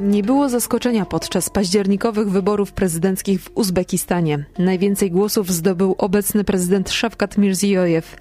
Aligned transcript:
Nie 0.00 0.22
było 0.22 0.48
zaskoczenia 0.48 1.06
podczas 1.06 1.50
październikowych 1.50 2.30
wyborów 2.30 2.72
prezydenckich 2.72 3.40
w 3.40 3.50
Uzbekistanie. 3.54 4.44
Najwięcej 4.58 5.10
głosów 5.10 5.52
zdobył 5.52 5.94
obecny 5.98 6.44
prezydent 6.44 6.90
Szawkat 6.90 7.38
Mirziyoyew. 7.38 8.16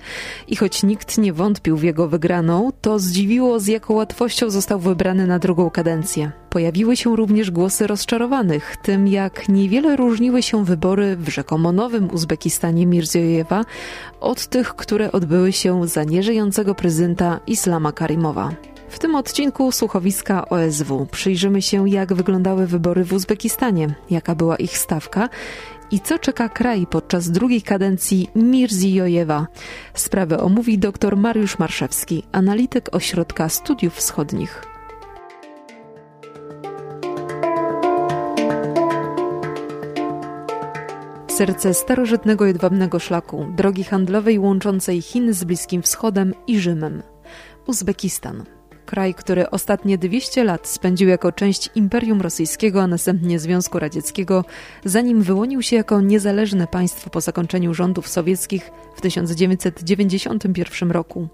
I 0.47 0.55
choć 0.55 0.83
nikt 0.83 1.18
nie 1.18 1.33
wątpił 1.33 1.77
w 1.77 1.83
jego 1.83 2.07
wygraną, 2.07 2.71
to 2.82 3.00
zdziwiło 3.00 3.59
z 3.59 3.68
jaką 3.68 3.93
łatwością 3.93 4.50
został 4.50 4.79
wybrany 4.79 5.27
na 5.27 5.39
drugą 5.39 5.69
kadencję. 5.69 6.32
Pojawiły 6.50 6.97
się 6.97 7.15
również 7.15 7.51
głosy 7.51 7.87
rozczarowanych 7.87 8.75
tym, 8.83 9.07
jak 9.07 9.50
niewiele 9.50 9.96
różniły 9.96 10.43
się 10.43 10.65
wybory 10.65 11.15
w 11.15 11.29
rzekomo 11.29 11.71
nowym 11.71 12.11
Uzbekistanie 12.14 12.86
Mirziyoyewa 12.86 13.65
od 14.19 14.47
tych, 14.47 14.75
które 14.75 15.11
odbyły 15.11 15.51
się 15.51 15.87
za 15.87 16.04
nieżyjącego 16.04 16.75
prezydenta 16.75 17.39
Islama 17.47 17.92
Karimowa. 17.92 18.51
W 18.89 19.00
tym 19.00 19.16
odcinku 19.16 19.71
słuchowiska 19.71 20.50
OSW 20.50 21.07
przyjrzymy 21.12 21.62
się, 21.62 21.89
jak 21.89 22.14
wyglądały 22.14 22.68
wybory 22.68 23.04
w 23.04 23.14
Uzbekistanie, 23.14 23.96
jaka 24.10 24.36
była 24.36 24.56
ich 24.56 24.78
stawka 24.78 25.30
i 25.92 26.00
co 26.00 26.20
czeka 26.20 26.50
kraj 26.50 26.88
podczas 26.88 27.32
drugiej 27.32 27.61
kadencji 27.61 28.30
Mirziyojewa. 28.36 29.48
Sprawę 29.94 30.39
omówi 30.39 30.80
dr 30.80 31.18
Mariusz 31.18 31.60
Marszewski, 31.60 32.23
analityk 32.31 32.95
Ośrodka 32.95 33.50
Studiów 33.50 33.95
Wschodnich. 33.95 34.61
Serce 41.28 41.73
starożytnego 41.73 42.45
jedwabnego 42.45 43.00
szlaku, 43.00 43.45
drogi 43.56 43.83
handlowej 43.83 44.39
łączącej 44.39 45.02
Chiny 45.02 45.33
z 45.33 45.44
Bliskim 45.44 45.81
Wschodem 45.81 46.33
i 46.47 46.59
Rzymem. 46.59 47.03
Uzbekistan 47.67 48.55
kraj, 48.86 49.14
który 49.14 49.50
ostatnie 49.50 49.97
200 49.97 50.44
lat 50.44 50.67
spędził 50.67 51.09
jako 51.09 51.31
część 51.31 51.69
Imperium 51.75 52.22
Rosyjskiego, 52.22 52.81
a 52.81 52.88
następnie 52.88 53.39
Związku 53.39 53.80
Radzieckiego, 53.80 54.45
zanim 54.86 55.22
wyłonił 55.22 55.61
się 55.61 55.75
jako 55.75 56.02
niezależne 56.02 56.67
państwo 56.67 57.09
po 57.09 57.22
zakończeniu 57.22 57.73
rządów 57.73 58.08
sowieckich 58.08 58.72
w 58.95 59.02
1991 59.02 60.92
roku, 60.92 61.27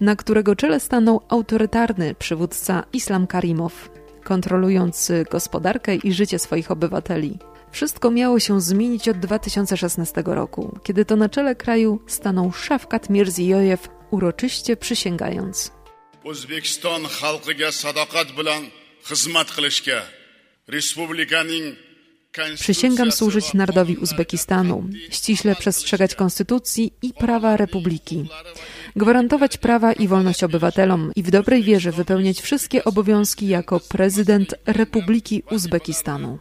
na 0.00 0.16
którego 0.16 0.56
czele 0.56 0.80
stanął 0.80 1.20
autorytarny 1.28 2.14
przywódca 2.14 2.84
Islam 2.92 3.26
Karimow, 3.26 3.90
kontrolujący 4.24 5.24
gospodarkę 5.30 5.94
i 5.94 6.12
życie 6.12 6.38
swoich 6.38 6.70
obywateli. 6.70 7.38
Wszystko 7.70 8.10
miało 8.10 8.40
się 8.40 8.60
zmienić 8.60 9.08
od 9.08 9.18
2016 9.18 10.22
roku, 10.26 10.78
kiedy 10.82 11.04
to 11.04 11.16
na 11.16 11.28
czele 11.28 11.54
kraju 11.54 12.00
stanął 12.06 12.52
Szafkat 12.52 13.10
Mirziyoyev, 13.10 13.88
uroczyście 14.10 14.76
przysięgając– 14.76 15.70
o'zbekiston 16.30 17.02
xalqiga 17.18 17.70
sadoqat 17.82 18.28
bilan 18.38 18.62
xizmat 19.08 19.48
qilishga 19.56 20.00
respublikaning 20.74 21.66
Przysięgam 22.60 23.12
służyć 23.12 23.54
narodowi 23.54 23.96
Uzbekistanu, 23.96 24.88
ściśle 25.10 25.56
przestrzegać 25.56 26.14
konstytucji 26.14 26.92
i 27.02 27.12
prawa 27.12 27.56
republiki, 27.56 28.28
gwarantować 28.96 29.56
prawa 29.56 29.92
i 29.92 30.08
wolność 30.08 30.44
obywatelom 30.44 31.12
i 31.16 31.22
w 31.22 31.30
dobrej 31.30 31.62
wierze 31.62 31.92
wypełniać 31.92 32.40
wszystkie 32.40 32.84
obowiązki 32.84 33.48
jako 33.48 33.80
prezydent 33.80 34.54
Republiki 34.66 35.42
Uzbekistanu. 35.50 36.38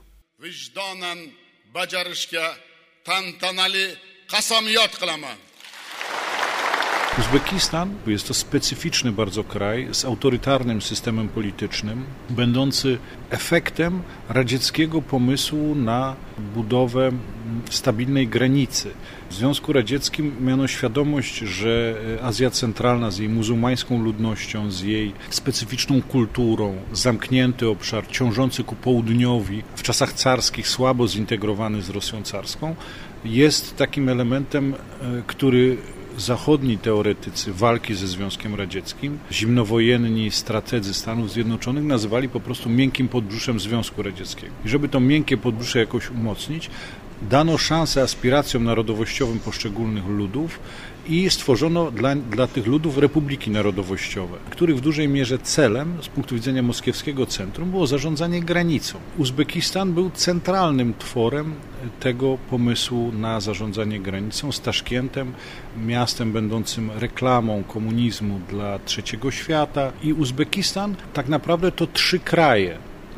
Uzbekistan 7.19 7.93
jest 8.07 8.27
to 8.27 8.33
specyficzny 8.33 9.11
bardzo 9.11 9.43
kraj 9.43 9.87
z 9.91 10.05
autorytarnym 10.05 10.81
systemem 10.81 11.29
politycznym, 11.29 12.03
będący 12.29 12.97
efektem 13.29 14.01
radzieckiego 14.29 15.01
pomysłu 15.01 15.75
na 15.75 16.15
budowę 16.55 17.11
stabilnej 17.69 18.27
granicy. 18.27 18.91
W 19.29 19.33
Związku 19.33 19.73
Radzieckim 19.73 20.45
miano 20.45 20.67
świadomość, 20.67 21.37
że 21.37 21.95
Azja 22.21 22.49
Centralna 22.49 23.11
z 23.11 23.17
jej 23.17 23.29
muzułmańską 23.29 24.03
ludnością, 24.03 24.71
z 24.71 24.81
jej 24.81 25.13
specyficzną 25.29 26.01
kulturą, 26.01 26.75
zamknięty 26.93 27.69
obszar, 27.69 28.07
ciążący 28.07 28.63
ku 28.63 28.75
południowi, 28.75 29.63
w 29.75 29.83
czasach 29.83 30.13
carskich 30.13 30.67
słabo 30.67 31.07
zintegrowany 31.07 31.81
z 31.81 31.89
Rosją 31.89 32.23
carską, 32.23 32.75
jest 33.25 33.77
takim 33.77 34.09
elementem, 34.09 34.73
e, 34.73 35.23
który 35.27 35.77
zachodni 36.17 36.77
teoretycy 36.77 37.53
walki 37.53 37.95
ze 37.95 38.07
Związkiem 38.07 38.55
Radzieckim, 38.55 39.19
zimnowojenni 39.31 40.31
strategzy 40.31 40.93
Stanów 40.93 41.31
Zjednoczonych 41.31 41.83
nazywali 41.83 42.29
po 42.29 42.39
prostu 42.39 42.69
miękkim 42.69 43.07
podbrzuszem 43.07 43.59
Związku 43.59 44.03
Radzieckiego. 44.03 44.53
I 44.65 44.69
żeby 44.69 44.89
to 44.89 44.99
miękkie 44.99 45.37
podbrzusze 45.37 45.79
jakoś 45.79 46.09
umocnić, 46.09 46.69
dano 47.21 47.57
szansę 47.57 48.01
aspiracjom 48.01 48.63
narodowościowym 48.63 49.39
poszczególnych 49.39 50.05
ludów 50.07 50.59
i 51.09 51.29
stworzono 51.29 51.91
dla, 51.91 52.15
dla 52.15 52.47
tych 52.47 52.67
ludów 52.67 52.97
republiki 52.97 53.51
narodowościowe, 53.51 54.37
których 54.49 54.77
w 54.77 54.81
dużej 54.81 55.07
mierze 55.07 55.39
celem 55.39 55.97
z 56.01 56.07
punktu 56.07 56.35
widzenia 56.35 56.63
moskiewskiego 56.63 57.25
centrum 57.25 57.71
było 57.71 57.87
zarządzanie 57.87 58.41
granicą. 58.41 58.99
Uzbekistan 59.17 59.93
był 59.93 60.09
centralnym 60.09 60.93
tworem 60.99 61.53
tego 61.99 62.37
pomysłu 62.49 63.11
na 63.11 63.39
zarządzanie 63.39 63.99
granicą 63.99 64.51
z 64.51 64.61
Taszkientem, 64.61 65.33
miastem 65.85 66.31
będącym 66.31 66.91
reklamą 66.91 67.63
komunizmu 67.63 68.39
dla 68.49 68.79
trzeciego 68.79 69.31
świata 69.31 69.91
i 70.03 70.13
Uzbekistan 70.13 70.95
tak 71.13 71.27
naprawdę 71.27 71.71
to 71.71 71.87
trzy 71.87 72.19
kraje 72.19 72.77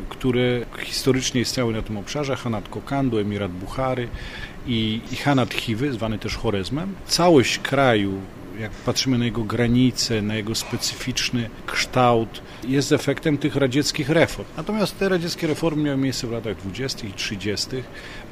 które 0.09 0.65
historycznie 0.77 1.41
istniały 1.41 1.73
na 1.73 1.81
tym 1.81 1.97
obszarze, 1.97 2.35
Hanat 2.35 2.69
Kokandu, 2.69 3.17
Emirat 3.17 3.51
Buchary 3.51 4.07
i, 4.67 5.01
Hanat 5.23 5.53
Chiwy, 5.53 5.93
zwany 5.93 6.19
też 6.19 6.35
Chorezmem. 6.35 6.95
Całość 7.07 7.59
kraju 7.59 8.21
jak 8.59 8.71
patrzymy 8.71 9.17
na 9.17 9.25
jego 9.25 9.43
granice, 9.43 10.21
na 10.21 10.35
jego 10.35 10.55
specyficzny 10.55 11.49
kształt, 11.65 12.41
jest 12.67 12.91
efektem 12.91 13.37
tych 13.37 13.55
radzieckich 13.55 14.09
reform. 14.09 14.47
Natomiast 14.57 14.99
te 14.99 15.09
radzieckie 15.09 15.47
reformy 15.47 15.83
miały 15.83 15.97
miejsce 15.97 16.27
w 16.27 16.31
latach 16.31 16.57
20. 16.57 17.07
i 17.07 17.13
30. 17.13 17.67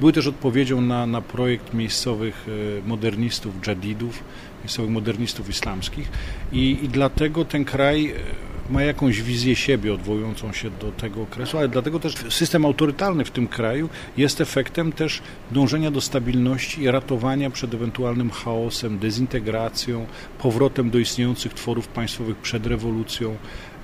Były 0.00 0.12
też 0.12 0.26
odpowiedzią 0.26 0.80
na, 0.80 1.06
na 1.06 1.20
projekt 1.20 1.74
miejscowych 1.74 2.46
e, 2.48 2.88
modernistów, 2.88 3.54
dżadidów, 3.60 4.24
miejscowych 4.60 4.90
modernistów 4.90 5.48
islamskich 5.48 6.08
i, 6.52 6.78
i 6.82 6.88
dlatego 6.88 7.44
ten 7.44 7.64
kraj 7.64 8.06
e, 8.06 8.47
ma 8.70 8.82
jakąś 8.82 9.22
wizję 9.22 9.56
siebie 9.56 9.94
odwołującą 9.94 10.52
się 10.52 10.70
do 10.70 10.92
tego 10.92 11.22
okresu, 11.22 11.58
ale 11.58 11.68
dlatego 11.68 12.00
też 12.00 12.14
system 12.28 12.64
autorytarny 12.64 13.24
w 13.24 13.30
tym 13.30 13.48
kraju 13.48 13.88
jest 14.16 14.40
efektem 14.40 14.92
też 14.92 15.22
dążenia 15.50 15.90
do 15.90 16.00
stabilności 16.00 16.82
i 16.82 16.90
ratowania 16.90 17.50
przed 17.50 17.74
ewentualnym 17.74 18.30
chaosem, 18.30 18.98
dezintegracją, 18.98 20.06
powrotem 20.38 20.90
do 20.90 20.98
istniejących 20.98 21.54
tworów 21.54 21.88
państwowych 21.88 22.36
przed 22.36 22.66
rewolucją, 22.66 23.36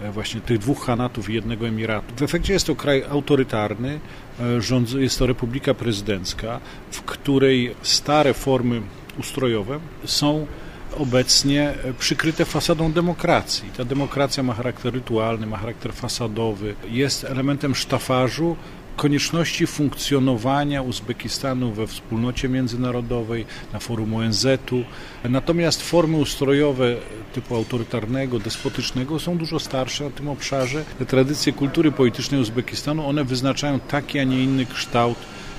e, 0.03 0.12
właśnie 0.12 0.41
tych 0.41 0.59
dwóch 0.59 0.87
hanatów 0.87 1.31
i 1.31 1.34
jednego 1.34 1.69
emiratu. 1.69 2.15
W 2.17 2.23
efekcie 2.23 2.53
jest 2.53 2.67
to 2.67 2.77
kraj 2.77 3.05
autorytarny, 3.11 4.00
e, 4.41 5.00
jest 5.00 5.19
to 5.19 5.27
republika 5.27 5.75
prezydencka, 5.75 6.61
w 6.91 7.03
której 7.03 7.75
stare 7.83 8.34
formy 8.34 8.83
ustrojowe 9.19 9.81
są 10.05 10.47
obecnie 10.94 11.75
przykryte 11.99 12.44
fasadą 12.44 12.93
demokracji. 12.93 13.71
Ta 13.77 13.84
demokracja 13.84 14.43
ma 14.43 14.55
charakter 14.55 14.94
rytualny, 14.94 15.47
ma 15.47 15.56
charakter 15.56 15.93
fasadowy, 15.93 16.75
jest 16.91 17.25
elementem 17.25 17.75
sztafażu, 17.75 18.56
konieczności 18.97 19.66
funkcjonowania 19.66 20.82
Uzbekistanu 20.82 21.72
we 21.72 21.87
wspólnocie 21.87 22.49
międzynarodowej, 22.49 23.47
na 23.72 23.78
forum 23.78 24.15
ONZ-u. 24.15 24.84
Natomiast 25.28 25.82
formy 25.82 26.16
ustrojowe 26.16 26.97
typu 27.32 27.56
autorytarnego, 27.56 28.38
despotycznego 28.38 29.19
są 29.19 29.38
dużo 29.38 29.58
starsze 29.58 30.05
na 30.05 30.11
tym 30.11 30.29
obszarze. 30.29 30.85
Te 30.99 31.06
tradycje 31.06 31.52
kultury 31.52 31.93
politycznej 31.93 32.40
Uzbekistanu, 32.40 33.08
one 33.08 33.25
wyznaczają 33.25 33.81
taki, 33.81 34.19
a 34.19 34.25
nie 34.25 34.44
inny 34.44 34.67
kształt 34.67 35.19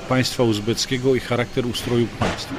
państwa 0.09 0.43
uzbeckiego 0.43 1.15
i 1.15 1.19
charakter 1.19 1.65
ustroju 1.65 2.07
państwa. 2.19 2.55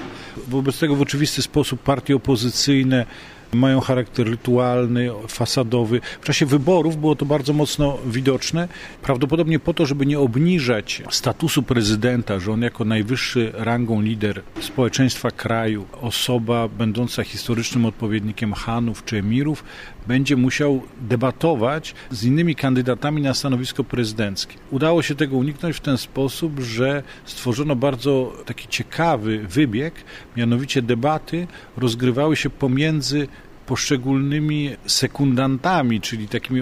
Wobec 0.49 0.79
tego 0.79 0.97
w 0.97 1.03
oczywisty 1.03 1.43
sposób 1.43 1.83
partie 1.83 2.17
opozycyjne 2.17 3.07
mają 3.53 3.81
charakter 3.81 4.27
rytualny, 4.27 5.11
fasadowy. 5.29 6.01
W 6.21 6.25
czasie 6.25 6.47
wyborów 6.47 6.97
było 6.97 7.17
to 7.17 7.25
bardzo 7.27 7.53
mocno 7.53 7.99
widoczne, 8.07 8.69
prawdopodobnie 9.03 9.59
po 9.59 9.75
to, 9.75 9.87
żeby 9.87 10.07
nie 10.07 10.19
obniżać 10.19 11.03
statusu 11.11 11.63
prezydenta, 11.63 12.39
że 12.41 12.53
on 12.53 12.63
jako 12.63 12.85
najwyższy 12.85 13.53
rangą 13.55 14.01
lider 14.01 14.43
społeczeństwa 14.61 15.31
kraju, 15.31 15.87
osoba 16.03 16.69
będąca 16.69 17.25
historycznym 17.25 17.85
odpowiednikiem 17.85 18.53
Hanów 18.53 19.05
czy 19.05 19.17
Emirów, 19.19 19.65
będzie 20.09 20.37
musiał 20.37 20.83
debatować 21.01 21.95
z 22.11 22.25
innymi 22.25 22.55
kandydatami 22.55 23.23
na 23.23 23.35
stanowisko 23.35 23.85
prezydenckie. 23.85 24.57
Udało 24.71 25.03
się 25.03 25.15
tego 25.15 25.37
uniknąć 25.37 25.77
w 25.77 25.81
ten 25.81 25.99
sposób, 25.99 26.61
że 26.61 27.03
stworzono 27.25 27.77
bardzo 27.77 28.33
taki 28.47 28.69
ciekawy 28.69 29.39
wybieg, 29.39 29.95
mianowicie 30.37 30.83
debaty 30.83 31.47
rozgrywały 31.77 32.37
się 32.37 32.51
pomiędzy 32.51 33.29
poszczególnymi 33.67 34.77
sekundantami, 34.87 36.01
czyli 36.01 36.29
takimi 36.29 36.61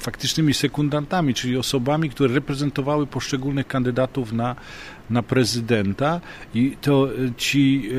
faktycznymi 0.00 0.54
sekundantami, 0.54 1.34
czyli 1.34 1.56
osobami, 1.56 2.10
które 2.10 2.34
reprezentowały 2.34 3.06
poszczególnych 3.06 3.66
kandydatów 3.66 4.32
na 4.32 4.56
na 5.12 5.22
prezydenta 5.22 6.20
i 6.54 6.76
to 6.80 7.08
e, 7.08 7.34
ci, 7.36 7.90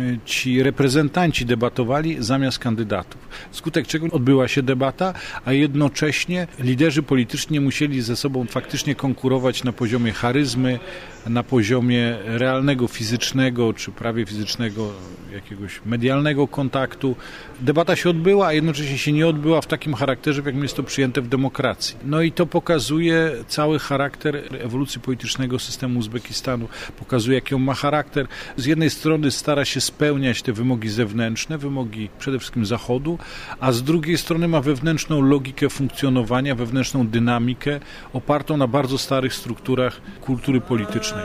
e, 0.00 0.18
ci 0.24 0.62
reprezentanci 0.62 1.46
debatowali 1.46 2.16
zamiast 2.18 2.58
kandydatów. 2.58 3.28
Skutek 3.50 3.86
czego 3.86 4.06
odbyła 4.10 4.48
się 4.48 4.62
debata, 4.62 5.14
a 5.44 5.52
jednocześnie 5.52 6.46
liderzy 6.58 7.02
polityczni 7.02 7.60
musieli 7.60 8.02
ze 8.02 8.16
sobą 8.16 8.44
faktycznie 8.44 8.94
konkurować 8.94 9.64
na 9.64 9.72
poziomie 9.72 10.12
charyzmy, 10.12 10.78
na 11.26 11.42
poziomie 11.42 12.16
realnego, 12.24 12.88
fizycznego, 12.88 13.72
czy 13.72 13.90
prawie 13.92 14.26
fizycznego, 14.26 14.92
jakiegoś 15.32 15.80
medialnego 15.86 16.48
kontaktu. 16.48 17.16
Debata 17.60 17.96
się 17.96 18.10
odbyła, 18.10 18.46
a 18.46 18.52
jednocześnie 18.52 18.98
się 18.98 19.12
nie 19.12 19.26
odbyła 19.26 19.60
w 19.60 19.66
takim 19.66 19.94
charakterze, 19.94 20.42
w 20.42 20.46
jakim 20.46 20.62
jest 20.62 20.76
to 20.76 20.82
przyjęte 20.82 21.22
w 21.22 21.28
demokracji. 21.28 21.96
No 22.04 22.22
i 22.22 22.32
to 22.32 22.46
pokazuje 22.46 23.32
cały 23.48 23.78
charakter 23.78 24.36
ewolucji 24.60 25.00
politycznego 25.00 25.58
systemu 25.58 25.98
Uzbekistanu, 25.98 26.57
pokazuje 26.98 27.34
jaki 27.34 27.54
on 27.54 27.62
ma 27.62 27.74
charakter. 27.74 28.26
Z 28.56 28.66
jednej 28.66 28.90
strony 28.90 29.30
stara 29.30 29.64
się 29.64 29.80
spełniać 29.80 30.42
te 30.42 30.52
wymogi 30.52 30.88
zewnętrzne, 30.88 31.58
wymogi 31.58 32.08
przede 32.18 32.38
wszystkim 32.38 32.66
Zachodu, 32.66 33.18
a 33.60 33.72
z 33.72 33.82
drugiej 33.82 34.18
strony 34.18 34.48
ma 34.48 34.60
wewnętrzną 34.60 35.22
logikę 35.22 35.68
funkcjonowania, 35.68 36.54
wewnętrzną 36.54 37.06
dynamikę 37.06 37.80
opartą 38.12 38.56
na 38.56 38.66
bardzo 38.66 38.98
starych 38.98 39.34
strukturach 39.34 40.00
kultury 40.20 40.60
politycznej. 40.60 41.24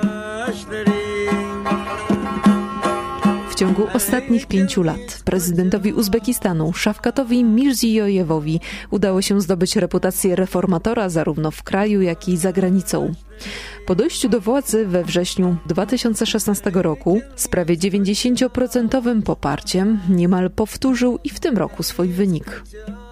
W 3.53 3.55
ciągu 3.55 3.87
ostatnich 3.93 4.47
pięciu 4.47 4.83
lat 4.83 5.21
prezydentowi 5.25 5.93
Uzbekistanu 5.93 6.73
Szafkatowi 6.73 7.43
Mirziyoyewowi 7.43 8.59
udało 8.91 9.21
się 9.21 9.41
zdobyć 9.41 9.75
reputację 9.75 10.35
reformatora 10.35 11.09
zarówno 11.09 11.51
w 11.51 11.63
kraju, 11.63 12.01
jak 12.01 12.29
i 12.29 12.37
za 12.37 12.53
granicą. 12.53 13.13
Po 13.85 13.95
dojściu 13.95 14.29
do 14.29 14.41
władzy 14.41 14.85
we 14.85 15.03
wrześniu 15.03 15.57
2016 15.65 16.71
roku 16.73 17.21
z 17.35 17.47
prawie 17.47 17.77
90% 17.77 19.21
poparciem 19.21 19.99
niemal 20.09 20.49
powtórzył 20.49 21.19
i 21.23 21.29
w 21.29 21.39
tym 21.39 21.57
roku 21.57 21.83
swój 21.83 22.07
wynik. 22.07 22.63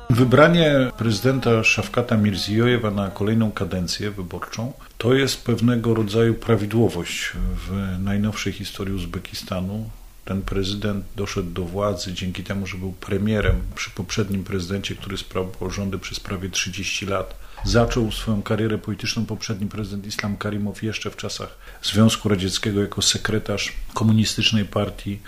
Wybranie 0.09 0.91
prezydenta 0.97 1.63
Szafkata 1.63 2.17
Mirziyojewa 2.17 2.91
na 2.91 3.09
kolejną 3.09 3.51
kadencję 3.51 4.11
wyborczą 4.11 4.73
to 4.97 5.13
jest 5.13 5.43
pewnego 5.43 5.93
rodzaju 5.93 6.33
prawidłowość 6.33 7.31
w 7.67 7.97
najnowszej 7.99 8.53
historii 8.53 8.95
Uzbekistanu. 8.95 9.89
Ten 10.25 10.41
prezydent 10.41 11.05
doszedł 11.15 11.49
do 11.49 11.63
władzy 11.63 12.13
dzięki 12.13 12.43
temu, 12.43 12.67
że 12.67 12.77
był 12.77 12.91
premierem 12.91 13.61
przy 13.75 13.89
poprzednim 13.89 14.43
prezydencie, 14.43 14.95
który 14.95 15.17
sprawował 15.17 15.69
rządy 15.69 15.99
przez 15.99 16.19
prawie 16.19 16.49
30 16.49 17.05
lat. 17.05 17.40
Zaczął 17.63 18.11
swoją 18.11 18.41
karierę 18.41 18.77
polityczną 18.77 19.25
poprzedni 19.25 19.67
prezydent 19.67 20.07
Islam 20.07 20.37
Karimow 20.37 20.83
jeszcze 20.83 21.11
w 21.11 21.15
czasach 21.15 21.57
Związku 21.83 22.29
Radzieckiego 22.29 22.81
jako 22.81 23.01
sekretarz 23.01 23.73
komunistycznej 23.93 24.65
partii 24.65 25.19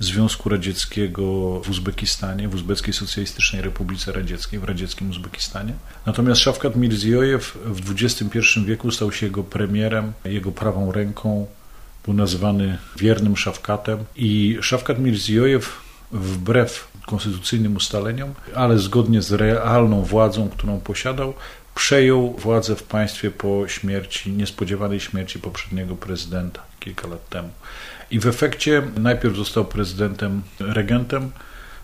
Związku 0.00 0.48
Radzieckiego 0.48 1.22
w 1.60 1.70
Uzbekistanie, 1.70 2.48
w 2.48 2.54
Uzbeckiej 2.54 2.94
Socjalistycznej 2.94 3.62
Republice 3.62 4.12
Radzieckiej, 4.12 4.60
w 4.60 4.64
radzieckim 4.64 5.10
Uzbekistanie. 5.10 5.72
Natomiast 6.06 6.40
Szafkat 6.40 6.76
Mirziyojew 6.76 7.58
w 7.64 7.92
XXI 8.02 8.38
wieku 8.64 8.90
stał 8.90 9.12
się 9.12 9.26
jego 9.26 9.44
premierem, 9.44 10.12
jego 10.24 10.52
prawą 10.52 10.92
ręką, 10.92 11.46
był 12.04 12.14
nazywany 12.14 12.78
wiernym 12.96 13.36
Szafkatem 13.36 14.04
i 14.16 14.58
Szafkat 14.60 14.98
Mirziyojew 14.98 15.80
wbrew 16.12 16.88
konstytucyjnym 17.06 17.76
ustaleniom, 17.76 18.34
ale 18.54 18.78
zgodnie 18.78 19.22
z 19.22 19.32
realną 19.32 20.02
władzą, 20.02 20.48
którą 20.48 20.80
posiadał, 20.80 21.34
przejął 21.76 22.32
władzę 22.32 22.76
w 22.76 22.82
państwie 22.82 23.30
po 23.30 23.68
śmierci, 23.68 24.32
niespodziewanej 24.32 25.00
śmierci 25.00 25.38
poprzedniego 25.38 25.96
prezydenta 25.96 26.62
kilka 26.80 27.08
lat 27.08 27.28
temu. 27.28 27.50
I 28.10 28.20
w 28.20 28.26
efekcie 28.26 28.82
najpierw 28.98 29.36
został 29.36 29.64
prezydentem, 29.64 30.42
regentem 30.60 31.30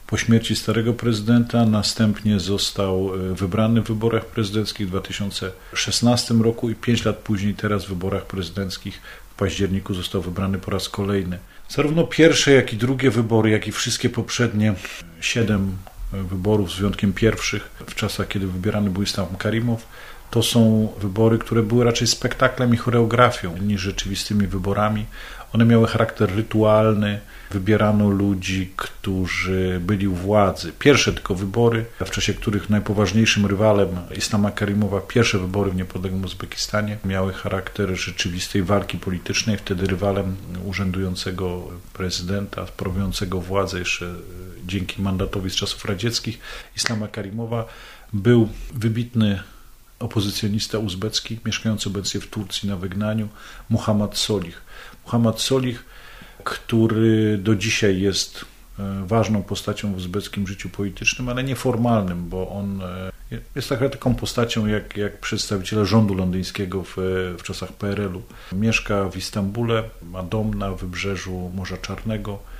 po 0.06 0.16
śmierci 0.16 0.56
starego 0.56 0.92
prezydenta, 0.92 1.66
następnie 1.66 2.40
został 2.40 3.14
e, 3.14 3.34
wybrany 3.34 3.82
w 3.82 3.86
wyborach 3.86 4.26
prezydenckich 4.26 4.86
w 4.86 4.90
2016 4.90 6.34
roku 6.34 6.70
i 6.70 6.74
pięć 6.74 7.04
lat 7.04 7.16
później, 7.16 7.54
teraz 7.54 7.84
w 7.84 7.88
wyborach 7.88 8.26
prezydenckich 8.26 9.00
w 9.30 9.34
październiku 9.34 9.94
został 9.94 10.22
wybrany 10.22 10.58
po 10.58 10.70
raz 10.70 10.88
kolejny. 10.88 11.38
Zarówno 11.68 12.04
pierwsze, 12.04 12.52
jak 12.52 12.72
i 12.72 12.76
drugie 12.76 13.10
wybory, 13.10 13.50
jak 13.50 13.66
i 13.66 13.72
wszystkie 13.72 14.10
poprzednie 14.10 14.74
siedem 15.20 15.76
wyborów, 16.12 16.72
z 16.72 16.76
wyjątkiem 16.76 17.12
pierwszych, 17.12 17.70
w 17.86 17.94
czasach, 17.94 18.28
kiedy 18.28 18.46
wybierany 18.46 18.90
był 18.90 19.02
Islam 19.02 19.26
Karimow, 19.38 19.86
to 20.30 20.42
są 20.42 20.88
wybory, 21.00 21.38
które 21.38 21.62
były 21.62 21.84
raczej 21.84 22.06
spektaklem 22.06 22.74
i 22.74 22.76
choreografią 22.76 23.56
niż 23.56 23.80
rzeczywistymi 23.80 24.46
wyborami. 24.46 25.06
One 25.52 25.64
miały 25.64 25.86
charakter 25.86 26.36
rytualny, 26.36 27.20
wybierano 27.50 28.10
ludzi, 28.10 28.72
którzy 28.76 29.80
byli 29.84 30.08
u 30.08 30.14
władzy. 30.14 30.72
Pierwsze 30.78 31.12
tylko 31.12 31.34
wybory, 31.34 31.84
w 32.06 32.10
czasie 32.10 32.34
których 32.34 32.70
najpoważniejszym 32.70 33.46
rywalem 33.46 33.88
Islama 34.16 34.50
Karimowa, 34.50 35.00
pierwsze 35.00 35.38
wybory 35.38 35.70
w 35.70 35.76
niepodległym 35.76 36.24
Uzbekistanie, 36.24 36.98
miały 37.04 37.32
charakter 37.32 37.96
rzeczywistej 37.96 38.62
walki 38.62 38.98
politycznej. 38.98 39.56
Wtedy 39.56 39.86
rywalem 39.86 40.36
urzędującego 40.64 41.68
prezydenta, 41.92 42.66
sprawującego 42.66 43.40
władzę 43.40 43.78
jeszcze 43.78 44.14
dzięki 44.66 45.02
mandatowi 45.02 45.50
z 45.50 45.54
czasów 45.54 45.84
radzieckich, 45.84 46.38
Islama 46.76 47.08
Karimowa, 47.08 47.64
był 48.12 48.48
wybitny 48.74 49.42
opozycjonista 49.98 50.78
uzbecki, 50.78 51.38
mieszkający 51.46 51.88
obecnie 51.88 52.20
w 52.20 52.26
Turcji 52.26 52.68
na 52.68 52.76
wygnaniu, 52.76 53.28
Muhammad 53.68 54.18
Solih. 54.18 54.62
Muhammad 55.04 55.40
Solih, 55.40 55.84
który 56.44 57.38
do 57.38 57.56
dzisiaj 57.56 58.00
jest 58.00 58.44
e, 58.78 59.06
ważną 59.06 59.42
postacią 59.42 59.92
w 59.92 59.96
uzbeckim 59.96 60.46
życiu 60.46 60.68
politycznym, 60.68 61.28
ale 61.28 61.44
nieformalnym, 61.44 62.28
bo 62.28 62.48
on 62.48 62.82
e, 62.82 63.12
jest 63.54 63.68
trochę 63.68 63.90
taką 63.90 64.14
postacią 64.14 64.66
jak, 64.66 64.96
jak 64.96 65.20
przedstawiciele 65.20 65.86
rządu 65.86 66.14
londyńskiego 66.14 66.84
w, 66.84 66.96
w 67.38 67.42
czasach 67.42 67.72
PRL-u. 67.72 68.22
Mieszka 68.52 69.08
w 69.08 69.16
Istambule, 69.16 69.82
ma 70.02 70.22
dom 70.22 70.54
na 70.54 70.70
wybrzeżu 70.70 71.50
Morza 71.54 71.76
Czarnego, 71.76 72.38
E, 72.48 72.51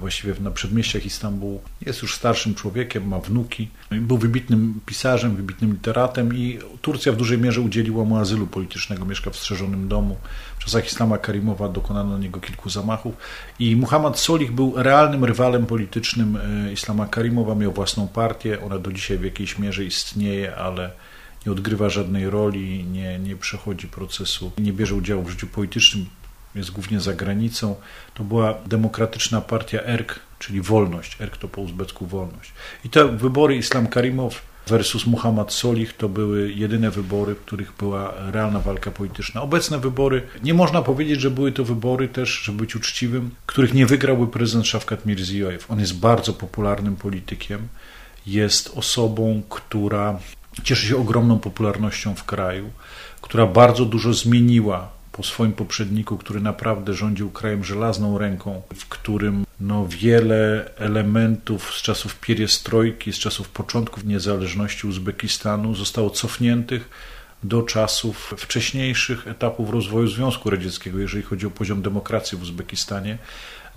właściwie 0.00 0.34
na 0.40 0.50
przedmieściach 0.50 1.06
Istambułu. 1.06 1.60
Jest 1.86 2.02
już 2.02 2.14
starszym 2.14 2.54
człowiekiem, 2.54 3.08
ma 3.08 3.18
wnuki. 3.18 3.68
Był 3.90 4.18
wybitnym 4.18 4.80
pisarzem, 4.86 5.36
wybitnym 5.36 5.72
literatem 5.72 6.36
i 6.36 6.58
Turcja 6.82 7.12
w 7.12 7.16
dużej 7.16 7.38
mierze 7.38 7.60
udzieliła 7.60 8.04
mu 8.04 8.16
azylu 8.16 8.46
politycznego. 8.46 9.04
Mieszka 9.04 9.30
w 9.30 9.36
strzeżonym 9.36 9.88
domu. 9.88 10.16
W 10.58 10.64
czasach 10.64 10.86
Islama 10.86 11.18
Karimowa 11.18 11.68
dokonano 11.68 12.10
na 12.10 12.18
niego 12.18 12.40
kilku 12.40 12.70
zamachów 12.70 13.14
i 13.58 13.76
Muhammad 13.76 14.18
Solih 14.18 14.52
był 14.52 14.72
realnym 14.76 15.24
rywalem 15.24 15.66
politycznym 15.66 16.36
e, 16.36 16.72
Islama 16.72 17.06
Karimowa. 17.06 17.54
Miał 17.54 17.72
własną 17.72 18.08
partię. 18.08 18.62
Ona 18.62 18.78
do 18.78 18.92
dzisiaj 18.92 19.18
w 19.18 19.24
jakiejś 19.24 19.58
mierze 19.58 19.84
istnieje, 19.84 20.56
ale 20.56 20.90
nie 21.46 21.52
odgrywa 21.52 21.88
żadnej 21.88 22.30
roli, 22.30 22.84
nie, 22.84 23.18
nie 23.18 23.36
przechodzi 23.36 23.88
procesu, 23.88 24.52
nie 24.58 24.72
bierze 24.72 24.94
udziału 24.94 25.22
w 25.22 25.30
życiu 25.30 25.46
politycznym 25.46 26.06
jest 26.58 26.70
głównie 26.70 27.00
za 27.00 27.14
granicą. 27.14 27.76
To 28.14 28.24
była 28.24 28.54
demokratyczna 28.66 29.40
partia 29.40 29.82
ERK, 29.82 30.20
czyli 30.38 30.60
wolność. 30.60 31.16
ERK 31.20 31.36
to 31.36 31.48
po 31.48 31.60
uzbecku 31.60 32.06
wolność. 32.06 32.52
I 32.84 32.90
te 32.90 33.08
wybory 33.08 33.56
Islam 33.56 33.86
Karimow 33.86 34.42
versus 34.66 35.06
Muhammad 35.06 35.52
Solih 35.52 35.92
to 35.92 36.08
były 36.08 36.52
jedyne 36.52 36.90
wybory, 36.90 37.34
w 37.34 37.40
których 37.40 37.72
była 37.78 38.14
realna 38.32 38.60
walka 38.60 38.90
polityczna. 38.90 39.42
Obecne 39.42 39.78
wybory, 39.78 40.22
nie 40.42 40.54
można 40.54 40.82
powiedzieć, 40.82 41.20
że 41.20 41.30
były 41.30 41.52
to 41.52 41.64
wybory 41.64 42.08
też, 42.08 42.42
żeby 42.42 42.58
być 42.58 42.76
uczciwym, 42.76 43.30
których 43.46 43.74
nie 43.74 43.86
wygrałby 43.86 44.26
prezydent 44.26 44.66
Szafkat 44.66 45.06
Mirziyoyev. 45.06 45.64
On 45.68 45.80
jest 45.80 45.98
bardzo 45.98 46.32
popularnym 46.32 46.96
politykiem, 46.96 47.68
jest 48.26 48.72
osobą, 48.76 49.42
która 49.48 50.18
cieszy 50.62 50.86
się 50.86 50.96
ogromną 50.96 51.38
popularnością 51.38 52.14
w 52.14 52.24
kraju, 52.24 52.70
która 53.20 53.46
bardzo 53.46 53.84
dużo 53.84 54.14
zmieniła 54.14 54.95
po 55.16 55.22
swoim 55.22 55.52
poprzedniku, 55.52 56.18
który 56.18 56.40
naprawdę 56.40 56.94
rządził 56.94 57.30
krajem 57.30 57.64
żelazną 57.64 58.18
ręką, 58.18 58.62
w 58.76 58.88
którym 58.88 59.46
no, 59.60 59.86
wiele 59.88 60.70
elementów 60.76 61.74
z 61.74 61.82
czasów 61.82 62.20
pieriestrojki, 62.20 63.12
z 63.12 63.18
czasów 63.18 63.48
początków 63.48 64.04
niezależności 64.04 64.86
Uzbekistanu 64.86 65.74
zostało 65.74 66.10
cofniętych 66.10 66.90
do 67.42 67.62
czasów 67.62 68.34
wcześniejszych 68.36 69.28
etapów 69.28 69.70
rozwoju 69.70 70.08
Związku 70.08 70.50
Radzieckiego, 70.50 70.98
jeżeli 70.98 71.22
chodzi 71.22 71.46
o 71.46 71.50
poziom 71.50 71.82
demokracji 71.82 72.38
w 72.38 72.42
Uzbekistanie. 72.42 73.18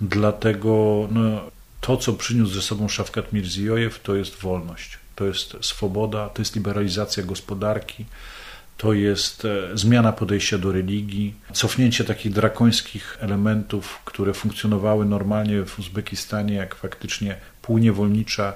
Dlatego 0.00 1.08
no, 1.10 1.40
to, 1.80 1.96
co 1.96 2.12
przyniósł 2.12 2.54
ze 2.54 2.62
sobą 2.62 2.88
Szafkat 2.88 3.32
Mirziyojew, 3.32 4.00
to 4.02 4.14
jest 4.14 4.36
wolność, 4.36 4.98
to 5.16 5.24
jest 5.24 5.56
swoboda, 5.60 6.28
to 6.28 6.42
jest 6.42 6.56
liberalizacja 6.56 7.22
gospodarki, 7.22 8.04
to 8.80 8.92
jest 8.92 9.44
e, 9.44 9.78
zmiana 9.78 10.12
podejścia 10.12 10.58
do 10.58 10.72
religii, 10.72 11.34
cofnięcie 11.52 12.04
takich 12.04 12.32
drakońskich 12.32 13.18
elementów, 13.20 14.00
które 14.04 14.34
funkcjonowały 14.34 15.04
normalnie 15.06 15.64
w 15.64 15.78
Uzbekistanie, 15.78 16.54
jak 16.54 16.74
faktycznie 16.74 17.36
półniewolnicza, 17.62 18.52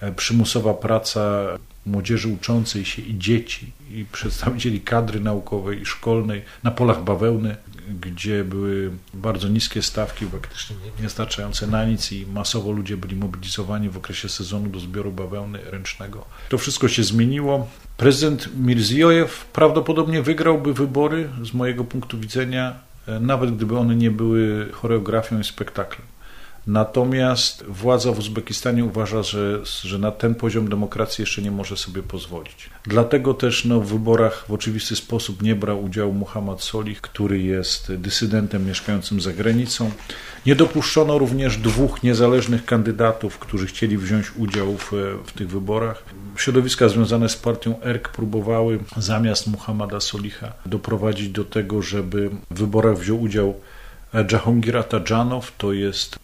e, 0.00 0.12
przymusowa 0.12 0.74
praca 0.74 1.46
młodzieży 1.86 2.28
uczącej 2.28 2.84
się 2.84 3.02
i 3.02 3.18
dzieci, 3.18 3.72
i 3.90 4.04
przedstawicieli 4.12 4.80
kadry 4.80 5.20
naukowej 5.20 5.80
i 5.80 5.86
szkolnej 5.86 6.42
na 6.62 6.70
polach 6.70 7.04
bawełny, 7.04 7.56
gdzie 8.00 8.44
były 8.44 8.90
bardzo 9.14 9.48
niskie 9.48 9.82
stawki, 9.82 10.26
praktycznie 10.26 10.76
niestarczające 11.02 11.66
na 11.66 11.84
nic 11.84 12.12
i 12.12 12.26
masowo 12.26 12.72
ludzie 12.72 12.96
byli 12.96 13.16
mobilizowani 13.16 13.88
w 13.88 13.96
okresie 13.96 14.28
sezonu 14.28 14.68
do 14.68 14.80
zbioru 14.80 15.12
bawełny 15.12 15.58
ręcznego. 15.64 16.24
To 16.48 16.58
wszystko 16.58 16.88
się 16.88 17.04
zmieniło. 17.04 17.68
Prezydent 17.96 18.56
Mirziojew 18.56 19.44
prawdopodobnie 19.44 20.22
wygrałby 20.22 20.74
wybory 20.74 21.28
z 21.42 21.54
mojego 21.54 21.84
punktu 21.84 22.18
widzenia, 22.18 22.74
e, 23.06 23.20
nawet 23.20 23.56
gdyby 23.56 23.78
one 23.78 23.96
nie 23.96 24.10
były 24.10 24.68
choreografią 24.72 25.40
i 25.40 25.44
spektaklem. 25.44 26.15
Natomiast 26.66 27.64
władza 27.64 28.12
w 28.12 28.18
Uzbekistanie 28.18 28.84
uważa, 28.84 29.22
że, 29.22 29.60
że 29.64 29.98
na 29.98 30.10
ten 30.10 30.34
poziom 30.34 30.68
demokracji 30.68 31.22
jeszcze 31.22 31.42
nie 31.42 31.50
może 31.50 31.76
sobie 31.76 32.02
pozwolić. 32.02 32.70
Dlatego 32.84 33.34
też 33.34 33.64
no, 33.64 33.80
w 33.80 33.86
wyborach 33.86 34.44
w 34.48 34.52
oczywisty 34.52 34.96
sposób 34.96 35.42
nie 35.42 35.54
brał 35.54 35.84
udziału 35.84 36.12
Muhammad 36.12 36.62
Solih, 36.62 37.00
który 37.00 37.42
jest 37.42 37.94
dysydentem 37.94 38.66
mieszkającym 38.66 39.20
za 39.20 39.32
granicą. 39.32 39.90
Nie 40.46 40.56
dopuszczono 40.56 41.18
również 41.18 41.56
dwóch 41.56 42.02
niezależnych 42.02 42.64
kandydatów, 42.64 43.38
którzy 43.38 43.66
chcieli 43.66 43.98
wziąć 43.98 44.36
udział 44.36 44.76
w, 44.76 44.92
w 45.26 45.32
tych 45.32 45.48
wyborach. 45.48 46.02
Środowiska 46.36 46.88
związane 46.88 47.28
z 47.28 47.36
partią 47.36 47.80
ERK 47.80 48.08
próbowały 48.08 48.78
zamiast 48.96 49.46
Muhammada 49.46 50.00
Soliha 50.00 50.52
doprowadzić 50.66 51.28
do 51.28 51.44
tego, 51.44 51.82
żeby 51.82 52.30
w 52.50 52.58
wyborach 52.58 52.98
wziął 52.98 53.22
udział 53.22 53.54
Jahongir 54.32 54.76
Atadżanow 54.76 55.52
to 55.58 55.72
jest 55.72 56.18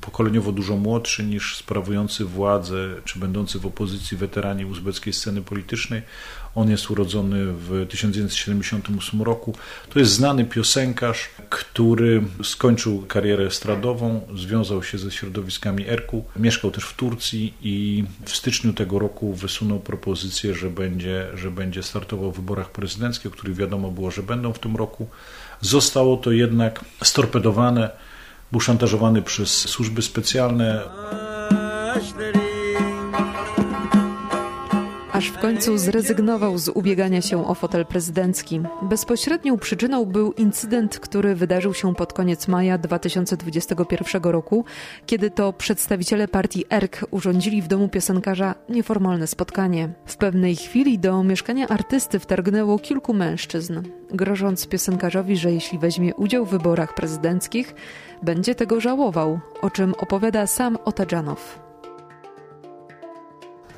pokoleniowo 0.00 0.52
dużo 0.52 0.76
młodszy 0.76 1.24
niż 1.24 1.56
sprawujący 1.56 2.24
władzę, 2.24 2.88
czy 3.04 3.18
będący 3.18 3.58
w 3.58 3.66
opozycji 3.66 4.16
weteranie 4.16 4.66
uzbeckiej 4.66 5.12
sceny 5.12 5.42
politycznej. 5.42 6.02
On 6.54 6.70
jest 6.70 6.90
urodzony 6.90 7.52
w 7.52 7.86
1978 7.88 9.22
roku. 9.22 9.54
To 9.90 9.98
jest 9.98 10.12
znany 10.12 10.44
piosenkarz, 10.44 11.30
który 11.50 12.22
skończył 12.42 13.04
karierę 13.08 13.46
estradową, 13.46 14.20
związał 14.34 14.82
się 14.82 14.98
ze 14.98 15.10
środowiskami 15.10 15.88
Erku, 15.88 16.24
mieszkał 16.36 16.70
też 16.70 16.84
w 16.84 16.96
Turcji 16.96 17.54
i 17.62 18.04
w 18.24 18.36
styczniu 18.36 18.72
tego 18.72 18.98
roku 18.98 19.34
wysunął 19.34 19.80
propozycję, 19.80 20.54
że 20.54 20.70
będzie, 20.70 21.26
że 21.34 21.50
będzie 21.50 21.82
startował 21.82 22.32
w 22.32 22.36
wyborach 22.36 22.70
prezydenckich, 22.70 23.26
o 23.26 23.30
których 23.30 23.56
wiadomo 23.56 23.90
było, 23.90 24.10
że 24.10 24.22
będą 24.22 24.52
w 24.52 24.58
tym 24.58 24.76
roku. 24.76 25.08
Zostało 25.60 26.16
to 26.16 26.32
jednak 26.32 26.84
storpedowane, 27.04 27.90
był 28.52 28.60
szantażowany 28.60 29.22
przez 29.22 29.68
służby 29.68 30.02
specjalne 30.02 30.82
aż 35.20 35.28
w 35.28 35.38
końcu 35.38 35.78
zrezygnował 35.78 36.58
z 36.58 36.68
ubiegania 36.68 37.20
się 37.20 37.48
o 37.48 37.54
fotel 37.54 37.86
prezydencki. 37.86 38.60
Bezpośrednią 38.82 39.58
przyczyną 39.58 40.04
był 40.04 40.32
incydent, 40.32 40.98
który 40.98 41.34
wydarzył 41.34 41.74
się 41.74 41.94
pod 41.94 42.12
koniec 42.12 42.48
maja 42.48 42.78
2021 42.78 44.22
roku, 44.22 44.64
kiedy 45.06 45.30
to 45.30 45.52
przedstawiciele 45.52 46.28
partii 46.28 46.64
ERK 46.70 47.04
urządzili 47.10 47.62
w 47.62 47.68
domu 47.68 47.88
piosenkarza 47.88 48.54
nieformalne 48.68 49.26
spotkanie. 49.26 49.88
W 50.06 50.16
pewnej 50.16 50.56
chwili 50.56 50.98
do 50.98 51.22
mieszkania 51.22 51.68
artysty 51.68 52.18
wtargnęło 52.18 52.78
kilku 52.78 53.14
mężczyzn, 53.14 53.82
grożąc 54.10 54.66
piosenkarzowi, 54.66 55.36
że 55.36 55.52
jeśli 55.52 55.78
weźmie 55.78 56.14
udział 56.14 56.46
w 56.46 56.50
wyborach 56.50 56.94
prezydenckich, 56.94 57.74
będzie 58.22 58.54
tego 58.54 58.80
żałował, 58.80 59.40
o 59.62 59.70
czym 59.70 59.94
opowiada 59.98 60.46
sam 60.46 60.78
Otajanow. 60.84 61.70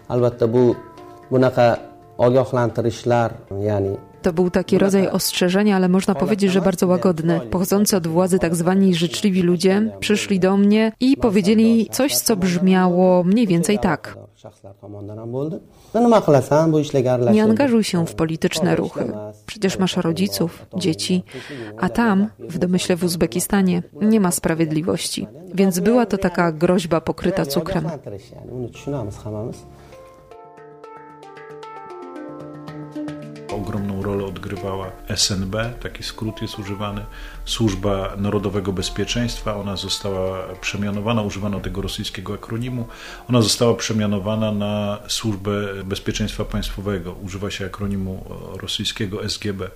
albatta 0.09 0.47
bu 0.47 0.75
bunaqa 1.33 1.77
ogohlantirishlar 2.19 3.31
ya'ni 3.69 3.97
To 4.23 4.33
był 4.33 4.51
taki 4.51 4.79
rodzaj 4.79 5.09
ostrzeżenia, 5.09 5.77
ale 5.77 5.89
można 5.89 6.15
powiedzieć, 6.15 6.53
że 6.53 6.61
bardzo 6.61 6.87
łagodny. 6.87 7.41
Pochodzący 7.51 7.97
od 7.97 8.07
władzy 8.07 8.39
tak 8.39 8.55
zwani 8.55 8.95
życzliwi 8.95 9.43
ludzie 9.43 9.93
przyszli 10.01 10.41
do 10.41 10.57
mnie 10.57 10.93
i 11.01 11.17
powiedzieli 11.17 11.89
coś, 11.91 12.17
co 12.17 12.37
brzmiało 12.37 13.25
mniej 13.25 13.47
więcej 13.47 13.79
tak. 13.79 14.17
Nie 17.33 17.43
angażuj 17.45 17.85
się 17.85 18.07
w 18.07 18.15
polityczne 18.15 18.77
ruchy. 18.77 19.13
Przecież 19.47 19.79
masz 19.79 19.97
rodziców, 19.97 20.67
dzieci, 20.77 21.25
a 21.79 21.89
tam, 21.89 22.29
w 22.39 22.59
domyśle 22.59 22.97
w 22.97 23.05
Uzbekistanie, 23.05 23.83
nie 24.03 24.21
ma 24.21 24.31
sprawiedliwości. 24.31 25.27
Więc 25.55 25.81
była 25.81 26.07
to 26.07 26.19
taka 26.19 26.53
groźba 26.53 27.01
pokryta 27.01 27.47
cukrem. 27.47 27.85
Ogromną 33.55 34.03
rolę 34.03 34.25
odgrywała 34.25 34.93
SNB, 35.17 35.75
taki 35.81 36.03
skrót 36.03 36.43
jest 36.43 36.59
używany, 36.59 37.05
Służba 37.45 38.17
Narodowego 38.17 38.73
Bezpieczeństwa. 38.73 39.57
Ona 39.57 39.77
została 39.77 40.39
przemianowana, 40.61 41.23
używano 41.23 41.61
tego 41.61 41.83
rosyjskiego 41.83 42.35
akronimu. 42.35 42.89
Ona 43.29 43.43
została 43.43 43.75
przemianowana 43.75 44.53
na 44.53 44.99
Służbę 45.09 45.85
Bezpieczeństwa 45.85 46.45
Państwowego. 46.45 47.13
Używa 47.13 47.51
się 47.51 47.67
akronimu 47.67 48.25
rosyjskiego 48.61 49.29
SGB. 49.29 49.71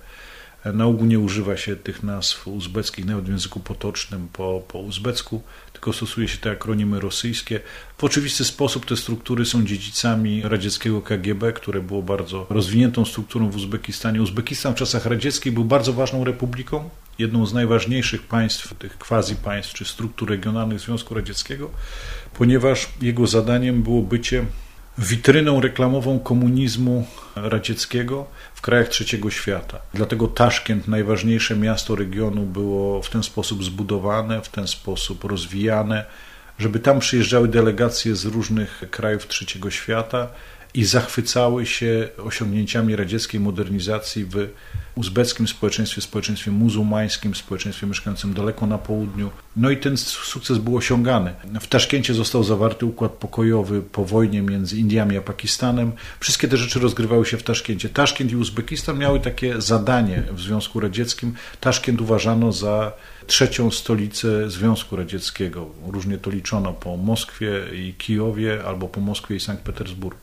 Na 0.73 0.85
ogół 0.85 1.05
nie 1.05 1.19
używa 1.19 1.57
się 1.57 1.75
tych 1.75 2.03
nazw 2.03 2.47
uzbeckich, 2.47 3.05
nawet 3.05 3.25
w 3.25 3.29
języku 3.29 3.59
potocznym 3.59 4.27
po, 4.33 4.61
po 4.67 4.79
uzbecku, 4.79 5.41
tylko 5.77 5.93
stosuje 5.93 6.27
się 6.27 6.37
te 6.37 6.51
akronimy 6.51 6.99
rosyjskie. 6.99 7.59
W 7.97 8.03
oczywisty 8.03 8.45
sposób 8.45 8.85
te 8.85 8.97
struktury 8.97 9.45
są 9.45 9.65
dziedzicami 9.65 10.41
radzieckiego 10.41 11.01
KGB, 11.01 11.53
które 11.53 11.81
było 11.81 12.01
bardzo 12.01 12.47
rozwiniętą 12.49 13.05
strukturą 13.05 13.49
w 13.49 13.55
Uzbekistanie. 13.55 14.21
Uzbekistan 14.21 14.73
w 14.73 14.77
czasach 14.77 15.05
radzieckich 15.05 15.53
był 15.53 15.65
bardzo 15.65 15.93
ważną 15.93 16.23
republiką, 16.23 16.89
jedną 17.19 17.45
z 17.45 17.53
najważniejszych 17.53 18.23
państw, 18.23 18.73
tych 18.73 18.97
quasi 18.97 19.35
państw 19.35 19.73
czy 19.73 19.85
struktur 19.85 20.29
regionalnych 20.29 20.79
Związku 20.79 21.13
Radzieckiego, 21.13 21.69
ponieważ 22.33 22.89
jego 23.01 23.27
zadaniem 23.27 23.83
było 23.83 24.01
bycie 24.01 24.45
witryną 24.97 25.61
reklamową 25.61 26.19
komunizmu 26.19 27.07
radzieckiego 27.35 28.27
w 28.53 28.61
krajach 28.61 28.87
trzeciego 28.87 29.29
świata. 29.29 29.79
Dlatego 29.93 30.27
Taszkent, 30.27 30.87
najważniejsze 30.87 31.55
miasto 31.55 31.95
regionu, 31.95 32.45
było 32.45 33.01
w 33.01 33.09
ten 33.09 33.23
sposób 33.23 33.63
zbudowane, 33.63 34.41
w 34.41 34.49
ten 34.49 34.67
sposób 34.67 35.23
rozwijane, 35.23 36.05
żeby 36.59 36.79
tam 36.79 36.99
przyjeżdżały 36.99 37.47
delegacje 37.47 38.15
z 38.15 38.25
różnych 38.25 38.83
krajów 38.91 39.27
trzeciego 39.27 39.71
świata 39.71 40.27
i 40.73 40.85
zachwycały 40.85 41.65
się 41.65 42.09
osiągnięciami 42.17 42.95
radzieckiej 42.95 43.39
modernizacji 43.39 44.25
w 44.25 44.49
uzbeckim 44.97 45.47
społeczeństwie, 45.47 46.01
społeczeństwie 46.01 46.51
muzułmańskim, 46.51 47.35
społeczeństwie 47.35 47.87
mieszkającym 47.87 48.33
daleko 48.33 48.67
na 48.67 48.77
południu. 48.77 49.29
No 49.55 49.69
i 49.69 49.77
ten 49.77 49.97
sukces 49.97 50.57
był 50.57 50.77
osiągany. 50.77 51.33
W 51.61 51.67
Taszkencie 51.67 52.13
został 52.13 52.43
zawarty 52.43 52.85
układ 52.85 53.11
pokojowy 53.11 53.81
po 53.81 54.05
wojnie 54.05 54.41
między 54.41 54.77
Indiami 54.77 55.17
a 55.17 55.21
Pakistanem. 55.21 55.91
Wszystkie 56.19 56.47
te 56.47 56.57
rzeczy 56.57 56.79
rozgrywały 56.79 57.25
się 57.25 57.37
w 57.37 57.43
Taszkencie. 57.43 57.89
Taszkent 57.89 58.31
i 58.31 58.35
Uzbekistan 58.35 58.97
miały 58.97 59.19
takie 59.19 59.61
zadanie 59.61 60.23
w 60.31 60.41
Związku 60.41 60.79
Radzieckim. 60.79 61.33
Taszkent 61.59 62.01
uważano 62.01 62.51
za 62.51 62.91
trzecią 63.27 63.71
stolicę 63.71 64.49
Związku 64.49 64.95
Radzieckiego. 64.95 65.69
Różnie 65.87 66.17
to 66.17 66.29
liczono 66.29 66.73
po 66.73 66.97
Moskwie 66.97 67.51
i 67.73 67.93
Kijowie 67.93 68.63
albo 68.67 68.87
po 68.87 69.01
Moskwie 69.01 69.35
i 69.35 69.39
Sankt 69.39 69.63
Petersburgu. 69.63 70.19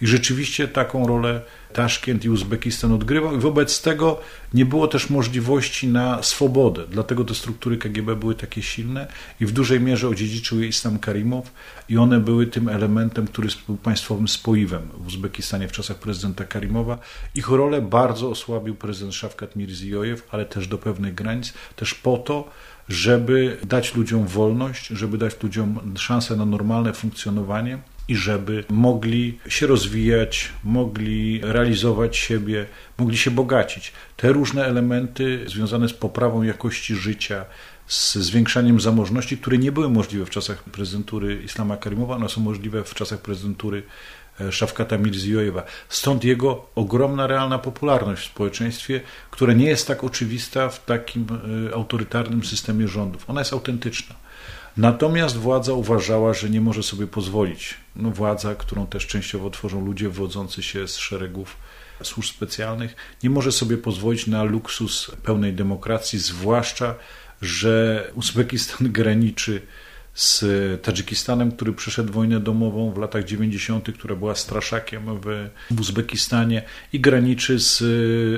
I 0.00 0.06
rzeczywiście 0.06 0.68
taką 0.68 1.06
rolę 1.06 1.42
Taszkent 1.72 2.24
i 2.24 2.30
Uzbekistan 2.30 2.92
odgrywał 2.92 3.36
i 3.36 3.40
wobec 3.40 3.82
tego 3.82 4.20
nie 4.54 4.66
było 4.66 4.88
też 4.88 5.10
możliwości 5.10 5.88
na 5.88 6.22
swobodę. 6.22 6.84
Dlatego 6.90 7.24
te 7.24 7.34
struktury 7.34 7.76
KGB 7.76 8.16
były 8.16 8.34
takie 8.34 8.62
silne 8.62 9.06
i 9.40 9.46
w 9.46 9.52
dużej 9.52 9.80
mierze 9.80 10.08
odziedziczył 10.08 10.60
je 10.60 10.66
Islam 10.66 10.98
Karimow 10.98 11.52
i 11.88 11.98
one 11.98 12.20
były 12.20 12.46
tym 12.46 12.68
elementem, 12.68 13.26
który 13.26 13.48
był 13.66 13.76
państwowym 13.76 14.28
spoiwem 14.28 14.88
w 14.98 15.06
Uzbekistanie 15.06 15.68
w 15.68 15.72
czasach 15.72 15.96
prezydenta 15.96 16.44
Karimowa. 16.44 16.98
Ich 17.34 17.48
rolę 17.48 17.82
bardzo 17.82 18.30
osłabił 18.30 18.74
prezydent 18.74 19.14
Szafkat 19.14 19.56
Mirziyoyew, 19.56 20.28
ale 20.30 20.46
też 20.46 20.68
do 20.68 20.78
pewnych 20.78 21.14
granic, 21.14 21.52
też 21.76 21.94
po 21.94 22.16
to, 22.16 22.50
żeby 22.88 23.56
dać 23.64 23.94
ludziom 23.94 24.26
wolność, 24.26 24.86
żeby 24.86 25.18
dać 25.18 25.42
ludziom 25.42 25.94
szansę 25.96 26.36
na 26.36 26.44
normalne 26.44 26.92
funkcjonowanie 26.92 27.78
i 28.08 28.16
żeby 28.16 28.64
mogli 28.68 29.38
się 29.48 29.66
rozwijać, 29.66 30.48
mogli 30.64 31.40
realizować 31.42 32.16
siebie, 32.16 32.66
mogli 32.98 33.16
się 33.18 33.30
bogacić. 33.30 33.92
Te 34.16 34.32
różne 34.32 34.64
elementy 34.66 35.44
związane 35.46 35.88
z 35.88 35.92
poprawą 35.92 36.42
jakości 36.42 36.94
życia, 36.94 37.44
z 37.86 38.14
zwiększaniem 38.14 38.80
zamożności, 38.80 39.38
które 39.38 39.58
nie 39.58 39.72
były 39.72 39.90
możliwe 39.90 40.26
w 40.26 40.30
czasach 40.30 40.62
prezydentury 40.62 41.42
Islama 41.42 41.76
Karimowa, 41.76 42.16
one 42.16 42.28
są 42.28 42.40
możliwe 42.40 42.84
w 42.84 42.94
czasach 42.94 43.20
prezydentury 43.20 43.82
e, 44.40 44.52
Szafkata 44.52 44.98
Mirziyojewa. 44.98 45.62
Stąd 45.88 46.24
jego 46.24 46.66
ogromna 46.74 47.26
realna 47.26 47.58
popularność 47.58 48.22
w 48.22 48.32
społeczeństwie, 48.32 49.00
która 49.30 49.52
nie 49.52 49.66
jest 49.66 49.86
tak 49.86 50.04
oczywista 50.04 50.68
w 50.68 50.84
takim 50.84 51.26
e, 51.70 51.74
autorytarnym 51.74 52.44
systemie 52.44 52.88
rządów. 52.88 53.30
Ona 53.30 53.40
jest 53.40 53.52
autentyczna. 53.52 54.27
Natomiast 54.78 55.36
władza 55.36 55.72
uważała, 55.72 56.34
że 56.34 56.50
nie 56.50 56.60
może 56.60 56.82
sobie 56.82 57.06
pozwolić. 57.06 57.74
No, 57.96 58.10
władza, 58.10 58.54
którą 58.54 58.86
też 58.86 59.06
częściowo 59.06 59.50
tworzą 59.50 59.84
ludzie 59.86 60.08
wodzący 60.08 60.62
się 60.62 60.88
z 60.88 60.96
szeregów 60.96 61.56
służb 62.02 62.30
specjalnych, 62.30 62.96
nie 63.22 63.30
może 63.30 63.52
sobie 63.52 63.78
pozwolić 63.78 64.26
na 64.26 64.42
luksus 64.42 65.10
pełnej 65.22 65.52
demokracji, 65.52 66.18
zwłaszcza, 66.18 66.94
że 67.42 68.04
Uzbekistan 68.14 68.92
graniczy 68.92 69.62
z 70.14 70.44
Tadżykistanem, 70.82 71.52
który 71.52 71.72
przeszedł 71.72 72.12
wojnę 72.12 72.40
domową 72.40 72.92
w 72.92 72.98
latach 72.98 73.24
90., 73.24 73.92
która 73.92 74.16
była 74.16 74.34
straszakiem 74.34 75.20
w, 75.20 75.48
w 75.70 75.80
Uzbekistanie 75.80 76.62
i 76.92 77.00
graniczy 77.00 77.58
z 77.58 77.82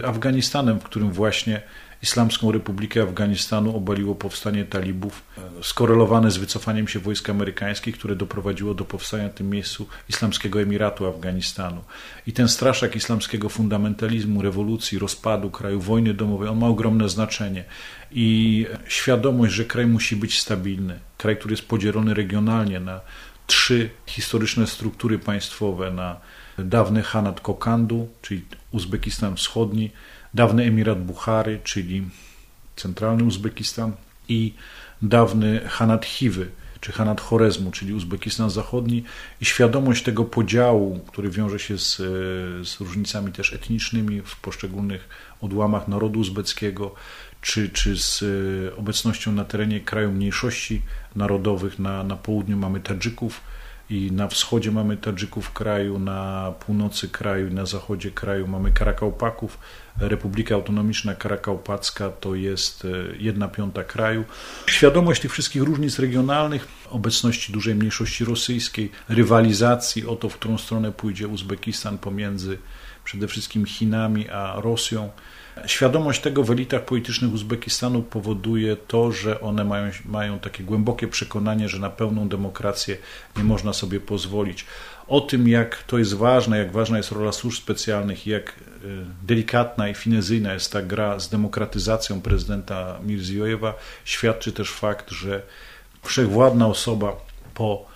Afganistanem, 0.05 0.81
w 0.81 0.85
którym 0.85 1.13
właśnie 1.13 1.63
Islamską 2.03 2.53
Republikę 2.53 3.03
Afganistanu 3.03 3.77
obaliło 3.77 4.15
powstanie 4.15 4.65
talibów, 4.65 5.23
e, 5.39 5.65
skorelowane 5.65 6.31
z 6.31 6.37
wycofaniem 6.37 6.89
się 6.89 6.99
wojsk 6.99 7.31
amerykańskich, 7.31 7.99
które 7.99 8.17
doprowadziło 8.17 8.75
do 8.75 8.85
powstania 8.85 9.29
w 9.29 9.35
tym 9.35 9.51
miejscu 9.51 9.87
Islamskiego 10.09 10.61
Emiratu 10.61 11.07
Afganistanu. 11.07 11.85
I 12.27 12.33
ten 12.33 12.49
straszak 12.49 12.97
islamskiego 12.97 13.49
fundamentalizmu, 13.49 14.43
rewolucji, 14.43 14.99
rozpadu 14.99 15.51
kraju, 15.51 15.81
wojny 15.81 16.15
domowej, 16.15 16.49
on 16.49 16.59
ma 16.59 16.67
ogromne 16.67 17.09
znaczenie. 17.09 17.65
I 18.11 18.67
świadomość, 18.89 19.55
że 19.55 19.65
kraj 19.65 19.87
musi 19.87 20.17
być 20.17 20.41
stabilny, 20.41 20.99
kraj, 21.19 21.37
który 21.37 21.53
jest 21.53 21.69
podzielony 21.69 22.15
regionalnie 22.15 22.81
na 22.81 23.01
trzy 23.47 23.91
historyczne 24.07 24.67
struktury 24.67 25.19
państwowe, 25.19 25.91
na 25.91 26.21
dawny 26.59 27.03
Hanat 27.03 27.41
Kokandu, 27.41 28.09
czyli 28.23 28.45
Uzbekistan 28.73 29.37
Wschodni, 29.37 29.91
dawny 30.35 30.65
Emirat 30.65 31.03
Buchary, 31.03 31.61
czyli 31.65 32.03
centralny 32.77 33.25
Uzbekistan 33.25 33.93
i 34.29 34.55
dawny 35.03 35.61
Hanat 35.69 36.07
Chiwy, 36.07 36.51
czy 36.81 36.93
Hanat 36.93 37.21
Chorezmu, 37.21 37.71
czyli 37.71 37.95
Uzbekistan 37.95 38.51
Zachodni 38.51 39.05
i 39.41 39.45
świadomość 39.45 40.05
tego 40.05 40.25
podziału, 40.25 41.01
który 41.07 41.31
wiąże 41.31 41.59
się 41.59 41.79
z, 41.79 41.97
z 42.69 42.81
różnicami 42.81 43.33
też 43.33 43.53
etnicznymi 43.53 44.23
w 44.23 44.37
poszczególnych 44.37 45.09
odłamach 45.41 45.89
narodu 45.89 46.21
uzbeckiego, 46.21 46.95
czy, 47.41 47.69
czy 47.69 47.97
z 47.97 48.25
obecnością 48.77 49.33
na 49.33 49.45
terenie 49.45 49.81
kraju 49.81 50.13
mniejszości 50.13 50.83
narodowych. 51.17 51.79
Na, 51.79 52.05
na 52.05 52.17
południu 52.17 52.57
mamy 52.57 52.81
Tadżyków, 52.81 53.41
i 53.91 54.13
na 54.13 54.29
wschodzie 54.29 54.71
mamy 54.71 54.97
Tadżyków 54.97 55.53
kraju, 55.53 55.99
na 55.99 56.53
północy 56.67 57.09
kraju, 57.09 57.51
na 57.51 57.67
zachodzie 57.67 58.11
kraju 58.11 58.47
mamy 58.47 58.73
Karakałpaków. 58.73 59.59
Republika 59.99 60.55
Autonomiczna 60.55 61.15
Karakałpacka 61.15 62.11
to 62.11 62.35
jest 62.35 62.85
e, 62.85 62.89
jedna 63.19 63.49
piąta 63.49 63.85
kraju. 63.85 64.25
Świadomość 64.67 65.23
tych 65.23 65.33
wszystkich 65.33 65.63
różnic 65.63 65.99
regionalnych, 65.99 66.69
obecności 66.91 67.53
dużej 67.53 67.75
mniejszości 67.75 68.25
rosyjskiej, 68.25 68.91
rywalizacji 69.09 70.07
o 70.07 70.17
to, 70.17 70.29
w 70.29 70.35
którą 70.35 70.59
stronę 70.59 70.93
pójdzie 70.93 71.29
Uzbekistan 71.29 71.99
pomiędzy 71.99 72.59
przede 73.05 73.29
wszystkim 73.29 73.67
Chinami 73.67 74.29
a 74.29 74.61
Rosją, 74.61 75.11
Świadomość 75.67 76.21
tego 76.21 76.45
w 76.45 76.51
elitach 76.51 76.85
politycznych 76.85 77.33
Uzbekistanu 77.33 78.03
powoduje 78.03 78.77
to, 78.77 79.13
że 79.13 79.41
one 79.41 79.65
mają, 79.65 79.91
mają 80.05 80.39
takie 80.39 80.65
głębokie 80.65 81.09
przekonanie, 81.09 81.69
że 81.69 81.79
na 81.79 81.91
pełną 81.91 82.29
demokrację 82.29 82.97
nie 83.37 83.45
można 83.45 83.73
sobie 83.73 84.01
pozwolić. 84.01 84.67
O 85.09 85.21
tym, 85.21 85.49
jak 85.49 85.83
to 85.83 85.99
jest 85.99 86.15
ważne, 86.15 86.59
jak 86.59 86.73
ważna 86.73 86.97
jest 86.97 87.13
rola 87.13 87.33
służb 87.33 87.63
specjalnych, 87.63 88.27
jak 88.27 88.51
y, 88.51 88.55
delikatna 89.23 89.89
i 89.89 89.95
finezyjna 89.95 90.53
jest 90.53 90.73
ta 90.73 90.83
gra 90.83 91.19
z 91.19 91.29
demokratyzacją 91.29 92.21
prezydenta 92.21 92.99
Mirziojewa, 93.03 93.75
świadczy 94.05 94.53
też 94.53 94.71
fakt, 94.71 95.11
że 95.11 95.43
wszechwładna 96.03 96.67
osoba 96.67 97.17
po 97.55 97.90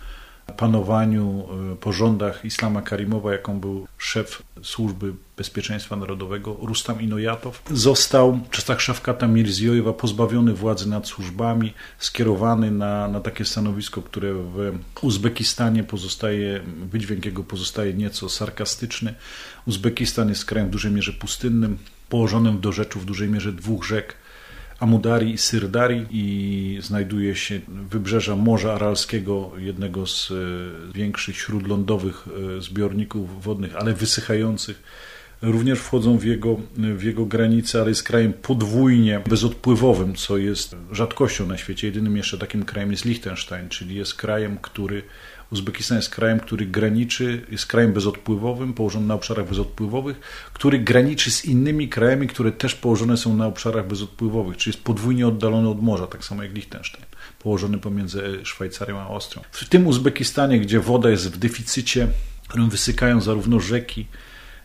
panowaniu, 0.53 1.49
y, 1.73 1.77
po 1.77 1.93
rządach 1.93 2.45
Islama 2.45 2.83
Karimowa, 2.83 3.33
jaką 3.33 3.61
był 3.61 3.87
szef 3.99 4.43
Służby 4.63 5.13
Bezpieczeństwa 5.37 5.97
Narodowego, 5.97 6.57
Rustam 6.63 7.01
Inojatow, 7.01 7.63
został 7.71 8.33
w 8.33 8.51
czasach 8.51 8.81
Szafkata 8.81 9.27
Mirziojewa 9.27 9.93
pozbawiony 9.93 10.55
władzy 10.55 10.89
nad 10.89 11.07
służbami, 11.07 11.73
skierowany 11.99 12.71
na, 12.71 13.09
na 13.09 13.21
takie 13.21 13.45
stanowisko, 13.45 14.03
które 14.03 14.35
w 14.35 14.79
Uzbekistanie 15.03 15.85
pozostaje, 15.85 16.61
wydźwięk 16.91 17.25
jego 17.25 17.45
pozostaje 17.45 17.95
nieco 17.95 18.29
sarkastyczny. 18.29 19.15
Uzbekistan 19.67 20.29
jest 20.29 20.45
krajem 20.45 20.69
w 20.69 20.73
dużej 20.73 20.93
mierze 20.93 21.13
pustynnym, 21.13 21.79
położonym 22.09 22.57
w 22.57 22.61
dorzeczu 22.61 23.01
w 23.01 23.05
dużej 23.05 23.29
mierze 23.29 23.53
dwóch 23.53 23.85
rzek, 23.85 24.15
Amudari 24.85 25.31
i 25.31 25.39
Syrdari 25.39 26.07
i 26.11 26.79
znajduje 26.83 27.37
się 27.37 27.61
wybrzeża 27.91 28.37
Morza 28.37 28.75
Aralskiego, 28.75 29.53
jednego 29.59 30.07
z 30.07 30.31
e, 30.31 30.35
większych 30.93 31.37
śródlądowych 31.37 32.27
e, 32.59 32.63
zbiorników 32.63 33.43
wodnych, 33.43 33.77
ale 33.77 33.95
wysychających. 33.95 34.83
Również 35.43 35.79
wchodzą 35.79 36.19
w 36.19 36.25
jego, 36.25 36.57
w 36.77 37.03
jego 37.03 37.27
granice, 37.27 37.81
ale 37.81 37.89
jest 37.89 38.03
krajem 38.03 38.33
podwójnie 38.33 39.21
bezodpływowym, 39.29 40.15
co 40.15 40.39
jest 40.39 40.77
rzadkością 40.93 41.47
na 41.47 41.57
świecie. 41.57 41.87
Jedynym 41.87 42.17
jeszcze 42.17 42.39
takim 42.39 42.65
krajem 42.65 42.91
jest 42.91 43.05
Liechtenstein, 43.05 43.69
czyli 43.69 43.95
jest 43.95 44.15
krajem, 44.15 44.59
który 44.59 45.03
Uzbekistan 45.55 45.99
jest 45.99 46.11
krajem, 46.11 46.41
który 46.41 46.67
graniczy, 46.67 47.47
jest 47.51 47.67
krajem 47.67 47.93
bezodpływowym, 47.93 48.75
położonym 48.75 49.09
na 49.09 49.15
obszarach 49.15 49.49
bezodpływowych, 49.49 50.21
który 50.53 50.79
graniczy 50.79 51.31
z 51.31 51.45
innymi 51.45 51.89
krajami, 51.89 52.27
które 52.27 52.53
też 52.53 52.75
położone 52.75 53.17
są 53.17 53.37
na 53.37 53.47
obszarach 53.47 53.87
bezodpływowych, 53.87 54.57
czyli 54.57 54.75
jest 54.75 54.85
podwójnie 54.85 55.27
oddalony 55.27 55.69
od 55.69 55.83
morza, 55.83 56.07
tak 56.07 56.25
samo 56.25 56.43
jak 56.43 56.55
Liechtenstein, 56.55 57.05
położony 57.39 57.79
pomiędzy 57.79 58.41
Szwajcarią 58.45 58.99
a 58.99 59.05
Austrią. 59.05 59.43
W 59.53 59.69
tym 59.69 59.87
Uzbekistanie, 59.87 60.61
gdzie 60.61 60.81
woda 60.81 61.11
jest 61.11 61.33
w 61.33 61.39
deficycie, 61.39 62.09
którym 62.49 62.71
wysykają 62.71 63.21
zarówno 63.21 63.61
rzeki, 63.61 64.07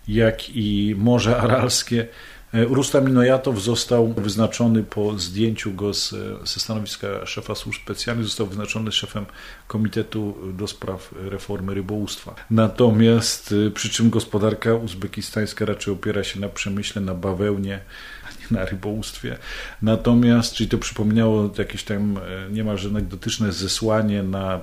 jak 0.08 0.50
i 0.50 0.96
Morze 0.98 1.38
Aralskie, 1.38 2.08
Rustam 2.54 3.06
Minojatow 3.06 3.60
został 3.60 4.14
wyznaczony 4.14 4.84
po 4.84 5.20
zdjęciu 5.20 5.74
go 5.74 5.94
z, 5.94 6.10
ze 6.44 6.60
stanowiska 6.60 7.26
szefa 7.26 7.56
służb 7.56 7.82
specjalnych, 7.82 8.26
został 8.26 8.48
wyznaczony 8.48 8.92
szefem 8.92 9.26
Komitetu 9.68 10.36
do 10.54 10.68
Spraw 10.68 11.14
Reformy 11.16 11.74
Rybołówstwa. 11.74 12.36
Natomiast 12.52 13.56
e, 13.68 13.72
przy 13.72 13.90
czym 13.90 14.10
gospodarka 14.10 14.74
uzbekistańska 14.74 15.66
raczej 15.66 15.94
opiera 15.94 16.24
się 16.24 16.40
na 16.40 16.50
przemyśle, 16.50 17.02
na 17.02 17.14
bawełnie, 17.14 17.80
a 18.24 18.28
nie 18.28 18.60
na 18.60 18.66
rybołówstwie. 18.66 19.38
Natomiast, 19.82 20.54
czyli 20.54 20.70
to 20.70 20.78
przypominało 20.78 21.50
jakieś 21.58 21.84
tam 21.84 22.18
e, 22.18 22.52
niemalże 22.52 22.90
anegdotyczne 22.90 23.52
zesłanie 23.52 24.24
na, 24.24 24.60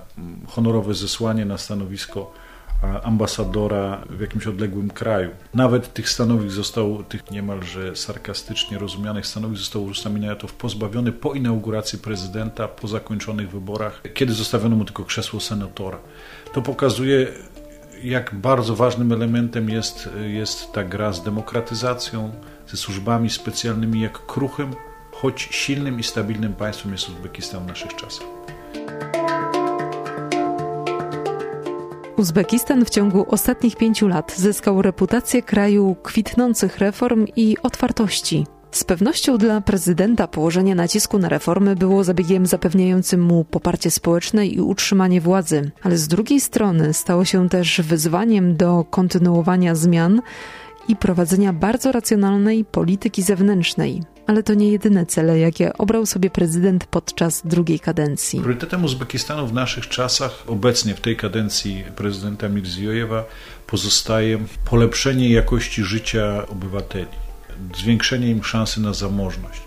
honorowe 0.49 0.95
zesłanie 0.95 1.45
na 1.45 1.59
stanowisko 1.59 2.33
ambasadora 3.03 4.03
w 4.11 4.21
jakimś 4.21 4.47
odległym 4.47 4.91
kraju. 4.91 5.31
Nawet 5.55 5.93
tych 5.93 6.11
stanowisk 6.11 6.55
został, 6.55 7.03
tych 7.03 7.31
niemalże 7.31 7.97
sarkastycznie 7.97 8.79
rozumianych 8.79 9.27
stanowisk 9.27 9.63
został 9.63 9.89
Rustam 9.89 10.17
Inajatow 10.17 10.53
pozbawiony 10.53 11.13
po 11.13 11.35
inauguracji 11.35 11.99
prezydenta, 11.99 12.69
po 12.69 12.89
zakończonych 12.89 13.51
wyborach, 13.51 14.03
kiedy 14.15 14.33
zostawiono 14.33 14.77
mu 14.77 14.85
tylko 14.85 15.05
krzesło 15.05 15.41
senatora. 15.41 15.99
To 16.53 16.63
pokazuje 16.63 17.27
jak 18.03 18.35
bardzo 18.35 18.77
ważnym 18.77 19.13
elementem 19.13 19.71
jest, 19.71 20.09
jest 20.27 20.73
ta 20.73 20.85
gra 20.85 21.13
z 21.13 21.23
demokratyzacją, 21.23 22.33
ze 22.69 22.77
służbami 22.77 23.31
specjalnymi, 23.31 24.01
jak 24.01 24.27
kruchym, 24.27 24.75
choć 25.13 25.49
silnym 25.51 26.01
i 26.01 26.03
stabilnym 26.03 26.55
państwem 26.55 26.93
jest 26.93 27.09
Uzbekistan 27.09 27.65
w 27.65 27.67
naszych 27.67 27.95
czasach. 27.95 28.27
Uzbekistan 32.17 32.85
w 32.85 32.91
ciągu 32.91 33.27
ostatnich 33.29 33.77
pięciu 33.77 34.09
lat 34.09 34.35
zyskał 34.37 34.83
reputację 34.83 35.43
kraju 35.43 35.97
kwitnących 36.03 36.79
reform 36.79 37.27
i 37.37 37.57
otwartości. 37.63 38.47
Z 38.71 38.85
pewnością 38.85 39.39
dla 39.39 39.61
prezydenta 39.61 40.29
położenie 40.29 40.75
nacisku 40.75 41.19
na 41.19 41.29
reformy 41.29 41.77
było 41.77 42.05
zabiegiem 42.05 42.47
zapewniającym 42.47 43.21
mu 43.21 43.45
poparcie 43.45 43.91
społeczne 43.91 44.47
i 44.47 44.61
utrzymanie 44.61 45.21
władzy, 45.21 45.71
ale 45.83 45.97
z 45.97 46.09
drugiej 46.09 46.41
strony 46.41 46.95
stało 46.95 47.25
się 47.25 47.49
też 47.49 47.81
wyzwaniem 47.81 48.57
do 48.57 48.85
kontynuowania 48.91 49.75
zmian 49.75 50.23
i 50.89 50.97
prowadzenia 50.97 51.53
bardzo 51.53 51.93
racjonalnej 51.93 52.65
polityki 52.65 53.23
zewnętrznej. 53.23 54.16
Ale 54.27 54.43
to 54.43 54.55
nie 54.55 54.71
jedyne 54.71 55.07
cele, 55.07 55.39
jakie 55.39 55.73
obrał 55.73 56.07
sobie 56.07 56.31
prezydent 56.31 56.87
podczas 56.87 57.47
drugiej 57.47 57.81
kadencji. 57.81 58.41
Priorytetem 58.41 58.85
Uzbekistanu 58.85 59.47
w 59.47 59.53
naszych 59.53 59.89
czasach, 59.89 60.45
obecnie 60.47 60.95
w 60.95 61.01
tej 61.01 61.17
kadencji 61.17 61.85
prezydenta 61.97 62.49
Mirziojewa, 62.49 63.25
pozostaje 63.67 64.39
polepszenie 64.65 65.31
jakości 65.31 65.85
życia 65.85 66.47
obywateli, 66.49 67.07
zwiększenie 67.77 68.31
im 68.31 68.45
szansy 68.45 68.81
na 68.81 68.93
zamożność. 68.93 69.61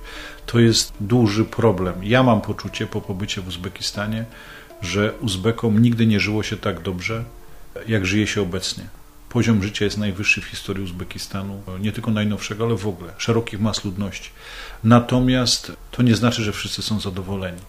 To 0.45 0.59
jest 0.59 0.93
duży 0.99 1.45
problem. 1.45 2.03
Ja 2.03 2.23
mam 2.23 2.41
poczucie 2.41 2.87
po 2.87 3.01
pobycie 3.01 3.41
w 3.41 3.47
Uzbekistanie, 3.47 4.25
że 4.81 5.13
Uzbekom 5.21 5.81
nigdy 5.81 6.05
nie 6.05 6.19
żyło 6.19 6.43
się 6.43 6.57
tak 6.57 6.81
dobrze, 6.81 7.23
jak 7.87 8.05
żyje 8.05 8.27
się 8.27 8.41
obecnie. 8.41 8.98
Poziom 9.29 9.63
życia 9.63 9.85
jest 9.85 9.97
najwyższy 9.97 10.41
w 10.41 10.45
historii 10.45 10.83
Uzbekistanu, 10.83 11.61
nie 11.79 11.91
tylko 11.91 12.11
najnowszego, 12.11 12.65
ale 12.65 12.75
w 12.75 12.87
ogóle, 12.87 13.13
szerokich 13.17 13.59
mas 13.59 13.85
ludności. 13.85 14.29
Natomiast 14.83 15.71
to 15.91 16.03
nie 16.03 16.15
znaczy, 16.15 16.43
że 16.43 16.51
wszyscy 16.51 16.81
są 16.81 16.99
zadowoleni. 16.99 17.61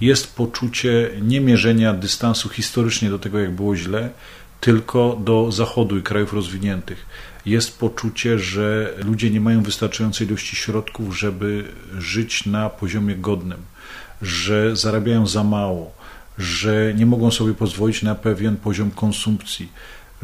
jest 0.00 0.36
poczucie 0.36 1.10
niemierzenia 1.22 1.94
dystansu 1.94 2.48
historycznie 2.48 3.10
do 3.10 3.18
tego, 3.18 3.38
jak 3.38 3.50
było 3.50 3.76
źle, 3.76 4.10
tylko 4.60 5.20
do 5.24 5.52
Zachodu 5.52 5.98
i 5.98 6.02
krajów 6.02 6.32
rozwiniętych. 6.32 7.06
Jest 7.46 7.78
poczucie, 7.78 8.38
że 8.38 8.94
ludzie 9.04 9.30
nie 9.30 9.40
mają 9.40 9.62
wystarczającej 9.62 10.26
ilości 10.26 10.56
środków, 10.56 11.18
żeby 11.18 11.64
żyć 11.98 12.46
na 12.46 12.70
poziomie 12.70 13.16
godnym, 13.16 13.58
że 14.22 14.76
zarabiają 14.76 15.26
za 15.26 15.44
mało, 15.44 15.92
że 16.38 16.94
nie 16.94 17.06
mogą 17.06 17.30
sobie 17.30 17.54
pozwolić 17.54 18.02
na 18.02 18.14
pewien 18.14 18.56
poziom 18.56 18.90
konsumpcji, 18.90 19.68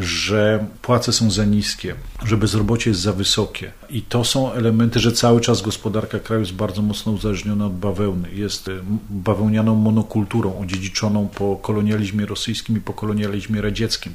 że 0.00 0.66
płace 0.82 1.12
są 1.12 1.30
za 1.30 1.44
niskie, 1.44 1.94
że 2.24 2.36
bezrobocie 2.36 2.90
jest 2.90 3.02
za 3.02 3.12
wysokie. 3.12 3.72
I 3.90 4.02
to 4.02 4.24
są 4.24 4.52
elementy, 4.52 5.00
że 5.00 5.12
cały 5.12 5.40
czas 5.40 5.62
gospodarka 5.62 6.18
kraju 6.18 6.40
jest 6.40 6.52
bardzo 6.52 6.82
mocno 6.82 7.12
uzależniona 7.12 7.66
od 7.66 7.76
bawełny. 7.76 8.28
Jest 8.32 8.68
e, 8.68 8.72
bawełnianą 9.10 9.74
monokulturą, 9.74 10.58
odziedziczoną 10.58 11.28
po 11.28 11.56
kolonializmie 11.56 12.26
rosyjskim 12.26 12.76
i 12.76 12.80
po 12.80 12.92
kolonializmie 12.92 13.60
radzieckim, 13.60 14.14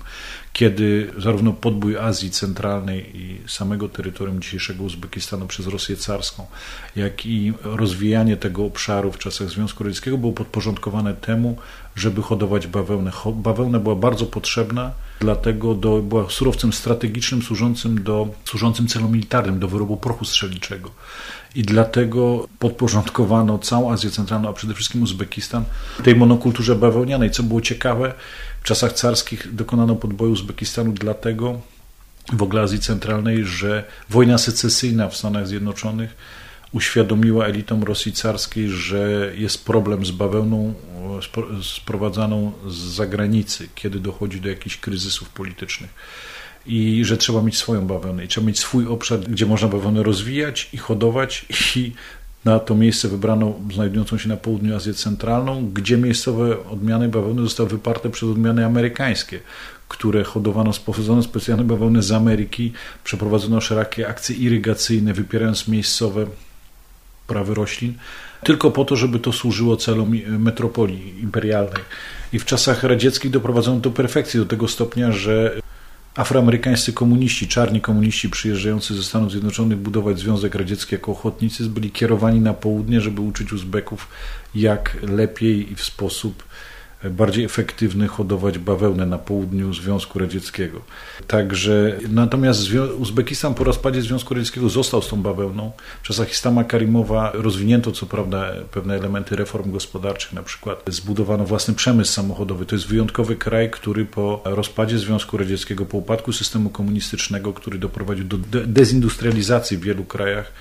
kiedy 0.56 1.12
zarówno 1.18 1.54
podbój 1.54 1.98
Azji 1.98 2.32
Centralnej 2.32 3.18
i 3.18 3.42
samego 3.48 3.90
terytorium 3.90 4.42
dzisiejszego 4.42 4.84
Uzbekistanu 4.84 5.48
przez 5.48 5.68
Rosję 5.68 5.96
carską, 5.96 6.46
jak 6.96 7.26
i 7.26 7.54
rozwijanie 7.64 8.38
tego 8.38 8.66
obszaru 8.66 9.12
w 9.12 9.18
czasach 9.18 9.50
Związku 9.50 9.84
Radzieckiego 9.84 10.18
było 10.18 10.34
podporządkowane 10.34 11.14
temu, 11.14 11.58
żeby 11.96 12.22
hodować 12.22 12.68
bawełnę. 12.68 13.12
Bawełna 13.34 13.80
była 13.80 13.96
bardzo 13.96 14.26
potrzebna, 14.26 14.92
dlatego 15.20 15.74
do, 15.74 16.02
była 16.02 16.30
surowcem 16.30 16.74
strategicznym 16.74 17.42
służącym, 17.42 18.04
do, 18.04 18.28
służącym 18.46 18.88
celom 18.88 19.12
militarnym, 19.12 19.60
do 19.60 19.68
wyrobu 19.68 19.98
prochu 19.98 20.26
strzelniczego. 20.26 20.92
I 21.56 21.64
dlatego 21.64 22.48
podporządkowano 22.60 23.60
całą 23.60 23.92
Azję 23.92 24.10
Centralną, 24.10 24.50
a 24.50 24.54
przede 24.54 24.74
wszystkim 24.74 25.04
Uzbekistan, 25.04 25.64
tej 26.04 26.16
monokulturze 26.16 26.76
bawełnianej. 26.76 27.32
Co 27.32 27.44
było 27.44 27.62
ciekawe, 27.62 28.14
czasach 28.66 28.94
carskich 28.94 29.56
dokonano 29.56 29.96
podboju 29.96 30.32
Uzbekistanu 30.32 30.92
dlatego 30.92 31.62
w 32.34 32.44
ogóle 32.44 32.62
Azji 32.62 32.80
Centralnej, 32.80 33.46
że 33.46 33.84
wojna 34.10 34.38
secesyjna 34.38 35.10
w 35.10 35.18
Stanach 35.18 35.48
Zjednoczonych 35.48 36.16
uświadomiła 36.72 37.46
elitom 37.46 37.84
Rosji 37.84 38.14
carskiej, 38.14 38.70
że 38.70 39.32
jest 39.38 39.66
problem 39.66 40.06
z 40.06 40.12
bawełną 40.12 40.74
sprowadzaną 41.64 42.52
z 42.68 42.76
zagranicy, 42.76 43.70
kiedy 43.76 44.00
dochodzi 44.00 44.42
do 44.42 44.50
jakichś 44.50 44.78
kryzysów 44.78 45.30
politycznych. 45.30 45.94
I 46.66 47.06
że 47.06 47.18
trzeba 47.18 47.42
mieć 47.42 47.58
swoją 47.58 47.88
bawełnę 47.88 48.26
i 48.26 48.28
trzeba 48.28 48.48
mieć 48.48 48.60
swój 48.60 48.88
obszar, 48.88 49.20
gdzie 49.20 49.46
można 49.46 49.68
bawełnę 49.68 50.04
rozwijać 50.04 50.70
i 50.74 50.78
hodować 50.78 51.46
i 51.76 51.92
na 52.46 52.60
to 52.60 52.76
miejsce 52.76 53.08
wybrano 53.08 53.54
znajdującą 53.74 54.18
się 54.18 54.30
na 54.30 54.38
południu 54.38 54.76
Azję 54.76 54.94
Centralną, 54.94 55.70
gdzie 55.74 55.98
miejscowe 55.98 56.66
odmiany 56.70 57.10
bawełny 57.10 57.42
zostały 57.42 57.70
wyparte 57.70 58.10
przez 58.10 58.30
odmiany 58.30 58.66
amerykańskie, 58.66 59.40
które 59.88 60.24
hodowano 60.24 60.74
z 60.74 60.80
pochodzono 60.80 61.24
specjalne 61.24 61.64
bawełny 61.64 62.04
z 62.04 62.12
Ameryki, 62.12 62.74
przeprowadzono 63.04 63.62
szerokie 63.62 64.08
akcje 64.08 64.36
irygacyjne, 64.36 65.14
wypierając 65.14 65.68
miejscowe 65.68 66.26
prawy 67.28 67.54
roślin, 67.54 67.94
tylko 68.44 68.72
po 68.72 68.86
to, 68.86 68.96
żeby 68.96 69.20
to 69.20 69.32
służyło 69.32 69.78
celom 69.78 70.12
metropolii 70.40 71.20
imperialnej. 71.22 71.84
I 72.34 72.40
w 72.40 72.46
czasach 72.46 72.84
radzieckich 72.84 73.32
doprowadzono 73.32 73.80
do 73.80 73.92
perfekcji, 73.92 74.40
do 74.40 74.46
tego 74.46 74.68
stopnia, 74.68 75.12
że 75.12 75.62
afroamerykańscy 76.16 76.94
komuniści, 76.94 77.48
czarni 77.48 77.82
komuniści 77.82 78.30
przyjeżdżający 78.30 78.96
ze 78.96 79.04
Stanów 79.04 79.32
Zjednoczonych 79.32 79.78
budować 79.78 80.20
Związek 80.20 80.56
Radziecki 80.56 80.96
jako 80.96 81.12
ochotnicy 81.12 81.64
byli 81.64 81.92
kierowani 81.92 82.40
na 82.40 82.54
południe, 82.54 83.02
żeby 83.02 83.22
uczyć 83.22 83.54
Uzbeków, 83.54 84.08
jak 84.56 84.98
lepiej 85.02 85.72
i 85.72 85.76
w 85.76 85.84
sposób 85.84 86.44
bardziej 87.10 87.46
efektywny 87.46 88.08
hodować 88.08 88.58
bawełnę 88.58 89.06
na 89.06 89.18
południu 89.18 89.74
Związku 89.74 90.20
Radzieckiego. 90.20 90.82
Także 91.28 91.98
natomiast 92.10 92.70
Uzbekistan 92.98 93.54
po 93.54 93.64
rozpadzie 93.64 94.02
Związku 94.02 94.34
Radzieckiego 94.34 94.70
został 94.70 95.02
z 95.02 95.08
tą 95.08 95.22
bawełną. 95.22 95.72
W 96.04 96.08
czasach 96.08 96.32
Istama 96.32 96.64
Karimowa 96.64 97.32
rozwinięto 97.34 97.92
co 97.92 98.06
prawda 98.06 98.52
pewne 98.72 98.96
elementy 98.96 99.36
reform 99.36 99.72
gospodarczych, 99.72 100.34
na 100.34 100.44
przykład 100.44 100.84
zbudowano 100.88 101.46
własny 101.46 101.74
przemysł 101.74 102.14
samochodowy. 102.14 102.66
To 102.66 102.76
jest 102.76 102.88
wyjątkowy 102.88 103.36
kraj, 103.36 103.72
który 103.72 104.06
po 104.06 104.42
rozpadzie 104.46 105.00
Związku 105.00 105.38
Radzieckiego, 105.38 105.86
po 105.86 105.98
upadku 105.98 106.34
systemu 106.34 106.70
komunistycznego, 106.70 107.54
który 107.54 107.80
doprowadził 107.80 108.26
do 108.26 108.38
dezindustrializacji 108.66 109.78
w 109.78 109.82
wielu 109.82 110.04
krajach, 110.04 110.52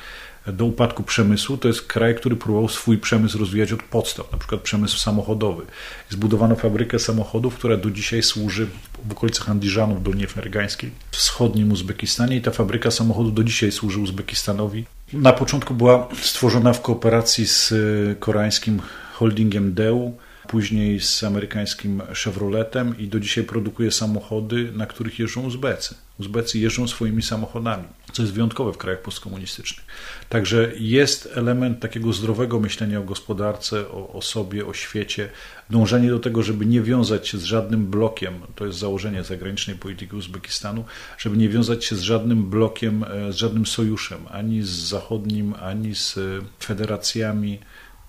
do 0.53 0.65
upadku 0.65 1.03
przemysłu, 1.03 1.57
to 1.57 1.69
jest 1.69 1.83
kraj, 1.83 2.15
który 2.15 2.37
próbował 2.37 2.69
swój 2.69 2.99
przemysł 2.99 3.39
rozwijać 3.39 3.73
od 3.73 3.83
podstaw, 3.83 4.33
na 4.33 4.39
przykład 4.39 4.61
przemysł 4.61 4.99
samochodowy. 4.99 5.67
Zbudowano 6.11 6.57
fabrykę 6.57 6.99
samochodów, 6.99 7.55
która 7.55 7.77
do 7.77 7.91
dzisiaj 7.91 8.23
służy 8.23 8.67
w 9.05 9.13
okolicach 9.13 9.51
Andiżanu 9.51 9.95
w 9.95 10.03
Dolnie 10.03 10.27
Fergańskiej, 10.27 10.91
w 11.11 11.17
wschodnim 11.17 11.73
Uzbekistanie 11.73 12.37
i 12.37 12.41
ta 12.41 12.51
fabryka 12.51 12.91
samochodów 12.91 13.35
do 13.35 13.45
dzisiaj 13.45 13.73
służy 13.73 14.01
Uzbekistanowi. 14.01 14.85
Na 15.13 15.33
początku 15.33 15.75
była 15.75 16.09
stworzona 16.23 16.73
w 16.73 16.83
kooperacji 16.83 17.47
z 17.47 17.73
e, 17.73 18.15
koreańskim 18.15 18.81
holdingiem 19.15 19.75
Deu, 19.75 20.17
później 20.49 21.01
z 21.01 21.25
amerykańskim 21.25 22.03
Chevroletem 22.25 22.99
i 22.99 23.09
do 23.09 23.21
dzisiaj 23.21 23.45
produkuje 23.45 23.93
samochody, 23.93 24.73
na 24.73 24.87
których 24.87 25.19
jeżdżą 25.19 25.43
Uzbecy. 25.43 25.95
Uzbecy 26.21 26.59
jeżdżą 26.59 26.89
swoimi 26.89 27.23
samochodami, 27.23 27.85
co 28.13 28.23
jest 28.23 28.35
wyjątkowe 28.35 28.73
w 28.73 28.77
krajach 28.77 29.03
postkomunistycznych. 29.03 29.87
Także 30.29 30.73
jest 30.79 31.29
element 31.35 31.81
takiego 31.81 32.13
zdrowego 32.13 32.61
myślenia 32.61 33.01
o 33.01 33.03
gospodarce, 33.03 33.89
o, 33.89 34.13
o 34.13 34.23
sobie, 34.23 34.67
o 34.67 34.75
świecie, 34.75 35.29
dążenie 35.71 36.11
do 36.11 36.19
tego, 36.19 36.43
żeby 36.43 36.67
nie 36.67 36.83
wiązać 36.83 37.29
się 37.29 37.39
z 37.39 37.45
żadnym 37.45 37.87
blokiem, 37.87 38.35
to 38.55 38.67
jest 38.67 38.79
założenie 38.79 39.25
zagranicznej 39.25 39.77
polityki 39.77 40.17
Uzbekistanu, 40.17 40.85
żeby 41.19 41.37
nie 41.37 41.49
wiązać 41.49 41.85
się 41.85 41.97
z 41.97 42.01
żadnym 42.01 42.51
blokiem, 42.51 43.05
e, 43.05 43.33
z 43.33 43.37
żadnym 43.37 43.67
sojuszem, 43.67 44.19
ani 44.31 44.63
z 44.63 44.71
zachodnim, 44.71 45.55
ani 45.61 45.95
z 45.95 46.19
federacjami 46.61 47.59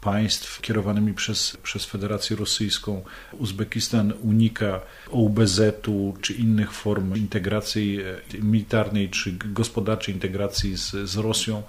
państw 0.06 0.62
kierowanymi 0.62 1.14
przez, 1.14 1.58
przez 1.64 1.86
Federację 1.86 2.36
Rosyjską. 2.36 3.04
Uzbekistan 3.32 4.14
unika 4.22 4.82
OBZ-u 5.12 6.14
czy 6.22 6.34
innych 6.34 6.72
form 6.72 7.16
integracji 7.16 8.00
e, 8.02 8.38
militarnej 8.38 9.10
czy 9.10 9.32
gospodarczej 9.32 10.14
integracji 10.14 10.78
z, 10.78 10.92
z 10.92 11.16
Rosją. 11.16 11.64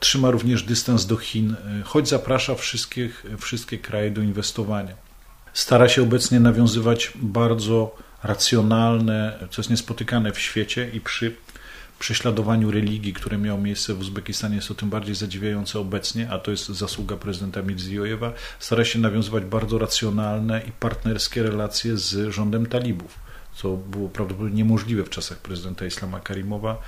Trzyma 0.00 0.30
również 0.30 0.62
dystans 0.62 1.06
do 1.06 1.16
Chin, 1.16 1.54
e, 1.54 1.82
choć 1.82 2.08
zaprasza 2.08 2.54
wszystkich, 2.54 3.24
wszystkie 3.38 3.78
kraje 3.78 4.10
do 4.10 4.22
inwestowania. 4.22 4.94
Stara 5.52 5.88
się 5.88 6.02
obecnie 6.02 6.40
nawiązywać 6.40 7.12
bardzo 7.14 7.96
racjonalne, 8.22 9.38
co 9.50 9.62
jest 9.62 9.70
niespotykane 9.70 10.32
w 10.32 10.38
świecie 10.38 10.90
i 10.92 11.00
przy 11.00 11.36
prześladowaniu 12.02 12.70
religii, 12.70 13.12
które 13.12 13.38
miało 13.38 13.60
miejsce 13.60 13.94
w 13.94 14.00
Uzbekistanie, 14.00 14.56
jest 14.56 14.68
to 14.68 14.74
tym 14.74 14.90
bardziej 14.90 15.14
zadziwiające 15.14 15.78
obecnie, 15.78 16.30
a 16.30 16.38
to 16.38 16.50
jest 16.50 16.68
zasługa 16.68 17.16
prezydenta 17.16 17.62
Mirziojewa, 17.62 18.32
stara 18.58 18.84
się 18.84 18.98
nawiązywać 18.98 19.44
bardzo 19.44 19.78
racjonalne 19.78 20.62
i 20.68 20.72
partnerskie 20.72 21.42
relacje 21.42 21.96
z 21.96 22.32
rządem 22.34 22.66
talibów, 22.66 23.18
co 23.54 23.76
było 23.76 24.08
prawdopodobnie 24.08 24.56
niemożliwe 24.56 25.04
w 25.04 25.10
czasach 25.10 25.38
prezydenta 25.38 25.86
Islama 25.86 26.20
Karimowa 26.20 26.82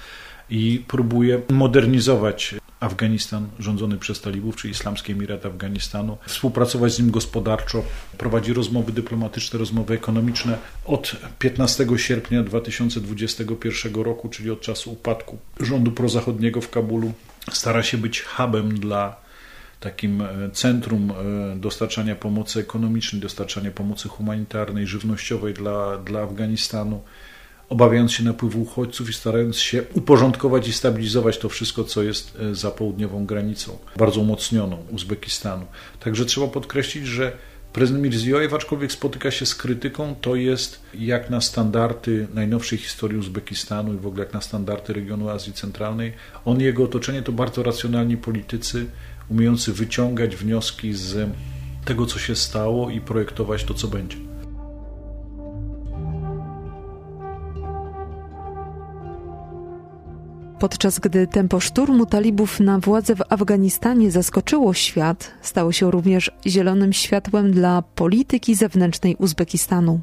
i 0.51 0.85
próbuje 0.89 1.41
modernizować 1.51 2.55
Afganistan 2.85 3.49
rządzony 3.59 3.99
przez 3.99 4.21
talibów, 4.21 4.57
czy 4.57 4.69
Islamski 4.69 5.13
Emirat 5.13 5.47
Afganistanu, 5.47 6.19
współpracować 6.27 6.93
z 6.93 6.99
nim 6.99 7.11
gospodarczo, 7.11 7.85
prowadzi 8.19 8.53
rozmowy 8.53 8.93
dyplomatyczne, 8.93 9.59
rozmowy 9.59 9.95
ekonomiczne. 9.95 10.59
Od 10.85 11.17
15 11.39 11.87
sierpnia 11.97 12.43
2021 12.43 13.95
roku, 13.95 14.29
czyli 14.29 14.51
od 14.51 14.61
czasu 14.61 14.93
upadku 14.93 15.39
rządu 15.61 15.93
prozachodniego 15.93 16.61
w 16.61 16.71
Kabulu, 16.71 17.13
stara 17.53 17.83
się 17.83 17.99
być 17.99 18.23
hubem 18.23 18.81
dla 18.81 19.25
takim 19.81 20.23
e, 20.23 20.51
centrum 20.53 21.11
e, 21.11 21.57
dostarczania 21.57 22.15
pomocy 22.15 22.61
ekonomicznej, 22.61 23.23
dostarczania 23.23 23.71
pomocy 23.71 24.09
humanitarnej, 24.09 24.87
żywnościowej 24.87 25.55
dla, 25.55 25.99
dla 25.99 26.21
Afganistanu 26.21 27.03
obawiając 27.75 28.13
się 28.13 28.25
napływu 28.25 28.63
uchodźców 28.63 29.11
i 29.11 29.13
starając 29.13 29.59
się 29.59 29.83
uporządkować 29.95 30.69
i 30.69 30.73
stabilizować 30.73 31.39
to 31.39 31.49
wszystko, 31.49 31.85
co 31.85 32.03
jest 32.03 32.39
e, 32.41 32.55
za 32.55 32.71
południową 32.71 33.27
granicą, 33.27 33.79
bardzo 33.97 34.21
umocnioną 34.21 34.77
Uzbekistanu. 34.91 35.67
Także 36.01 36.25
trzeba 36.25 36.49
podkreślić, 36.49 37.07
że 37.07 37.33
prezydent 37.73 38.05
Mirziojew, 38.05 38.55
aczkolwiek 38.55 38.93
spotyka 38.93 39.31
się 39.31 39.47
z 39.47 39.55
krytyką, 39.55 40.15
to 40.21 40.37
jest 40.37 40.83
jak 40.95 41.31
na 41.31 41.41
standardy 41.41 42.29
najnowszej 42.35 42.79
historii 42.79 43.19
Uzbekistanu 43.19 43.95
i 43.95 43.97
w 43.97 44.07
ogóle 44.07 44.25
jak 44.25 44.35
na 44.35 44.41
standardy 44.41 44.93
regionu 44.93 45.29
Azji 45.29 45.53
Centralnej. 45.53 46.13
On 46.45 46.61
i 46.61 46.65
jego 46.65 46.85
otoczenie 46.85 47.23
to 47.23 47.33
bardzo 47.33 47.63
racjonalni 47.63 48.17
politycy, 48.17 48.87
umiejący 49.29 49.73
wyciągać 49.73 50.37
wnioski 50.37 50.93
z 50.93 51.31
tego, 51.85 52.07
co 52.07 52.19
się 52.19 52.37
stało 52.37 52.91
i 52.91 53.01
projektować 53.01 53.65
to, 53.65 53.75
co 53.75 53.89
będzie. 53.89 54.34
Podczas 60.59 60.99
gdy 60.99 61.27
tempo 61.27 61.61
szturmu 61.61 62.07
talibów 62.07 62.61
na 62.61 62.79
władzę 62.79 63.17
w 63.17 63.23
Afganistanie 63.29 64.11
zaskoczyło 64.11 64.75
świat, 64.75 65.35
stało 65.43 65.73
się 65.73 65.91
również 65.91 66.31
zielonym 66.47 66.93
światłem 66.93 67.53
dla 67.53 67.83
polityki 67.83 68.55
zewnętrznej 68.55 69.17
Uzbekistanu. 69.17 70.01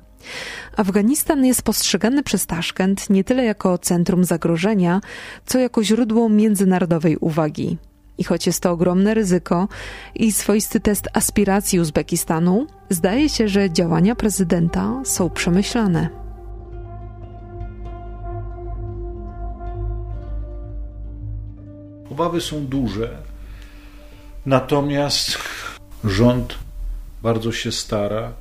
Afganistan 0.77 1.45
jest 1.45 1.61
postrzegany 1.61 2.23
przez 2.23 2.45
Taszkent 2.45 3.09
nie 3.09 3.23
tyle 3.23 3.43
jako 3.43 3.77
centrum 3.77 4.23
zagrożenia, 4.23 5.01
co 5.45 5.59
jako 5.59 5.83
źródło 5.83 6.29
międzynarodowej 6.29 7.17
uwagi. 7.17 7.77
I 8.17 8.23
choć 8.23 8.47
jest 8.47 8.63
to 8.63 8.71
ogromne 8.71 9.13
ryzyko 9.13 9.67
i 10.15 10.31
swoisty 10.31 10.79
test 10.79 11.07
aspiracji 11.13 11.79
Uzbekistanu, 11.79 12.67
zdaje 12.89 13.29
się, 13.29 13.47
że 13.47 13.71
działania 13.71 14.15
prezydenta 14.15 15.01
są 15.03 15.29
przemyślane. 15.29 16.20
Obawy 22.21 22.41
są 22.41 22.65
duże, 22.65 23.17
natomiast 24.45 25.37
rząd 26.03 26.55
bardzo 27.23 27.51
się 27.51 27.71
stara. 27.71 28.33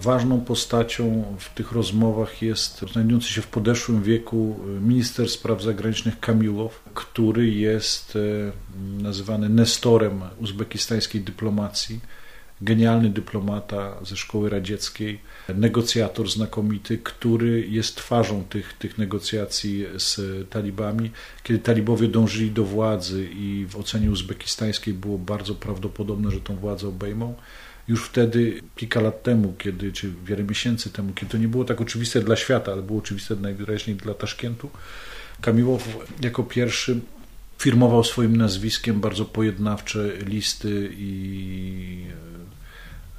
Ważną 0.00 0.40
postacią 0.40 1.24
w 1.38 1.54
tych 1.54 1.72
rozmowach 1.72 2.42
jest 2.42 2.84
znajdujący 2.92 3.28
się 3.28 3.42
w 3.42 3.46
podeszłym 3.46 4.02
wieku 4.02 4.60
minister 4.80 5.28
spraw 5.28 5.62
zagranicznych 5.62 6.20
Kamiłow, 6.20 6.82
który 6.94 7.50
jest 7.50 8.16
e, 8.16 8.20
nazywany 9.02 9.48
nestorem 9.48 10.22
uzbekistańskiej 10.38 11.20
dyplomacji 11.20 12.00
genialny 12.60 13.10
dyplomata 13.10 13.96
ze 14.04 14.16
szkoły 14.16 14.50
radzieckiej, 14.50 15.20
negocjator 15.54 16.30
znakomity, 16.30 16.98
który 16.98 17.66
jest 17.68 17.96
twarzą 17.96 18.44
tych, 18.44 18.72
tych 18.72 18.98
negocjacji 18.98 19.86
z 19.98 20.20
talibami. 20.50 21.10
Kiedy 21.42 21.58
talibowie 21.58 22.08
dążyli 22.08 22.50
do 22.50 22.64
władzy 22.64 23.28
i 23.32 23.66
w 23.68 23.76
ocenie 23.76 24.10
uzbekistańskiej 24.10 24.94
było 24.94 25.18
bardzo 25.18 25.54
prawdopodobne, 25.54 26.30
że 26.30 26.40
tą 26.40 26.56
władzę 26.56 26.88
obejmą, 26.88 27.34
już 27.88 28.04
wtedy, 28.04 28.62
kilka 28.76 29.00
lat 29.00 29.22
temu, 29.22 29.54
kiedy, 29.58 29.92
czy 29.92 30.12
wiele 30.24 30.44
miesięcy 30.44 30.90
temu, 30.90 31.12
kiedy 31.12 31.32
to 31.32 31.38
nie 31.38 31.48
było 31.48 31.64
tak 31.64 31.80
oczywiste 31.80 32.20
dla 32.20 32.36
świata, 32.36 32.72
ale 32.72 32.82
było 32.82 32.98
oczywiste 32.98 33.36
najwyraźniej 33.36 33.96
dla 33.96 34.14
Taszkentu, 34.14 34.70
Kamiłow 35.40 35.88
jako 36.22 36.42
pierwszy 36.42 37.00
firmował 37.58 38.04
swoim 38.04 38.36
nazwiskiem 38.36 39.00
bardzo 39.00 39.24
pojednawcze 39.24 40.12
listy 40.16 40.90
i 40.98 42.06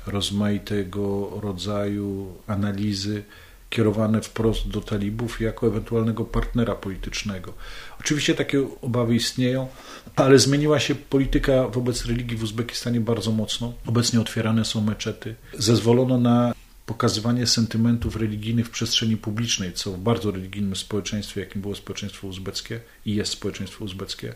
rozmaitego 0.08 1.30
rodzaju 1.42 2.34
analizy 2.48 3.24
kierowane 3.70 4.22
wprost 4.22 4.68
do 4.68 4.82
talibów 4.82 5.42
jako 5.42 5.68
ewentualnego 5.68 6.26
partnera 6.26 6.76
politycznego. 6.76 7.54
Oczywiście 8.00 8.36
takie 8.36 8.68
obawy 8.82 9.16
istnieją, 9.16 9.68
ale 10.16 10.40
zmieniła 10.40 10.80
się 10.80 10.96
polityka 10.96 11.68
wobec 11.68 12.06
religii 12.06 12.38
w 12.38 12.44
Uzbekistanie 12.44 13.02
bardzo 13.02 13.32
mocno. 13.32 13.74
Obecnie 13.86 14.22
otwierane 14.22 14.66
są 14.66 14.82
meczety. 14.82 15.36
Zezwolono 15.58 16.18
na 16.18 16.54
pokazywanie 16.88 17.48
sentymentów 17.48 18.16
religijnych 18.16 18.68
w 18.68 18.70
przestrzeni 18.70 19.18
publicznej, 19.18 19.74
co 19.74 19.92
w 19.92 20.00
bardzo 20.00 20.32
religijnym 20.32 20.76
społeczeństwie, 20.76 21.42
jakim 21.42 21.62
było 21.62 21.76
społeczeństwo 21.76 22.28
uzbeckie 22.28 22.80
i 23.06 23.16
jest 23.16 23.32
społeczeństwo 23.32 23.86
uzbeckie, 23.86 24.34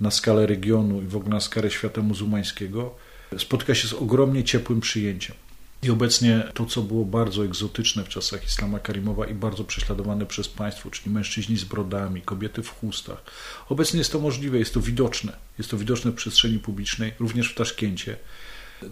na 0.00 0.10
skalę 0.10 0.46
regionu 0.46 1.02
i 1.02 1.06
w 1.06 1.16
ogóle 1.16 1.34
na 1.34 1.40
skalę 1.40 1.70
świata 1.70 2.02
muzułmańskiego, 2.02 2.94
spotyka 3.38 3.74
się 3.74 3.88
z 3.88 3.92
ogromnie 3.92 4.44
ciepłym 4.44 4.80
przyjęciem. 4.80 5.36
I 5.82 5.90
obecnie 5.90 6.42
to, 6.54 6.66
co 6.66 6.82
było 6.82 7.04
bardzo 7.04 7.44
egzotyczne 7.44 8.04
w 8.04 8.08
czasach 8.08 8.46
Islama 8.46 8.78
Karimowa 8.78 9.26
i 9.26 9.34
bardzo 9.34 9.64
prześladowane 9.64 10.26
przez 10.26 10.48
państwo, 10.48 10.90
czyli 10.90 11.14
mężczyźni 11.14 11.56
z 11.56 11.64
brodami, 11.64 12.22
kobiety 12.22 12.62
w 12.62 12.68
chustach, 12.68 13.22
obecnie 13.68 13.98
jest 13.98 14.12
to 14.12 14.20
możliwe, 14.20 14.58
jest 14.58 14.74
to 14.74 14.80
widoczne. 14.80 15.32
Jest 15.58 15.70
to 15.70 15.78
widoczne 15.78 16.10
w 16.10 16.14
przestrzeni 16.14 16.58
publicznej, 16.58 17.12
również 17.18 17.52
w 17.52 17.54
Taszkencie. 17.54 18.16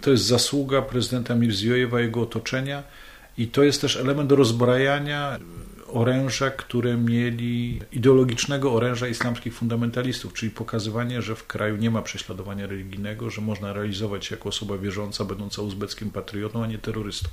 To 0.01 0.11
jest 0.11 0.25
zasługa 0.25 0.83
prezydenta 0.83 1.35
Mirziojewa, 1.35 2.01
jego 2.01 2.21
otoczenia 2.23 2.83
i 3.39 3.47
to 3.47 3.63
jest 3.63 3.81
też 3.81 3.97
element 3.97 4.33
rozbrajania 4.33 5.39
oręża, 5.89 6.51
które 6.51 6.97
mieli 6.97 7.81
ideologicznego 7.93 8.73
oręża 8.73 9.09
islamskich 9.09 9.55
fundamentalistów, 9.55 10.33
czyli 10.33 10.51
pokazywanie, 10.51 11.23
że 11.23 11.37
w 11.37 11.47
kraju 11.47 11.77
nie 11.77 11.91
ma 11.91 12.03
prześladowania 12.03 12.67
religijnego, 12.67 13.31
że 13.31 13.41
można 13.41 13.73
realizować 13.73 14.27
się 14.27 14.35
jako 14.35 14.49
osoba 14.49 14.79
wierząca, 14.79 15.25
będąca 15.25 15.63
uzbeckim 15.63 16.11
patriotą, 16.11 16.63
a 16.63 16.67
nie 16.67 16.79
terrorystą. 16.79 17.29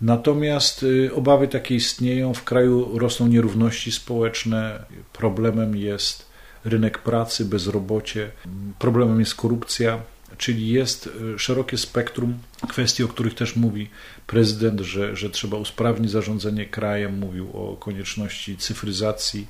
Natomiast 0.00 0.82
y, 0.82 1.10
obawy 1.14 1.48
takie 1.48 1.74
istnieją, 1.74 2.34
w 2.34 2.44
kraju 2.44 2.98
rosną 2.98 3.26
nierówności 3.26 3.92
społeczne, 3.92 4.84
problemem 5.12 5.76
jest 5.76 6.26
rynek 6.64 6.98
pracy, 6.98 7.44
bezrobocie, 7.44 8.30
problemem 8.78 9.20
jest 9.20 9.34
korupcja, 9.34 10.00
czyli 10.38 10.68
jest 10.68 11.06
y, 11.34 11.38
szerokie 11.38 11.78
spektrum 11.78 12.38
kwestii, 12.68 13.04
o 13.04 13.08
których 13.08 13.34
też 13.34 13.56
mówi 13.56 13.90
prezydent, 14.26 14.80
że, 14.80 15.16
że 15.16 15.30
trzeba 15.30 15.56
usprawnić 15.56 16.10
zarządzanie 16.10 16.66
krajem, 16.66 17.18
mówił 17.18 17.50
o 17.52 17.76
konieczności 17.76 18.56
cyfryzacji 18.56 19.46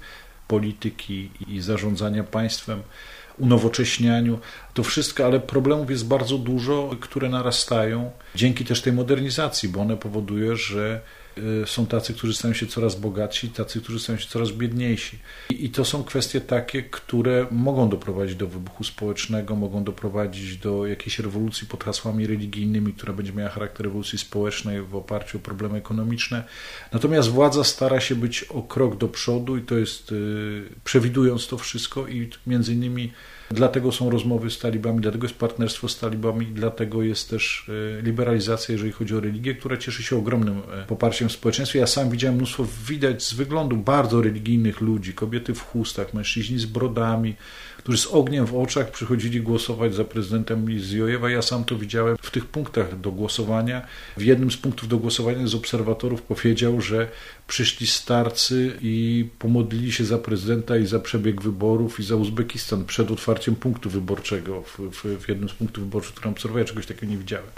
polityki 0.49 1.31
i 1.49 1.61
zarządzania 1.61 2.25
państwem, 2.25 2.83
unowocześnianiu. 3.39 4.39
To 4.75 4.83
wszystko, 4.83 5.25
ale 5.25 5.41
problemów 5.41 5.91
jest 5.91 6.07
bardzo 6.07 6.39
dużo, 6.39 6.97
które 7.01 7.29
narastają 7.29 8.11
dzięki 8.35 8.65
też 8.65 8.83
tej 8.83 8.93
modernizacji, 8.93 9.69
bo 9.69 9.81
one 9.81 9.97
powodują, 9.97 10.57
że 10.57 11.01
są 11.67 11.87
tacy, 11.87 12.15
którzy 12.15 12.35
stają 12.35 12.55
się 12.55 12.67
coraz 12.67 12.95
bogatsi, 12.95 13.49
tacy, 13.49 13.81
którzy 13.81 14.01
stają 14.01 14.19
się 14.19 14.29
coraz 14.29 14.51
biedniejsi. 14.51 15.19
I 15.51 15.71
to 15.71 15.85
są 15.85 16.05
kwestie 16.05 16.41
takie, 16.41 16.83
które 16.83 17.47
mogą 17.51 17.89
doprowadzić 17.89 18.37
do 18.37 18.47
wybuchu 18.47 18.85
społecznego, 18.85 19.57
mogą 19.57 19.85
doprowadzić 19.85 20.57
do 20.57 20.87
jakiejś 20.87 21.19
rewolucji 21.19 21.67
pod 21.67 21.85
hasłami 21.85 22.27
religijnymi, 22.27 22.93
która 22.93 23.13
będzie 23.13 23.33
miała 23.33 23.51
charakter 23.51 23.87
rewolucji 23.87 24.19
społecznej 24.19 24.83
w 24.83 24.97
oparciu 24.97 25.39
o 25.39 25.41
problemy 25.41 25.79
ekonomiczne. 25.79 26.45
Natomiast 26.93 27.29
władza 27.29 27.65
stara 27.65 28.01
się 28.01 28.15
być 28.15 28.45
o 28.45 28.63
krok 28.63 28.97
do 28.97 29.09
przodu 29.09 29.57
i 29.57 29.63
to 29.63 29.79
jest, 29.79 30.13
y, 30.13 30.63
przewidując 30.85 31.47
to 31.47 31.59
wszystko 31.59 32.09
i 32.09 32.31
między 32.47 32.73
innymi 32.73 33.13
Dlatego 33.51 33.93
są 33.93 34.11
rozmowy 34.11 34.51
z 34.51 34.59
talibami, 34.59 35.01
dlatego 35.01 35.25
jest 35.25 35.39
partnerstwo 35.39 35.89
z 35.89 35.99
talibami, 35.99 36.47
dlatego 36.47 37.03
jest 37.03 37.31
też 37.31 37.71
e, 37.99 38.03
liberalizacja, 38.03 38.73
jeżeli 38.73 38.93
chodzi 38.93 39.17
o 39.17 39.21
religię, 39.21 39.55
która 39.55 39.77
cieszy 39.77 40.03
się 40.03 40.17
ogromnym 40.17 40.63
e, 40.73 40.87
poparciem 40.87 41.29
w 41.29 41.33
społeczeństwie. 41.33 41.79
Ja 41.79 41.87
sam 41.87 42.11
widziałem 42.11 42.37
mnóstwo, 42.37 42.67
widać 42.87 43.23
z 43.23 43.35
wyglądu 43.35 43.77
bardzo 43.77 44.23
religijnych 44.23 44.81
ludzi, 44.81 45.15
kobiety 45.15 45.55
w 45.55 45.63
chustach, 45.63 46.15
mężczyźni 46.15 46.59
z 46.59 46.67
brodami, 46.67 47.35
którzy 47.85 47.99
z 47.99 48.07
ogniem 48.07 48.47
w 48.47 48.57
oczach 48.57 48.91
przychodzili 48.91 49.41
głosować 49.41 49.95
za 49.95 50.05
prezydentem 50.05 50.71
Lizjojewa. 50.71 51.31
Ja 51.31 51.43
sam 51.43 51.65
to 51.65 51.77
widziałem 51.77 52.17
w 52.23 52.31
tych 52.31 52.47
punktach 52.47 53.01
do 53.01 53.13
głosowania. 53.13 53.87
W 54.17 54.23
jednym 54.23 54.51
z 54.51 54.57
punktów 54.57 54.89
do 54.89 54.99
głosowania 54.99 55.47
z 55.47 55.55
obserwatorów 55.55 56.23
powiedział, 56.23 56.81
że 56.81 57.09
przyszli 57.47 57.87
starcy 57.87 58.73
i 58.81 59.29
pomodlili 59.39 59.93
się 59.93 60.05
za 60.05 60.19
prezydenta 60.19 60.77
i 60.77 60.87
za 60.87 61.01
przebieg 61.01 61.43
wyborów 61.43 62.01
i 62.01 62.05
za 62.05 62.17
Uzbekistan 62.17 62.85
przed 62.85 63.11
otwarciem 63.11 63.57
punktu 63.57 63.91
wyborczego 63.91 64.63
w, 64.63 64.79
w, 64.79 65.25
w 65.25 65.29
jednym 65.29 65.49
z 65.49 65.53
punktów 65.53 65.85
wyborczych, 65.85 66.15
które 66.15 66.31
obserwuję. 66.31 66.65
Czegoś 66.65 66.87
takiego 66.87 67.13
nie 67.13 67.19
widziałem. 67.19 67.51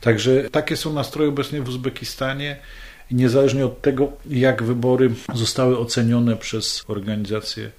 Także 0.00 0.50
takie 0.50 0.76
są 0.76 0.92
nastroje 0.92 1.28
obecnie 1.28 1.62
w 1.62 1.68
Uzbekistanie. 1.68 2.56
Niezależnie 3.10 3.66
od 3.66 3.82
tego, 3.82 4.12
jak 4.30 4.62
wybory 4.62 5.10
zostały 5.34 5.78
ocenione 5.78 6.36
przez 6.36 6.84
organizacje 6.88 7.70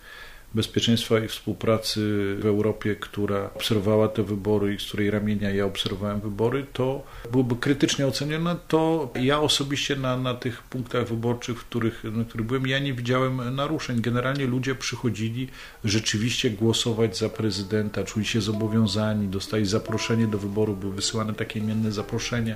Bezpieczeństwa 0.58 1.20
i 1.20 1.28
Współpracy 1.28 2.02
w 2.40 2.46
Europie, 2.46 2.96
która 2.96 3.50
obserwowała 3.56 4.08
te 4.08 4.24
wybory 4.24 4.74
i 4.74 4.80
z 4.80 4.86
której 4.86 5.12
ramienia 5.12 5.50
ja 5.50 5.66
obserwowałem 5.66 6.22
wybory, 6.22 6.66
to 6.74 7.04
byłoby 7.32 7.56
krytycznie 7.56 8.08
ocenione, 8.08 8.56
to 8.68 9.14
ja 9.22 9.40
osobiście 9.40 9.96
na, 9.96 10.18
na 10.18 10.34
tych 10.34 10.64
punktach 10.64 11.08
wyborczych, 11.08 11.60
w 11.60 11.66
których, 11.66 12.04
na 12.04 12.26
których 12.26 12.48
byłem, 12.48 12.68
ja 12.68 12.80
nie 12.80 12.94
widziałem 12.94 13.56
naruszeń. 13.56 14.02
Generalnie 14.02 14.46
ludzie 14.46 14.76
przychodzili 14.76 15.48
rzeczywiście 15.84 16.50
głosować 16.50 17.18
za 17.18 17.30
prezydenta, 17.30 18.04
czuli 18.04 18.26
się 18.26 18.42
zobowiązani, 18.42 19.28
dostali 19.28 19.66
zaproszenie 19.66 20.28
do 20.28 20.38
wyboru, 20.38 20.76
były 20.76 20.94
wysyłane 20.94 21.34
takie 21.34 21.60
imienne 21.60 21.92
zaproszenia 21.92 22.56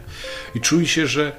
i 0.56 0.60
czuli 0.62 0.88
się, 0.88 1.08
że 1.08 1.32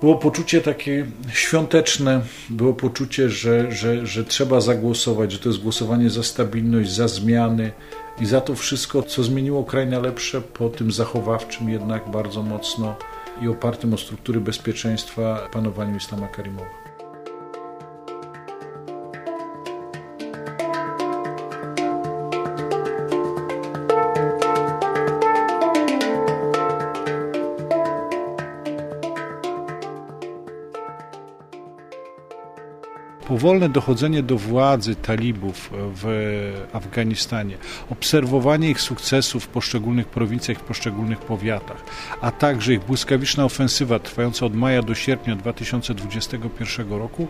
było 0.00 0.16
poczucie 0.16 0.60
takie 0.60 1.06
świąteczne, 1.32 2.20
było 2.50 2.74
poczucie, 2.74 3.28
że, 3.28 3.72
że, 3.72 4.06
że 4.06 4.24
trzeba 4.24 4.60
zagłosować, 4.60 5.32
że 5.32 5.38
to 5.38 5.48
jest 5.48 5.62
głosowanie 5.62 6.10
za 6.10 6.22
stabilność, 6.22 6.90
za 6.92 7.08
zmiany 7.08 7.72
i 8.20 8.26
za 8.26 8.40
to 8.40 8.54
wszystko, 8.54 9.02
co 9.02 9.22
zmieniło 9.22 9.64
kraj 9.64 9.86
na 9.86 9.98
lepsze 9.98 10.40
po 10.40 10.68
tym 10.68 10.92
zachowawczym 10.92 11.68
jednak 11.68 12.10
bardzo 12.10 12.42
mocno 12.42 12.96
i 13.42 13.48
opartym 13.48 13.94
o 13.94 13.98
struktury 13.98 14.40
bezpieczeństwa 14.40 15.48
panowaniu 15.52 15.96
Islama 15.96 16.28
Karimowa. 16.28 16.87
Powolne 33.38 33.68
dochodzenie 33.68 34.22
do 34.22 34.38
władzy 34.38 34.94
talibów 34.94 35.70
w 35.72 36.04
Afganistanie, 36.72 37.56
obserwowanie 37.90 38.70
ich 38.70 38.80
sukcesów 38.80 39.44
w 39.44 39.48
poszczególnych 39.48 40.06
prowincjach, 40.06 40.58
w 40.58 40.60
poszczególnych 40.60 41.18
powiatach, 41.18 41.84
a 42.20 42.30
także 42.30 42.74
ich 42.74 42.84
błyskawiczna 42.84 43.44
ofensywa 43.44 43.98
trwająca 43.98 44.46
od 44.46 44.54
maja 44.54 44.82
do 44.82 44.94
sierpnia 44.94 45.36
2021 45.36 46.90
roku 46.90 47.28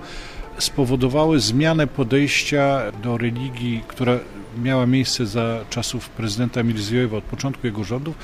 spowodowały 0.59 1.40
zmianę 1.40 1.87
podejścia 1.87 2.83
do 3.03 3.18
religii, 3.18 3.85
która 3.88 4.18
miała 4.62 4.87
miejsce 4.87 5.27
za 5.27 5.64
czasów 5.71 6.09
prezydenta 6.09 6.62
Mirziojewa 6.62 7.16
od 7.16 7.25
początku 7.25 7.66
jego 7.66 7.85
rządów, 7.85 8.14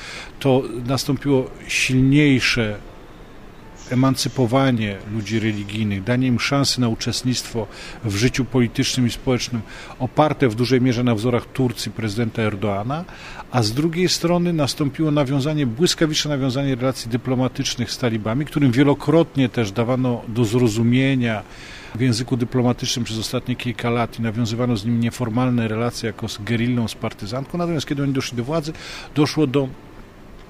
to 0.40 0.62
nastąpiło 0.86 1.50
silniejsze 1.68 2.78
emancypowanie 3.90 4.96
ludzi 5.12 5.40
religijnych, 5.40 6.04
danie 6.04 6.26
im 6.26 6.40
szansy 6.40 6.80
na 6.80 6.88
uczestnictwo 6.88 7.66
w 8.04 8.16
życiu 8.16 8.44
politycznym 8.44 9.06
i 9.06 9.10
społecznym, 9.10 9.62
oparte 9.98 10.48
w 10.48 10.54
dużej 10.54 10.80
mierze 10.80 11.04
na 11.04 11.14
wzorach 11.14 11.46
Turcji 11.46 11.92
prezydenta 11.92 12.42
Erdoana, 12.42 13.04
a 13.50 13.62
z 13.62 13.72
drugiej 13.72 14.08
strony 14.08 14.52
nastąpiło 14.52 15.10
nawiązanie, 15.10 15.66
błyskawiczne 15.66 16.28
nawiązanie 16.28 16.74
relacji 16.74 17.10
dyplomatycznych 17.10 17.92
z 17.92 17.98
talibami, 17.98 18.44
którym 18.44 18.72
wielokrotnie 18.72 19.48
też 19.48 19.72
dawano 19.72 20.22
do 20.28 20.44
zrozumienia 20.44 21.42
w 21.94 22.00
języku 22.00 22.36
dyplomatycznym 22.36 23.04
przez 23.04 23.18
ostatnie 23.18 23.56
kilka 23.56 23.90
lat 23.90 24.18
i 24.18 24.22
nawiązywano 24.22 24.76
z 24.76 24.84
nimi 24.84 24.98
nieformalne 24.98 25.68
relacje 25.68 26.06
jako 26.06 26.28
z 26.28 26.38
gerillą, 26.42 26.88
z 26.88 26.94
partyzantką, 26.94 27.58
natomiast 27.58 27.86
kiedy 27.86 28.02
oni 28.02 28.12
doszli 28.12 28.36
do 28.36 28.44
władzy, 28.44 28.72
doszło 29.14 29.46
do 29.46 29.68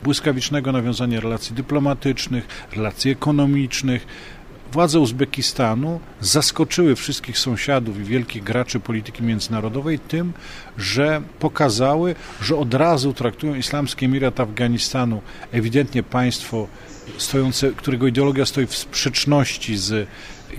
błyskawicznego 0.03 0.73
nawiązania 0.73 1.21
relacji 1.21 1.57
dyplomatycznych, 1.57 2.47
relacji 2.73 3.11
ekonomicznych. 3.11 4.07
Władze 4.73 5.01
Uzbekistanu 5.01 6.01
zaskoczyły 6.21 6.97
wszystkich 6.97 7.39
sąsiadów 7.39 8.01
i 8.01 8.05
wielkich 8.05 8.43
graczy 8.43 8.81
polityki 8.81 9.23
międzynarodowej 9.23 9.99
tym, 9.99 10.33
że 10.79 11.23
pokazały, 11.39 12.15
że 12.43 12.57
od 12.57 12.75
razu 12.75 13.13
traktują 13.13 13.55
Islamski 13.55 14.05
Emirat 14.05 14.41
Afganistanu, 14.41 15.23
ewidentnie 15.53 16.03
państwo 16.03 16.69
stojące, 17.19 17.73
którego 17.73 18.07
ideologia 18.07 18.47
stoi 18.47 18.67
w 18.67 18.75
sprzeczności 18.77 19.77
z 19.77 20.09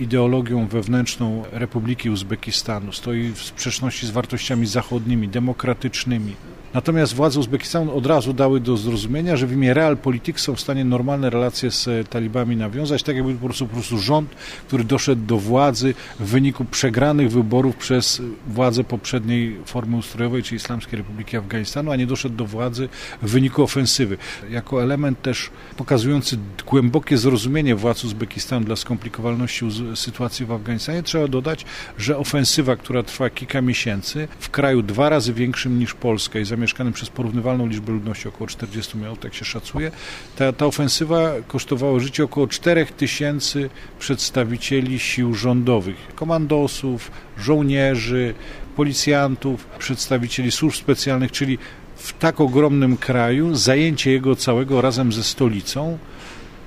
ideologią 0.00 0.66
wewnętrzną 0.66 1.44
Republiki 1.52 2.10
Uzbekistanu, 2.10 2.92
stoi 2.92 3.32
w 3.32 3.42
sprzeczności 3.42 4.06
z 4.06 4.10
wartościami 4.10 4.66
zachodnimi, 4.66 5.28
demokratycznymi, 5.28 6.34
Natomiast 6.74 7.14
władze 7.14 7.40
Uzbekistanu 7.40 7.96
od 7.96 8.06
razu 8.06 8.32
dały 8.32 8.60
do 8.60 8.76
zrozumienia, 8.76 9.36
że 9.36 9.46
w 9.46 9.52
imię 9.52 9.74
realpolitik 9.74 10.40
są 10.40 10.54
w 10.54 10.60
stanie 10.60 10.84
normalne 10.84 11.30
relacje 11.30 11.70
z 11.70 11.88
e, 11.88 12.04
talibami 12.04 12.56
nawiązać, 12.56 13.02
tak 13.02 13.16
jakby 13.16 13.34
po 13.34 13.44
prostu, 13.44 13.66
po 13.66 13.74
prostu 13.74 13.98
rząd, 13.98 14.30
który 14.68 14.84
doszedł 14.84 15.26
do 15.26 15.38
władzy 15.38 15.94
w 16.20 16.24
wyniku 16.24 16.64
przegranych 16.64 17.30
wyborów 17.30 17.76
przez 17.76 18.22
władze 18.46 18.84
poprzedniej 18.84 19.56
formy 19.64 19.96
ustrojowej, 19.96 20.42
czyli 20.42 20.56
Islamskiej 20.56 20.98
Republiki 20.98 21.36
Afganistanu, 21.36 21.90
a 21.90 21.96
nie 21.96 22.06
doszedł 22.06 22.36
do 22.36 22.46
władzy 22.46 22.88
w 23.22 23.30
wyniku 23.30 23.62
ofensywy. 23.62 24.18
Jako 24.50 24.82
element 24.82 25.22
też 25.22 25.50
pokazujący 25.76 26.38
głębokie 26.66 27.18
zrozumienie 27.18 27.74
władz 27.74 28.04
Uzbekistanu 28.04 28.66
dla 28.66 28.76
skomplikowalności 28.76 29.66
sytuacji 29.94 30.46
w 30.46 30.52
Afganistanie, 30.52 31.02
trzeba 31.02 31.28
dodać, 31.28 31.64
że 31.98 32.18
ofensywa, 32.18 32.76
która 32.76 33.02
trwa 33.02 33.30
kilka 33.30 33.62
miesięcy, 33.62 34.28
w 34.38 34.50
kraju 34.50 34.82
dwa 34.82 35.08
razy 35.08 35.32
większym 35.32 35.78
niż 35.78 35.94
Polska 35.94 36.38
i 36.38 36.44
zamieszkanym 36.56 36.92
przez 36.92 37.08
porównywalną 37.10 37.66
liczbę 37.66 37.92
ludności, 37.92 38.28
około 38.28 38.48
40 38.48 38.96
milionów, 38.96 39.18
tak 39.18 39.34
się 39.34 39.44
szacuje. 39.44 39.90
Ta, 40.36 40.52
ta 40.52 40.66
ofensywa 40.66 41.30
kosztowała 41.48 42.00
życie 42.00 42.24
około 42.24 42.46
4 42.46 42.86
tysięcy 42.86 43.70
przedstawicieli 43.98 44.98
sił 44.98 45.34
rządowych, 45.34 45.96
komandosów, 46.14 47.10
żołnierzy, 47.38 48.34
policjantów, 48.76 49.66
przedstawicieli 49.78 50.50
służb 50.50 50.76
specjalnych, 50.76 51.32
czyli 51.32 51.58
w 51.96 52.12
tak 52.12 52.40
ogromnym 52.40 52.96
kraju 52.96 53.54
zajęcie 53.54 54.12
jego 54.12 54.36
całego 54.36 54.80
razem 54.80 55.12
ze 55.12 55.22
stolicą 55.22 55.98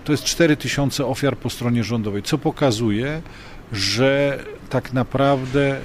to 0.09 0.13
jest 0.13 0.23
4 0.23 0.57
tysiące 0.57 1.05
ofiar 1.05 1.37
po 1.37 1.49
stronie 1.49 1.83
rządowej, 1.83 2.23
co 2.23 2.37
pokazuje, 2.37 3.21
że 3.71 4.39
tak 4.69 4.93
naprawdę 4.93 5.81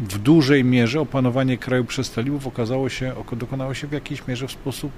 w 0.00 0.18
dużej 0.18 0.64
mierze 0.64 1.00
opanowanie 1.00 1.58
kraju 1.58 1.84
przez 1.84 2.10
talibów 2.10 2.46
okazało 2.46 2.88
się, 2.88 3.12
dokonało 3.36 3.74
się 3.74 3.86
w 3.86 3.92
jakiejś 3.92 4.26
mierze 4.26 4.46
w 4.48 4.52
sposób 4.52 4.92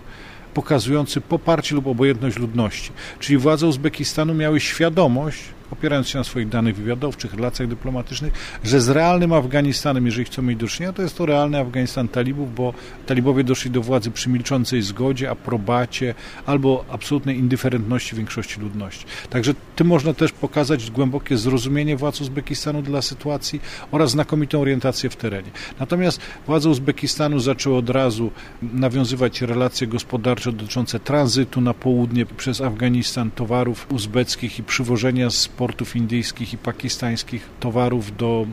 pokazujący 0.55 1.21
poparcie 1.21 1.75
lub 1.75 1.87
obojętność 1.87 2.39
ludności. 2.39 2.93
Czyli 3.19 3.39
władze 3.39 3.67
Uzbekistanu 3.67 4.35
miały 4.35 4.61
świadomość, 4.61 5.39
opierając 5.71 6.09
się 6.09 6.19
na 6.19 6.25
swoich 6.25 6.49
danych 6.49 6.77
wywiadowczych, 6.77 7.35
relacjach 7.35 7.69
dyplomatycznych, 7.69 8.33
że 8.65 8.81
z 8.81 8.89
realnym 8.89 9.33
Afganistanem, 9.33 10.07
jeżeli 10.07 10.25
chcą 10.25 10.43
mieć 10.43 10.59
do 10.59 10.69
czynienia, 10.69 10.93
to 10.93 11.03
jest 11.03 11.19
to 11.19 11.27
realny 11.27 11.59
Afganistan 11.59 12.09
talibów, 12.09 12.55
bo 12.55 12.75
talibowie 13.07 13.45
doszli 13.45 13.71
do 13.71 13.83
władzy 13.83 14.11
przy 14.11 14.31
milczącej 14.31 14.83
zgodzie, 14.83 15.31
aprobacie 15.31 16.15
albo 16.47 16.85
absolutnej 16.91 17.39
indyferentności 17.39 18.17
większości 18.17 18.61
ludności. 18.61 19.07
Także 19.31 19.55
tym 19.77 19.87
można 19.87 20.15
też 20.15 20.33
pokazać 20.33 20.91
głębokie 20.91 21.37
zrozumienie 21.37 21.97
władz 21.97 22.21
Uzbekistanu 22.21 22.83
dla 22.83 23.03
sytuacji 23.03 23.61
oraz 23.91 24.11
znakomitą 24.11 24.61
orientację 24.61 25.11
w 25.11 25.17
terenie. 25.17 25.51
Natomiast 25.81 26.21
władze 26.47 26.69
Uzbekistanu 26.69 27.39
zaczęły 27.39 27.77
od 27.77 27.91
razu 27.91 28.31
nawiązywać 28.63 29.43
relacje 29.43 29.87
gospodarcze 29.87 30.53
dotyczące 30.53 31.01
tranzytu 31.01 31.61
na 31.61 31.75
południe 31.75 32.27
przez 32.27 32.61
Afganistan 32.61 33.31
towarów 33.31 33.87
uzbeckich 33.91 34.59
i 34.59 34.63
przywożenia 34.63 35.31
z 35.31 35.49
portów 35.61 35.97
indyjskich 35.97 36.53
i 36.53 36.59
pakistańskich 36.59 37.49
towarów 37.61 38.17
do, 38.17 38.47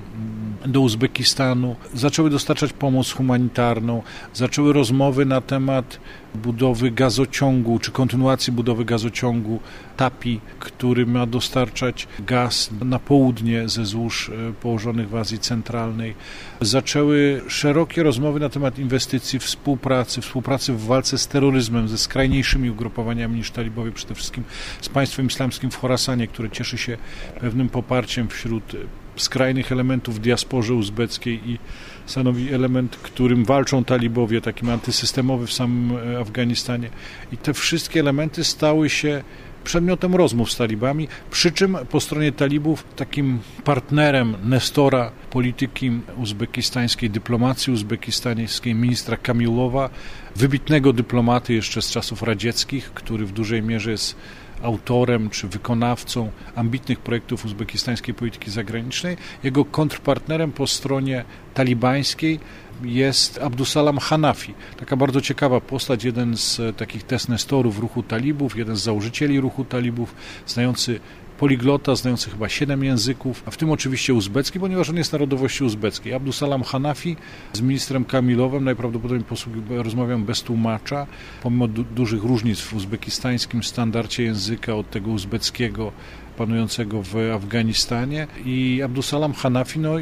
do 0.66 0.82
Uzbekistanu, 0.82 1.76
zaczęły 1.94 2.30
dostarczać 2.30 2.74
pomoc 2.74 3.12
humanitarną, 3.12 4.04
zaczęły 4.34 4.74
rozmowy 4.74 5.26
na 5.26 5.42
temat 5.42 6.00
budowy 6.36 6.92
gazociągu, 6.92 7.80
czy 7.80 7.92
kontynuacji 7.92 8.54
budowy 8.54 8.86
gazociągu 8.86 9.60
TAPI, 9.98 10.42
który 10.60 11.06
ma 11.06 11.26
dostarczać 11.26 12.08
gaz 12.20 12.70
na 12.86 13.00
południe 13.00 13.70
ze 13.70 13.86
złóż 13.86 14.30
e, 14.30 14.54
położonych 14.54 15.10
w 15.10 15.16
Azji 15.16 15.40
Centralnej. 15.40 16.16
Zaczęły 16.62 17.42
szerokie 17.48 18.04
rozmowy 18.04 18.40
na 18.40 18.50
temat 18.50 18.80
inwestycji, 18.80 19.40
współpracy, 19.40 20.22
współpracy 20.22 20.74
w 20.74 20.86
walce 20.86 21.18
z 21.18 21.28
terroryzmem, 21.28 21.88
ze 21.88 21.98
skrajniejszymi 21.98 22.70
ugrupowaniami 22.70 23.36
niż 23.36 23.52
talibowie, 23.52 23.92
przede 23.92 24.16
wszystkim 24.16 24.44
z 24.82 24.90
państwem 24.90 25.28
islamskim 25.28 25.72
w 25.72 25.76
Chorasanie, 25.76 26.28
które 26.28 26.50
cieszy 26.50 26.78
się 26.78 26.98
pewnym 27.40 27.70
poparciem 27.70 28.28
wśród 28.28 28.76
skrajnych 29.18 29.72
elementów 29.72 30.16
w 30.16 30.20
diasporze 30.20 30.74
uzbeckiej 30.74 31.50
i 31.50 31.60
stanowi 32.06 32.54
element, 32.54 32.96
którym 32.96 33.46
walczą 33.46 33.84
talibowie, 33.84 34.42
takim 34.42 34.70
antysystemowy 34.70 35.48
w 35.48 35.54
samym 35.54 35.98
e, 35.98 36.20
Afganistanie. 36.20 36.90
I 37.32 37.38
te 37.38 37.54
wszystkie 37.54 38.00
elementy 38.00 38.44
stały 38.44 38.90
się 38.90 39.24
przedmiotem 39.64 40.16
rozmów 40.16 40.52
z 40.52 40.58
talibami, 40.58 41.08
przy 41.32 41.52
czym 41.52 41.78
po 41.90 42.00
stronie 42.00 42.32
talibów 42.32 42.84
takim 42.96 43.40
partnerem 43.64 44.36
Nestora 44.44 45.12
polityki 45.30 45.92
uzbekistańskiej, 46.18 47.10
dyplomacji 47.10 47.74
uzbekistańskiej, 47.74 48.76
ministra 48.76 49.18
Kamilowa, 49.18 49.90
wybitnego 50.36 50.94
dyplomaty 50.94 51.54
jeszcze 51.54 51.82
z 51.82 51.92
czasów 51.92 52.24
radzieckich, 52.24 52.94
który 52.94 53.26
w 53.26 53.32
dużej 53.32 53.62
mierze 53.62 53.92
jest 53.92 54.16
autorem 54.64 55.30
czy 55.30 55.48
wykonawcą 55.48 56.32
ambitnych 56.56 57.00
projektów 57.00 57.46
uzbekistańskiej 57.46 58.16
polityki 58.16 58.52
zagranicznej. 58.52 59.18
Jego 59.44 59.66
kontrpartnerem 59.66 60.52
po 60.52 60.68
stronie 60.68 61.26
talibańskiej 61.54 62.40
jest 62.84 63.40
Abdusalam 63.42 63.98
Hanafi. 63.98 64.54
Taka 64.78 64.96
bardzo 64.96 65.22
ciekawa 65.22 65.62
postać, 65.62 66.04
jeden 66.04 66.38
z 66.38 66.78
takich 66.78 67.04
tesnestorów 67.04 67.80
ruchu 67.80 68.04
talibów, 68.04 68.58
jeden 68.58 68.76
z 68.76 68.82
założycieli 68.82 69.40
ruchu 69.40 69.66
talibów, 69.66 70.16
znający 70.48 71.00
poliglota, 71.40 71.96
znający 71.96 72.30
chyba 72.30 72.50
siedem 72.50 72.84
języków, 72.84 73.44
a 73.46 73.52
w 73.52 73.58
tym 73.58 73.72
oczywiście 73.72 74.14
uzbecki, 74.14 74.60
ponieważ 74.60 74.90
on 74.90 74.98
jest 74.98 75.12
narodowości 75.12 75.64
uzbeckiej. 75.64 76.14
Abdusalam 76.14 76.64
Hanafi 76.64 77.16
z 77.54 77.62
ministrem 77.62 78.06
Kamilowem 78.06 78.64
najprawdopodobniej 78.64 79.26
rozmawiam 79.70 80.26
bez 80.26 80.44
tłumacza, 80.44 81.08
pomimo 81.44 81.68
du 81.68 81.84
dużych 81.84 82.24
różnic 82.24 82.62
w 82.62 82.74
uzbekistańskim 82.74 83.64
standardzie 83.64 84.24
języka 84.24 84.76
od 84.76 84.90
tego 84.90 85.12
uzbeckiego 85.12 85.92
panującego 86.38 87.02
w 87.04 87.16
Afganistanie 87.36 88.28
i 88.46 88.82
Abdusalam 88.86 89.34
Hanafi 89.34 89.80
no, 89.80 89.96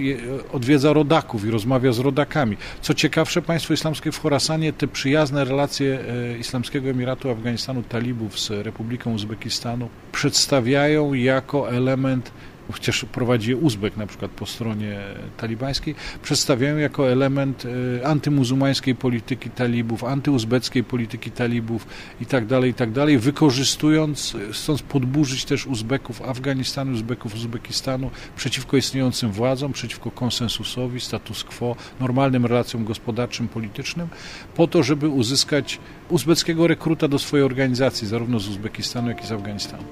odwiedza 0.52 0.94
rodaków 0.94 1.46
i 1.46 1.50
rozmawia 1.50 1.92
z 1.92 2.00
rodakami. 2.00 2.58
Co 2.82 2.94
ciekawsze, 2.94 3.42
państwo 3.42 3.74
islamskie 3.74 4.12
w 4.12 4.20
Chorasanie 4.20 4.74
te 4.74 4.88
przyjazne 4.88 5.46
relacje 5.46 6.00
e, 6.34 6.38
Islamskiego 6.38 6.90
Emiratu 6.90 7.30
Afganistanu 7.30 7.84
talibów 7.84 8.40
z 8.40 8.50
Republiką 8.50 9.14
Uzbekistanu 9.14 9.90
przedstawiają 10.12 11.14
jako 11.14 11.72
element 11.72 12.32
chociaż 12.72 13.06
prowadzi 13.12 13.50
je 13.50 13.58
Uzbek 13.58 13.98
na 13.98 14.08
przykład 14.08 14.32
po 14.32 14.46
stronie 14.46 15.00
talibańskiej, 15.38 15.96
przedstawiają 16.24 16.78
jako 16.78 17.12
element 17.12 17.64
e, 18.02 18.08
antymuzułmańskiej 18.08 18.96
polityki 18.96 19.50
talibów, 19.50 20.04
antyuzbeckiej 20.04 20.84
polityki 20.84 21.32
talibów 21.32 21.88
i 22.22 22.26
tak 22.26 22.46
dalej, 22.46 22.72
i 22.72 22.74
tak 22.74 22.90
wykorzystując, 23.18 24.38
chcąc 24.52 24.82
podburzyć 24.82 25.46
też 25.46 25.68
Uzbeków 25.68 26.22
Afganistanu, 26.22 26.92
Uzbeków 26.92 27.36
Uzbekistanu 27.36 28.12
przeciwko 28.36 28.78
istniejącym 28.78 29.32
władzom, 29.32 29.74
przeciwko 29.74 30.12
konsensusowi, 30.12 31.00
status 31.02 31.44
quo, 31.44 31.76
normalnym 32.00 32.46
relacjom 32.46 32.86
gospodarczym, 32.86 33.48
politycznym, 33.48 34.08
po 34.56 34.68
to, 34.68 34.84
żeby 34.84 35.10
uzyskać 35.10 35.80
uzbeckiego 36.10 36.68
rekruta 36.68 37.08
do 37.08 37.20
swojej 37.20 37.46
organizacji, 37.46 38.08
zarówno 38.08 38.40
z 38.40 38.48
Uzbekistanu, 38.48 39.10
jak 39.10 39.24
i 39.24 39.28
z 39.28 39.32
Afganistanu. 39.32 39.84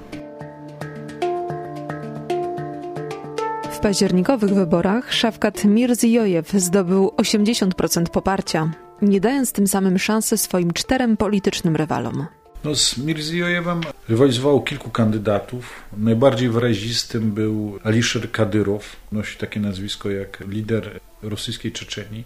Październikowych 3.84 4.54
wyborach 4.54 5.14
Szafkat 5.14 5.66
Mirziyojew 5.66 6.52
zdobył 6.52 7.12
80% 7.18 8.04
poparcia, 8.04 8.72
nie 9.02 9.20
dając 9.20 9.52
tym 9.52 9.68
samym 9.68 10.00
szansy 10.00 10.38
swoim 10.38 10.72
czterem 10.72 11.18
politycznym 11.18 11.76
rywalom. 11.76 12.26
No, 12.64 12.76
z 12.76 12.98
Mirzijojewem 12.98 13.82
rywalizowało 14.10 14.62
kilku 14.62 14.90
kandydatów. 14.90 15.82
Najbardziej 15.98 16.50
wyrazistym 16.50 17.32
był 17.32 17.80
Alisher 17.84 18.32
Kadyrow, 18.32 18.96
nosi 19.12 19.38
takie 19.38 19.60
nazwisko 19.60 20.10
jak 20.10 20.44
lider 20.48 21.00
rosyjskiej 21.22 21.72
Czeczenii. 21.72 22.24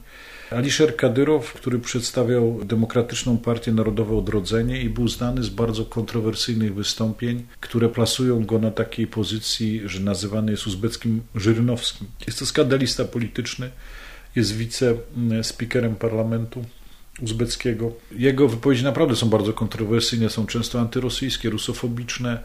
Alisher 0.51 0.95
Kadyrow, 0.95 1.53
który 1.53 1.79
przedstawiał 1.79 2.59
Demokratyczną 2.65 3.37
Partię 3.37 3.71
Narodowe 3.71 4.17
Odrodzenie 4.17 4.81
i 4.81 4.89
był 4.89 5.07
znany 5.07 5.43
z 5.43 5.49
bardzo 5.49 5.85
kontrowersyjnych 5.85 6.75
wystąpień, 6.75 7.45
które 7.59 7.89
plasują 7.89 8.45
go 8.45 8.59
na 8.59 8.71
takiej 8.71 9.07
pozycji, 9.07 9.81
że 9.85 9.99
nazywany 9.99 10.51
jest 10.51 10.67
uzbeckim 10.67 11.21
Żyrynowskim. 11.35 12.07
Jest 12.27 12.39
to 12.39 12.45
skandalista 12.45 13.05
polityczny, 13.05 13.71
jest 14.35 14.57
wice-speakerem 14.57 15.95
parlamentu 15.95 16.65
uzbeckiego. 17.21 17.91
Jego 18.11 18.47
wypowiedzi 18.47 18.83
naprawdę 18.83 19.15
są 19.15 19.29
bardzo 19.29 19.53
kontrowersyjne, 19.53 20.29
są 20.29 20.45
często 20.45 20.79
antyrosyjskie, 20.79 21.49
rusofobiczne, 21.49 22.43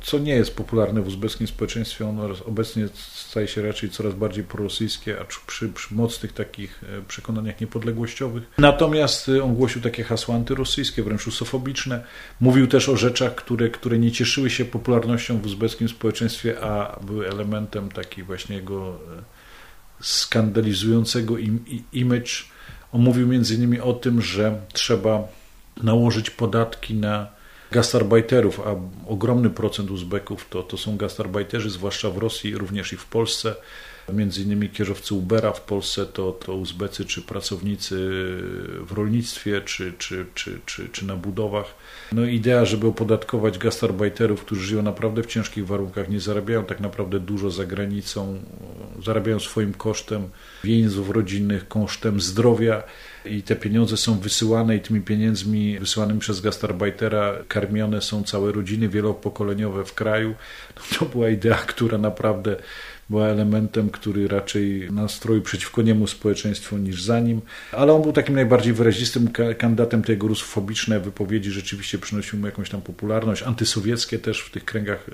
co 0.00 0.18
nie 0.18 0.34
jest 0.34 0.56
popularne 0.56 1.02
w 1.02 1.06
uzbeckim 1.06 1.46
społeczeństwie. 1.46 2.08
Ono 2.08 2.28
obecnie 2.46 2.88
staje 3.14 3.48
się 3.48 3.62
raczej 3.62 3.90
coraz 3.90 4.14
bardziej 4.14 4.44
prorosyjskie, 4.44 5.20
a 5.20 5.24
przy, 5.24 5.68
przy 5.68 5.94
mocnych 5.94 6.32
takich 6.32 6.84
e, 6.98 7.02
przekonaniach 7.08 7.60
niepodległościowych. 7.60 8.42
Natomiast 8.58 9.28
e, 9.28 9.44
on 9.44 9.54
głosił 9.54 9.82
takie 9.82 10.04
hasła 10.04 10.34
antyrosyjskie, 10.34 11.02
wręcz 11.02 11.26
rusofobiczne. 11.26 12.04
Mówił 12.40 12.66
też 12.66 12.88
o 12.88 12.96
rzeczach, 12.96 13.34
które, 13.34 13.70
które 13.70 13.98
nie 13.98 14.12
cieszyły 14.12 14.50
się 14.50 14.64
popularnością 14.64 15.38
w 15.38 15.46
uzbeckim 15.46 15.88
społeczeństwie, 15.88 16.60
a 16.60 17.00
były 17.00 17.28
elementem 17.28 17.88
takiej 17.88 18.24
właśnie 18.24 18.56
jego 18.56 18.88
e, 18.88 19.22
skandalizującego 20.00 21.38
im, 21.38 21.64
image 21.92 22.30
on 22.92 23.00
mówił 23.00 23.26
między 23.26 23.54
innymi 23.54 23.80
o 23.80 23.92
tym, 23.92 24.22
że 24.22 24.60
trzeba 24.72 25.28
nałożyć 25.82 26.30
podatki 26.30 26.94
na 26.94 27.38
gastarbajterów, 27.70 28.60
a 28.60 28.74
ogromny 29.06 29.50
procent 29.50 29.90
Uzbeków 29.90 30.46
to, 30.50 30.62
to 30.62 30.76
są 30.76 30.96
gastarbajterzy, 30.96 31.70
zwłaszcza 31.70 32.10
w 32.10 32.18
Rosji, 32.18 32.54
również 32.54 32.92
i 32.92 32.96
w 32.96 33.06
Polsce. 33.06 33.54
Między 34.12 34.42
innymi 34.42 34.70
kierowcy 34.70 35.14
Ubera 35.14 35.52
w 35.52 35.60
Polsce 35.60 36.06
to, 36.06 36.32
to 36.32 36.54
Uzbecy 36.54 37.04
czy 37.04 37.22
pracownicy 37.22 37.96
w 38.80 38.92
rolnictwie 38.94 39.60
czy, 39.60 39.92
czy, 39.98 40.26
czy, 40.34 40.60
czy, 40.66 40.88
czy 40.88 41.06
na 41.06 41.16
budowach. 41.16 41.74
No 42.12 42.24
idea, 42.24 42.64
żeby 42.64 42.86
opodatkować 42.86 43.58
gastarbajterów, 43.58 44.40
którzy 44.44 44.66
żyją 44.66 44.82
naprawdę 44.82 45.22
w 45.22 45.26
ciężkich 45.26 45.66
warunkach, 45.66 46.08
nie 46.08 46.20
zarabiają 46.20 46.64
tak 46.64 46.80
naprawdę 46.80 47.20
dużo 47.20 47.50
za 47.50 47.66
granicą, 47.66 48.38
zarabiają 49.04 49.40
swoim 49.40 49.74
kosztem 49.74 50.28
więzów 50.64 51.10
rodzinnych, 51.10 51.68
kosztem 51.68 52.20
zdrowia 52.20 52.82
i 53.24 53.42
te 53.42 53.56
pieniądze 53.56 53.96
są 53.96 54.18
wysyłane 54.18 54.76
i 54.76 54.80
tymi 54.80 55.00
pieniędzmi 55.00 55.78
wysyłanymi 55.78 56.20
przez 56.20 56.40
gastarbajtera 56.40 57.34
karmione 57.48 58.00
są 58.00 58.24
całe 58.24 58.52
rodziny 58.52 58.88
wielopokoleniowe 58.88 59.84
w 59.84 59.94
kraju. 59.94 60.34
No 60.76 60.98
to 60.98 61.04
była 61.04 61.28
idea, 61.28 61.56
która 61.56 61.98
naprawdę 61.98 62.56
była 63.10 63.26
elementem, 63.26 63.90
który 63.90 64.28
raczej 64.28 64.88
nastroił 64.92 65.42
przeciwko 65.42 65.82
niemu 65.82 66.06
społeczeństwu 66.06 66.78
niż 66.78 67.02
za 67.02 67.20
nim, 67.20 67.40
ale 67.72 67.92
on 67.92 68.02
był 68.02 68.12
takim 68.12 68.34
najbardziej 68.34 68.72
wyrazistym 68.72 69.28
kandydatem 69.58 70.02
tego 70.02 70.28
rusofobiczne 70.28 71.00
wypowiedzi. 71.00 71.50
Rzeczywiście 71.50 71.98
przynosiły 71.98 72.40
mu 72.40 72.46
jakąś 72.46 72.70
tam 72.70 72.82
popularność, 72.82 73.42
antysowieckie 73.42 74.18
też 74.18 74.40
w 74.40 74.50
tych 74.50 74.64
kręgach 74.64 75.08
y, 75.08 75.12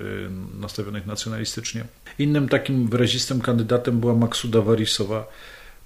nastawionych 0.60 1.06
nacjonalistycznie. 1.06 1.84
Innym 2.18 2.48
takim 2.48 2.88
wyrazistym 2.88 3.40
kandydatem 3.40 4.00
była 4.00 4.14
Maksuda 4.14 4.60
Warisowa, 4.60 5.26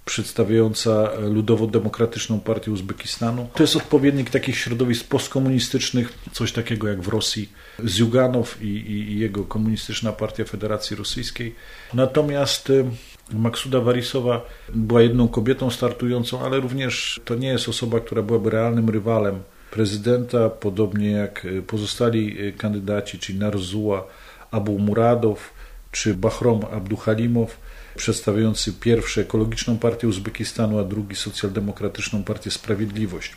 przedstawiająca 0.09 1.11
Ludowo-Demokratyczną 1.30 2.40
Partię 2.40 2.70
Uzbekistanu. 2.72 3.48
To 3.54 3.62
jest 3.62 3.76
odpowiednik 3.76 4.30
takich 4.30 4.59
środowisk 4.59 5.06
postkomunistycznych, 5.06 6.12
coś 6.32 6.52
takiego 6.52 6.88
jak 6.88 7.02
w 7.02 7.09
Rosji, 7.09 7.48
Zjuganow 7.84 8.62
i, 8.62 8.66
i, 8.66 9.12
i 9.12 9.18
jego 9.18 9.44
komunistyczna 9.44 10.12
partia 10.12 10.44
Federacji 10.44 10.96
Rosyjskiej. 10.96 11.54
Natomiast 11.94 12.70
y, 12.70 12.84
Maksuda 13.32 13.80
Warisowa 13.80 14.44
była 14.74 15.02
jedną 15.02 15.28
kobietą 15.28 15.70
startującą, 15.70 16.40
ale 16.40 16.61
również 16.61 17.20
to 17.24 17.34
nie 17.34 17.48
jest 17.48 17.68
osoba, 17.68 18.00
która 18.00 18.22
byłaby 18.22 18.50
realnym 18.50 18.90
rywalem 18.90 19.42
prezydenta, 19.70 20.50
podobnie 20.50 21.11
jak 21.11 21.44
y, 21.44 21.62
pozostali 21.62 22.40
y, 22.40 22.52
kandydaci, 22.52 23.18
czyli 23.18 23.38
Narzuła, 23.38 24.06
Abu 24.50 24.78
Muradow 24.78 25.54
czy 25.92 26.14
Bahrom 26.14 26.61
Abduhalimow 26.72 27.56
przedstawiający 27.99 28.72
pierwszy 28.72 29.20
ekologiczną 29.20 29.78
partię 29.78 30.09
Uzbekistanu, 30.09 30.78
a 30.78 30.84
drugi 30.84 31.16
socjaldemokratyczną 31.16 32.24
partię 32.24 32.51
Sprawiedliwość, 32.51 33.36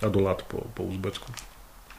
Adolat 0.00 0.42
po, 0.42 0.58
po 0.74 0.82
uzbecku. 0.82 1.32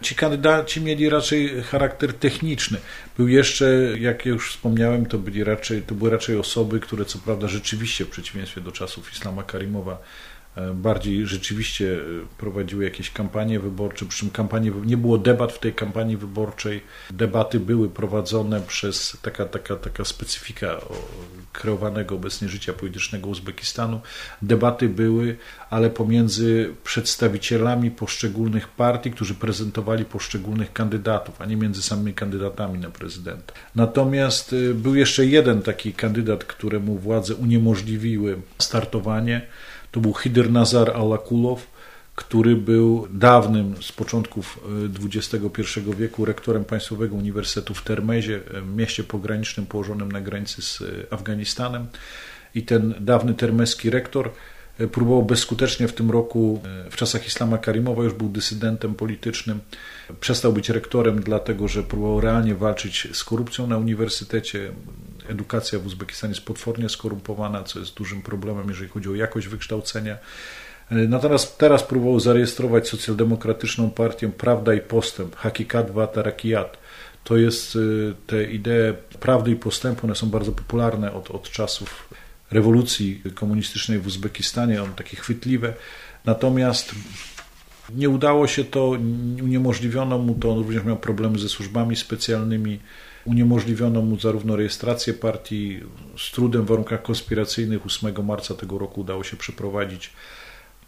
Ci 0.02 0.16
kandydaci 0.16 0.82
mieli 0.82 1.10
raczej 1.10 1.64
charakter 1.64 2.14
techniczny. 2.14 2.78
Był 3.18 3.28
jeszcze, 3.28 3.66
jak 4.00 4.26
już 4.26 4.52
wspomniałem, 4.52 5.06
to, 5.06 5.18
byli 5.18 5.44
raczej, 5.44 5.82
to 5.82 5.96
były 5.96 6.10
raczej 6.10 6.38
osoby, 6.38 6.80
które 6.80 7.06
co 7.06 7.20
prawda 7.20 7.48
rzeczywiście 7.48 8.06
w 8.06 8.10
przeciwieństwie 8.10 8.62
do 8.62 8.72
czasów 8.72 9.14
Islama 9.14 9.44
Karimowa 9.44 9.98
bardziej 10.74 11.26
rzeczywiście 11.26 11.97
e, 11.97 12.01
prowadziły 12.38 12.84
jakieś 12.84 13.12
kampanie 13.12 13.60
wyborcze, 13.60 14.06
przy 14.06 14.20
czym 14.20 14.30
kampanie, 14.30 14.72
nie 14.86 14.97
było 14.97 15.18
debat 15.18 15.51
w 15.51 15.60
tej 15.60 15.74
kampanii 15.74 16.18
wyborczej. 16.18 16.82
Debaty 17.12 17.60
były 17.60 17.89
prowadzone 17.89 18.62
przez 18.62 19.18
taka, 19.22 19.45
taka, 19.45 19.76
taka 19.76 20.06
specyfika 20.06 20.78
kreowanego 21.53 22.16
obecnie 22.16 22.49
życia 22.49 22.74
politycznego 22.74 23.30
Uzbekistanu. 23.30 24.01
Debaty 24.41 24.89
były, 24.89 25.38
ale 25.70 25.89
pomiędzy 25.89 26.74
przedstawicielami 26.84 27.91
poszczególnych 27.91 28.68
partii, 28.68 29.12
którzy 29.12 29.36
prezentowali 29.36 30.06
poszczególnych 30.06 30.74
kandydatów, 30.74 31.41
a 31.41 31.45
nie 31.45 31.56
między 31.56 31.82
samymi 31.82 32.14
kandydatami 32.14 32.80
na 32.80 32.89
prezydenta. 32.89 33.53
Natomiast 33.76 34.53
e, 34.53 34.74
był 34.74 34.95
jeszcze 34.95 35.26
jeden 35.26 35.62
taki 35.62 35.93
kandydat, 35.93 36.43
któremu 36.43 36.97
władze 36.97 37.36
uniemożliwiły 37.36 38.41
startowanie 38.60 39.41
to 39.96 40.02
był 40.02 40.14
Hidir 40.14 40.52
Nazar 40.52 40.91
Alakulow, 40.91 41.68
który 42.16 42.56
był 42.56 43.08
dawnym, 43.12 43.76
z 43.82 43.91
początków 43.91 44.60
XXI 45.04 45.38
e, 45.91 45.96
wieku, 45.96 46.26
rektorem 46.26 46.66
Państwowego 46.66 47.16
Uniwersytetu 47.16 47.74
w 47.74 47.84
Termezie, 47.84 48.39
e, 48.54 48.62
mieście 48.62 49.04
pogranicznym 49.04 49.66
położonym 49.66 50.12
na 50.12 50.22
granicy 50.22 50.62
z 50.62 50.82
e, 50.82 51.14
Afganistanem. 51.14 51.88
I 52.56 52.64
ten 52.64 52.93
dawny 53.00 53.34
termeski 53.34 53.89
rektor 53.89 54.32
próbował 54.91 55.24
bezskutecznie 55.24 55.88
w 55.88 55.93
tym 55.93 56.12
roku, 56.12 56.62
w 56.91 56.96
czasach 56.96 57.28
Islama 57.28 57.58
Karimowa, 57.58 58.04
już 58.04 58.14
był 58.14 58.30
dysydentem 58.30 58.96
politycznym. 58.96 59.60
Przestał 60.20 60.54
być 60.54 60.70
rektorem, 60.70 61.20
dlatego 61.20 61.68
że 61.68 61.84
próbował 61.84 62.22
realnie 62.22 62.56
walczyć 62.56 63.08
z 63.14 63.24
korupcją 63.24 63.68
na 63.68 63.78
uniwersytecie 63.78 64.72
edukacja 65.30 65.80
w 65.80 65.86
Uzbekistanie 65.86 66.32
jest 66.32 66.46
potwornie 66.46 66.90
skorumpowana, 66.90 67.64
co 67.64 67.80
jest 67.80 67.94
dużym 67.94 68.22
problemem, 68.22 68.70
jeżeli 68.70 68.90
chodzi 68.90 69.10
o 69.10 69.16
jakość 69.16 69.48
wykształcenia. 69.48 70.18
Natomiast 70.92 71.58
teraz 71.58 71.84
próbował 71.84 72.20
zarejestrować 72.20 72.90
socjaldemokratyczną 72.90 73.90
partię 73.90 74.30
Prawda 74.30 74.74
i 74.74 74.82
Postęp, 74.82 75.36
Hakikat 75.36 75.92
wa 75.92 76.08
Tarakiyat. 76.08 76.78
To 77.24 77.38
jest 77.38 77.76
y, 77.76 78.14
te 78.28 78.44
idee 78.44 78.94
prawdy 79.20 79.52
i 79.52 79.56
postępu, 79.56 80.08
one 80.08 80.16
są 80.16 80.30
bardzo 80.30 80.52
popularne 80.52 81.14
od, 81.14 81.32
od 81.32 81.50
czasów 81.50 82.10
rewolucji 82.52 83.22
komunistycznej 83.36 84.00
w 84.00 84.08
Uzbekistanie, 84.08 84.84
one 84.84 84.94
takie 84.94 85.18
chwytliwe. 85.18 85.74
Natomiast 86.26 86.96
nie 87.96 88.10
udało 88.10 88.48
się 88.48 88.64
to, 88.64 88.90
uniemożliwiono 89.44 90.18
mu 90.18 90.36
to, 90.36 90.52
on 90.52 90.58
również 90.58 90.84
miał 90.84 90.98
problemy 90.98 91.40
ze 91.40 91.50
służbami 91.50 91.96
specjalnymi, 91.96 92.80
Uniemożliwiono 93.26 94.02
mu 94.02 94.20
zarówno 94.20 94.56
rejestrację 94.56 95.14
partii 95.14 95.80
z 96.18 96.32
trudem 96.32 96.66
w 96.66 96.68
warunkach 96.68 97.02
konspiracyjnych. 97.02 97.86
8 97.86 98.26
marca 98.26 98.54
tego 98.54 98.78
roku 98.78 99.02
udało 99.02 99.24
się 99.24 99.38
przeprowadzić 99.38 100.14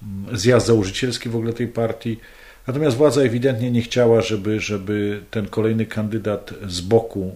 mm, 0.04 0.38
zjazd 0.38 0.68
założycielski 0.68 1.30
w 1.30 1.36
ogóle 1.36 1.54
tej 1.54 1.68
partii. 1.68 2.20
Natomiast 2.68 2.98
władza 2.98 3.22
ewidentnie 3.22 3.72
nie 3.72 3.82
chciała, 3.82 4.22
żeby, 4.22 4.60
żeby 4.60 5.24
ten 5.32 5.48
kolejny 5.48 5.86
kandydat 5.86 6.54
z 6.68 6.82
boku, 6.82 7.36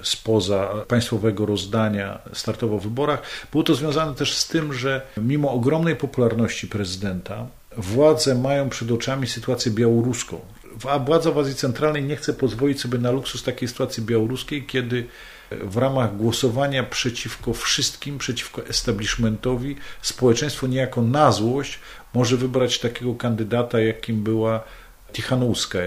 e, 0.00 0.04
spoza 0.04 0.74
państwowego 0.88 1.46
rozdania 1.46 2.18
startował 2.32 2.78
w 2.78 2.82
wyborach. 2.82 3.22
Było 3.52 3.64
to 3.64 3.74
związane 3.74 4.14
też 4.14 4.34
z 4.34 4.48
tym, 4.48 4.72
że 4.72 5.02
mimo 5.16 5.52
ogromnej 5.52 5.96
popularności 5.96 6.66
prezydenta, 6.66 7.46
władze 7.76 8.34
mają 8.34 8.68
przed 8.68 8.90
oczami 8.90 9.26
sytuację 9.26 9.72
białoruską. 9.72 10.40
A 10.88 10.98
władza 10.98 11.30
w 11.30 11.38
Azji 11.38 11.54
Centralnej 11.54 12.04
nie 12.04 12.16
chce 12.16 12.32
pozwolić 12.32 12.80
sobie 12.80 12.98
na 12.98 13.10
luksus 13.10 13.42
takiej 13.42 13.68
sytuacji 13.68 14.02
białoruskiej, 14.02 14.66
kiedy 14.66 15.06
w 15.50 15.76
ramach 15.76 16.16
głosowania 16.16 16.82
przeciwko 16.82 17.52
wszystkim, 17.52 18.18
przeciwko 18.18 18.66
establishmentowi, 18.66 19.76
społeczeństwo 20.02 20.66
niejako 20.66 21.02
na 21.02 21.32
złość 21.32 21.78
może 22.14 22.36
wybrać 22.36 22.78
takiego 22.78 23.14
kandydata, 23.14 23.80
jakim 23.80 24.22
była 24.22 24.64
Tichanowska 25.12 25.78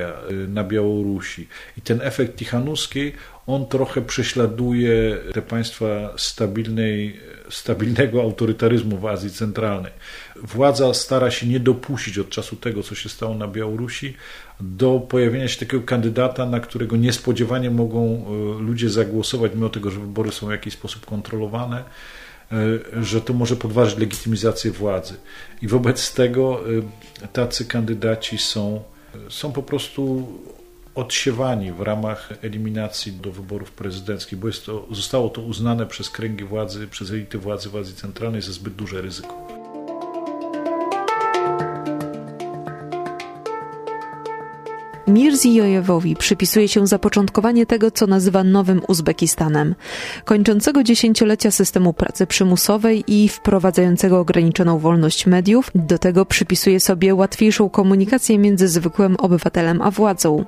na 0.47 0.63
Białorusi. 0.63 1.47
I 1.77 1.81
ten 1.81 2.01
efekt 2.01 2.35
Tichanowskiej, 2.35 3.13
on 3.47 3.65
trochę 3.65 4.01
prześladuje 4.01 5.17
te 5.33 5.41
państwa 5.41 6.13
stabilnej, 6.17 7.19
stabilnego 7.49 8.21
autorytaryzmu 8.21 8.97
w 8.97 9.05
Azji 9.05 9.29
Centralnej. 9.29 9.91
Władza 10.35 10.93
stara 10.93 11.31
się 11.31 11.47
nie 11.47 11.59
dopuścić 11.59 12.19
od 12.19 12.29
czasu 12.29 12.55
tego, 12.55 12.83
co 12.83 12.95
się 12.95 13.09
stało 13.09 13.35
na 13.35 13.47
Białorusi, 13.47 14.13
do 14.59 14.99
pojawienia 14.99 15.47
się 15.47 15.59
takiego 15.59 15.83
kandydata, 15.83 16.45
na 16.45 16.59
którego 16.59 16.97
niespodziewanie 16.97 17.71
mogą 17.71 18.25
e, 18.25 18.61
ludzie 18.61 18.89
zagłosować, 18.89 19.51
mimo 19.55 19.69
tego, 19.69 19.91
że 19.91 19.99
wybory 19.99 20.31
są 20.31 20.47
w 20.47 20.51
jakiś 20.51 20.73
sposób 20.73 21.05
kontrolowane 21.05 21.83
e, 22.51 23.03
że 23.03 23.21
to 23.21 23.33
może 23.33 23.55
podważyć 23.55 23.97
legitymizację 23.97 24.71
władzy. 24.71 25.13
I 25.61 25.67
wobec 25.67 26.13
tego 26.13 26.63
tacy 27.33 27.65
kandydaci 27.65 28.37
są, 28.37 28.83
są 29.29 29.51
po 29.51 29.63
prostu 29.63 30.27
odsiewani 30.95 31.71
w 31.71 31.81
ramach 31.81 32.29
eliminacji 32.41 33.11
do 33.11 33.31
wyborów 33.31 33.71
prezydenckich, 33.71 34.39
bo 34.39 34.47
to, 34.65 34.87
zostało 34.91 35.29
to 35.29 35.41
uznane 35.41 35.85
przez 35.85 36.09
kręgi 36.09 36.43
władzy, 36.43 36.87
przez 36.87 37.11
elity 37.11 37.37
władzy 37.37 37.69
w 37.69 37.75
Azji 37.75 37.95
Centralnej 37.95 38.41
za 38.41 38.51
zbyt 38.51 38.75
duże 38.75 39.01
ryzyko. 39.01 39.50
Mirzijojewowi 45.07 46.15
przypisuje 46.15 46.67
się 46.67 46.87
zapoczątkowanie 46.87 47.65
tego, 47.65 47.91
co 47.91 48.07
nazywa 48.07 48.43
Nowym 48.43 48.81
Uzbekistanem, 48.87 49.75
kończącego 50.25 50.83
dziesięciolecia 50.83 51.51
systemu 51.51 51.93
pracy 51.93 52.27
przymusowej 52.27 53.03
i 53.07 53.29
wprowadzającego 53.29 54.19
ograniczoną 54.19 54.79
wolność 54.79 55.25
mediów. 55.25 55.71
Do 55.75 55.97
tego 55.97 56.25
przypisuje 56.25 56.79
sobie 56.79 57.15
łatwiejszą 57.15 57.69
komunikację 57.69 58.39
między 58.39 58.67
zwykłym 58.67 59.15
obywatelem 59.15 59.81
a 59.81 59.91
władzą. 59.91 60.45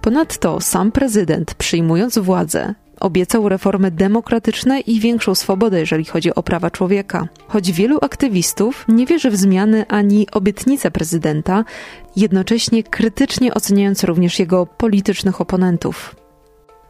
Ponadto 0.00 0.60
sam 0.60 0.92
prezydent, 0.92 1.54
przyjmując 1.54 2.18
władzę, 2.18 2.74
Obiecał 3.00 3.48
reformy 3.48 3.90
demokratyczne 3.90 4.80
i 4.80 5.00
większą 5.00 5.34
swobodę, 5.34 5.80
jeżeli 5.80 6.04
chodzi 6.04 6.34
o 6.34 6.42
prawa 6.42 6.70
człowieka. 6.70 7.28
Choć 7.48 7.72
wielu 7.72 7.98
aktywistów 8.02 8.84
nie 8.88 9.06
wierzy 9.06 9.30
w 9.30 9.36
zmiany 9.36 9.84
ani 9.88 10.30
obietnice 10.30 10.90
prezydenta, 10.90 11.64
jednocześnie 12.16 12.82
krytycznie 12.82 13.54
oceniając 13.54 14.04
również 14.04 14.38
jego 14.38 14.66
politycznych 14.66 15.40
oponentów. 15.40 16.16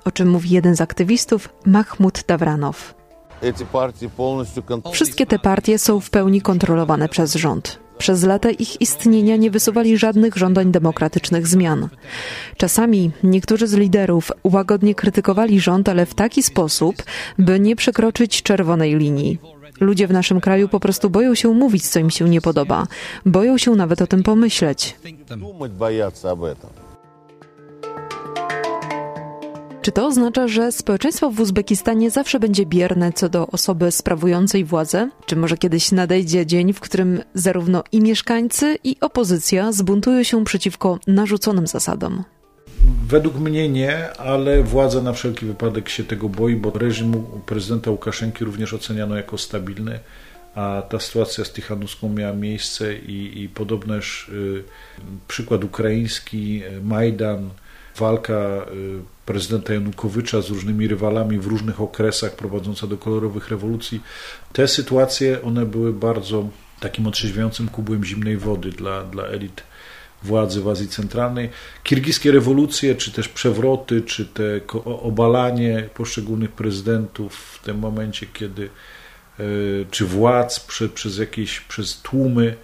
O 0.04 0.10
czym 0.10 0.28
mówi 0.28 0.50
jeden 0.50 0.76
z 0.76 0.80
aktywistów, 0.80 1.48
Mahmud 1.66 2.24
Dawranow. 2.26 2.94
Wszystkie 4.92 5.26
te 5.26 5.38
partie 5.38 5.78
są 5.78 6.00
w 6.00 6.10
pełni 6.10 6.40
kontrolowane 6.40 7.08
przez 7.08 7.34
rząd. 7.34 7.87
Przez 7.98 8.24
lata 8.24 8.50
ich 8.50 8.80
istnienia 8.80 9.36
nie 9.36 9.50
wysuwali 9.50 9.98
żadnych 9.98 10.36
żądań 10.36 10.72
demokratycznych 10.72 11.46
zmian. 11.46 11.88
Czasami 12.56 13.10
niektórzy 13.22 13.66
z 13.66 13.74
liderów 13.74 14.32
łagodnie 14.44 14.94
krytykowali 14.94 15.60
rząd, 15.60 15.88
ale 15.88 16.06
w 16.06 16.14
taki 16.14 16.42
sposób, 16.42 17.02
by 17.38 17.60
nie 17.60 17.76
przekroczyć 17.76 18.42
czerwonej 18.42 18.96
linii. 18.96 19.38
Ludzie 19.80 20.06
w 20.06 20.12
naszym 20.12 20.40
kraju 20.40 20.68
po 20.68 20.80
prostu 20.80 21.10
boją 21.10 21.34
się 21.34 21.48
mówić, 21.48 21.88
co 21.88 21.98
im 21.98 22.10
się 22.10 22.28
nie 22.28 22.40
podoba. 22.40 22.86
Boją 23.26 23.58
się 23.58 23.70
nawet 23.70 24.02
o 24.02 24.06
tym 24.06 24.22
pomyśleć. 24.22 24.96
Czy 29.88 29.92
to 29.92 30.06
oznacza, 30.06 30.48
że 30.48 30.72
społeczeństwo 30.72 31.30
w 31.30 31.40
Uzbekistanie 31.40 32.10
zawsze 32.10 32.40
będzie 32.40 32.66
bierne 32.66 33.12
co 33.12 33.28
do 33.28 33.46
osoby 33.46 33.90
sprawującej 33.90 34.64
władzę? 34.64 35.10
Czy 35.26 35.36
może 35.36 35.56
kiedyś 35.56 35.92
nadejdzie 35.92 36.46
dzień, 36.46 36.72
w 36.72 36.80
którym 36.80 37.20
zarówno 37.34 37.84
i 37.92 38.00
mieszkańcy, 38.00 38.78
i 38.84 38.96
opozycja 39.00 39.72
zbuntują 39.72 40.22
się 40.22 40.44
przeciwko 40.44 40.98
narzuconym 41.06 41.66
zasadom? 41.66 42.24
Według 43.06 43.38
mnie 43.38 43.68
nie, 43.68 44.12
ale 44.12 44.62
władza 44.62 45.02
na 45.02 45.12
wszelki 45.12 45.46
wypadek 45.46 45.88
się 45.88 46.04
tego 46.04 46.28
boi, 46.28 46.56
bo 46.56 46.70
reżim 46.70 47.24
prezydenta 47.46 47.90
Łukaszenki 47.90 48.44
również 48.44 48.74
oceniano 48.74 49.16
jako 49.16 49.38
stabilny, 49.38 49.98
a 50.54 50.82
ta 50.88 51.00
sytuacja 51.00 51.44
z 51.44 51.52
Tichanuską 51.52 52.08
miała 52.08 52.32
miejsce 52.32 52.94
i, 52.94 53.42
i 53.42 53.48
podobnież 53.48 54.28
y, 54.28 54.64
przykład 55.28 55.64
ukraiński, 55.64 56.62
Majdan, 56.82 57.50
walka 57.98 58.34
y, 58.34 59.00
prezydenta 59.26 59.74
Janukowycza 59.74 60.42
z 60.42 60.48
różnymi 60.48 60.88
rywalami 60.88 61.38
w 61.38 61.46
różnych 61.46 61.80
okresach 61.80 62.36
prowadząca 62.36 62.86
do 62.86 62.96
kolorowych 62.96 63.48
rewolucji. 63.48 64.00
Te 64.52 64.68
sytuacje, 64.68 65.42
one 65.42 65.66
były 65.66 65.92
bardzo 65.92 66.48
takim 66.80 67.06
otrzeźwiającym 67.06 67.68
kubłem 67.68 68.04
zimnej 68.04 68.36
wody 68.36 68.70
dla, 68.70 69.04
dla 69.04 69.24
elit 69.24 69.62
władzy 70.22 70.60
w 70.60 70.68
Azji 70.68 70.88
Centralnej. 70.88 71.50
Kirgiskie 71.84 72.32
rewolucje, 72.32 72.94
czy 72.94 73.12
też 73.12 73.28
przewroty, 73.28 74.02
czy 74.02 74.26
te 74.26 74.60
obalanie 74.84 75.88
poszczególnych 75.94 76.52
prezydentów 76.52 77.34
w 77.34 77.64
tym 77.64 77.78
momencie, 77.78 78.26
kiedy 78.26 78.70
y, 79.40 79.86
czy 79.90 80.04
władz 80.04 80.60
przez, 80.60 80.92
przez 80.92 81.18
jakieś, 81.18 81.60
przez 81.60 82.00
tłumy 82.02 82.56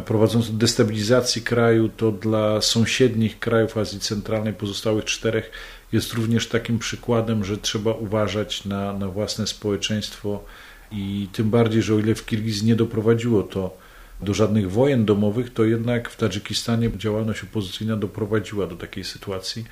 prowadząc 0.00 0.50
do 0.50 0.56
destabilizacji 0.56 1.42
kraju, 1.42 1.88
to 1.88 2.12
dla 2.12 2.60
sąsiednich 2.60 3.38
krajów 3.38 3.78
Azji 3.78 4.00
Centralnej, 4.00 4.52
pozostałych 4.52 5.04
czterech, 5.04 5.50
jest 5.92 6.12
również 6.12 6.48
takim 6.48 6.78
przykładem, 6.78 7.44
że 7.44 7.58
trzeba 7.58 7.92
uważać 7.92 8.64
na, 8.64 8.92
na 8.92 9.08
własne 9.08 9.46
społeczeństwo 9.46 10.44
i 10.92 11.28
tym 11.32 11.50
bardziej, 11.50 11.82
że 11.82 11.94
o 11.94 11.98
ile 11.98 12.14
w 12.14 12.26
Kirgizji 12.26 12.66
nie 12.66 12.76
doprowadziło 12.76 13.42
to 13.42 13.76
do 14.20 14.34
żadnych 14.34 14.70
wojen 14.70 15.04
domowych, 15.04 15.52
to 15.52 15.64
jednak 15.64 16.10
w 16.10 16.16
Tadżykistanie 16.16 16.90
działalność 16.96 17.42
opozycyjna 17.42 17.96
doprowadziła 17.96 18.66
do 18.66 18.76
takiej 18.76 19.04
sytuacji 19.04 19.64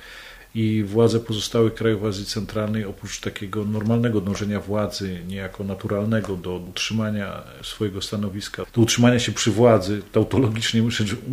i 0.55 0.83
władze 0.83 1.19
pozostałych 1.19 1.73
krajów 1.73 2.05
Azji 2.05 2.25
Centralnej, 2.25 2.85
oprócz 2.85 3.19
takiego 3.19 3.65
normalnego 3.65 4.21
dążenia 4.21 4.59
władzy, 4.59 5.19
niejako 5.27 5.63
naturalnego 5.63 6.35
do 6.35 6.55
utrzymania 6.55 7.43
swojego 7.63 8.01
stanowiska, 8.01 8.65
do 8.75 8.81
utrzymania 8.81 9.19
się 9.19 9.31
przy 9.31 9.51
władzy, 9.51 10.01
tautologicznie 10.11 10.83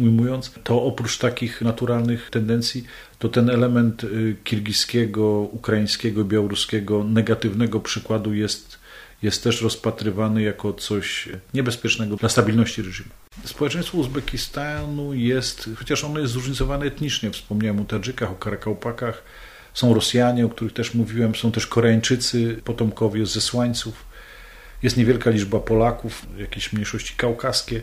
ujmując, 0.01 0.53
to 0.65 0.83
oprócz 0.83 1.19
takich 1.19 1.63
naturalnych 1.63 2.31
tendencji, 2.31 2.85
to 3.19 3.29
ten 3.29 3.51
element 3.51 4.05
y, 4.05 4.37
kirgiskiego, 4.45 5.27
ukraińskiego, 5.53 6.25
białoruskiego 6.25 7.05
negatywnego 7.05 7.81
przykładu 7.81 8.35
jest 8.35 8.79
jest 9.23 9.45
też 9.45 9.63
rozpatrywany 9.63 10.43
jako 10.43 10.73
coś 10.73 11.29
niebezpiecznego 11.55 12.17
dla 12.17 12.29
stabilności 12.29 12.83
reżimu. 12.83 13.11
Społeczeństwo 13.45 13.99
Uzbekistanu 13.99 15.15
jest, 15.15 15.71
chociaż 15.77 16.05
ono 16.05 16.21
jest 16.21 16.33
zróżnicowane 16.33 16.87
etnicznie, 16.87 17.31
wspomniałem 17.31 17.81
o 17.81 17.85
Tadżykach, 17.85 18.31
o 18.31 18.35
Karakałpakach, 18.35 19.23
są 19.75 19.95
Rosjanie, 19.95 20.47
o 20.47 20.49
których 20.49 20.73
też 20.73 20.95
mówiłem, 20.95 21.35
są 21.35 21.53
też 21.53 21.67
Koreańczycy, 21.67 22.61
potomkowie 22.65 23.27
zesłańców, 23.27 24.05
jest 24.83 24.97
niewielka 24.97 25.31
liczba 25.31 25.61
Polaków, 25.61 26.27
jakieś 26.39 26.73
mniejszości 26.73 27.15
kaukaskie, 27.17 27.83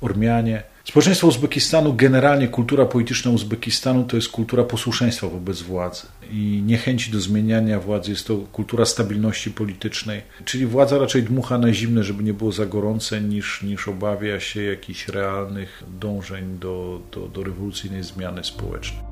Ormianie. 0.00 0.62
Społeczeństwo 0.84 1.26
Uzbekistanu, 1.26 1.94
generalnie 1.94 2.48
kultura 2.48 2.86
polityczna 2.86 3.30
Uzbekistanu 3.30 4.04
to 4.04 4.16
jest 4.16 4.28
kultura 4.28 4.64
posłuszeństwa 4.64 5.28
wobec 5.28 5.62
władzy 5.62 6.06
i 6.30 6.62
niechęci 6.66 7.12
do 7.12 7.20
zmieniania 7.20 7.80
władzy. 7.80 8.10
Jest 8.10 8.26
to 8.26 8.36
kultura 8.36 8.84
stabilności 8.84 9.50
politycznej, 9.50 10.22
czyli 10.44 10.66
władza 10.66 10.98
raczej 10.98 11.22
dmucha 11.22 11.58
na 11.58 11.72
zimne, 11.72 12.04
żeby 12.04 12.22
nie 12.22 12.34
było 12.34 12.52
za 12.52 12.66
gorące, 12.66 13.20
niż, 13.20 13.62
niż 13.62 13.88
obawia 13.88 14.40
się 14.40 14.62
jakichś 14.62 15.08
realnych 15.08 15.82
dążeń 16.00 16.58
do, 16.58 17.00
do, 17.12 17.28
do 17.28 17.42
rewolucyjnej 17.42 18.02
zmiany 18.02 18.44
społecznej. 18.44 19.02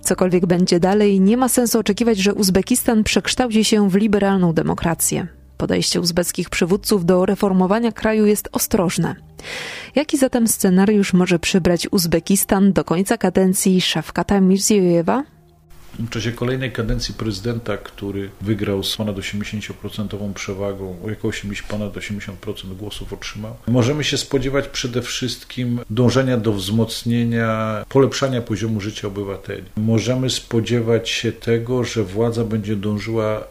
Cokolwiek 0.00 0.46
będzie 0.46 0.80
dalej, 0.80 1.20
nie 1.20 1.36
ma 1.36 1.48
sensu 1.48 1.78
oczekiwać, 1.78 2.18
że 2.18 2.34
Uzbekistan 2.34 3.04
przekształci 3.04 3.64
się 3.64 3.90
w 3.90 3.94
liberalną 3.94 4.52
demokrację. 4.52 5.41
Podejście 5.62 6.00
uzbeckich 6.00 6.50
przywódców 6.50 7.04
do 7.04 7.26
reformowania 7.26 7.92
kraju 7.92 8.26
jest 8.26 8.48
ostrożne. 8.52 9.16
Jaki 9.94 10.18
zatem 10.18 10.48
scenariusz 10.48 11.12
może 11.12 11.38
przybrać 11.38 11.88
Uzbekistan 11.90 12.72
do 12.72 12.84
końca 12.84 13.18
kadencji 13.18 13.80
Szafkata 13.80 14.40
Mirziejewa? 14.40 15.24
W 15.98 16.10
czasie 16.10 16.32
kolejnej 16.32 16.72
kadencji 16.72 17.14
prezydenta, 17.14 17.76
który 17.76 18.30
wygrał 18.40 18.82
z 18.82 18.96
ponad 18.96 19.16
80% 19.16 20.32
przewagą, 20.32 20.96
około 21.02 21.30
80, 21.30 21.68
ponad 21.68 21.92
80% 21.92 22.76
głosów 22.76 23.12
otrzymał, 23.12 23.56
możemy 23.66 24.04
się 24.04 24.16
spodziewać 24.16 24.68
przede 24.68 25.02
wszystkim 25.02 25.80
dążenia 25.90 26.36
do 26.36 26.52
wzmocnienia, 26.52 27.84
polepszania 27.88 28.40
poziomu 28.40 28.80
życia 28.80 29.08
obywateli. 29.08 29.64
Możemy 29.76 30.30
spodziewać 30.30 31.10
się 31.10 31.32
tego, 31.32 31.84
że 31.84 32.04
władza 32.04 32.44
będzie 32.44 32.76
dążyła 32.76 33.44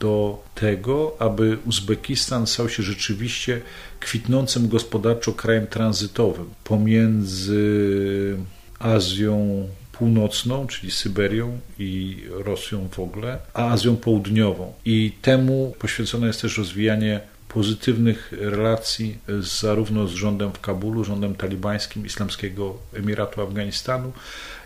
do 0.00 0.42
tego, 0.54 1.16
aby 1.18 1.58
Uzbekistan 1.66 2.46
stał 2.46 2.68
się 2.68 2.82
rzeczywiście 2.82 3.60
kwitnącym 4.00 4.68
gospodarczo 4.68 5.32
krajem 5.32 5.66
tranzytowym 5.66 6.46
pomiędzy 6.64 8.36
Azją 8.78 9.68
Północną, 9.92 10.66
czyli 10.66 10.92
Syberią 10.92 11.58
i 11.78 12.22
Rosją 12.30 12.88
w 12.88 12.98
ogóle, 12.98 13.38
a 13.54 13.70
Azją 13.70 13.96
Południową. 13.96 14.72
I 14.84 15.12
temu 15.22 15.74
poświęcone 15.78 16.26
jest 16.26 16.42
też 16.42 16.58
rozwijanie 16.58 17.20
pozytywnych 17.48 18.32
relacji 18.40 19.18
zarówno 19.40 20.06
z 20.06 20.12
rządem 20.12 20.52
w 20.52 20.60
Kabulu, 20.60 21.04
rządem 21.04 21.34
talibańskim 21.34 22.06
Islamskiego 22.06 22.78
Emiratu 22.94 23.42
Afganistanu, 23.42 24.12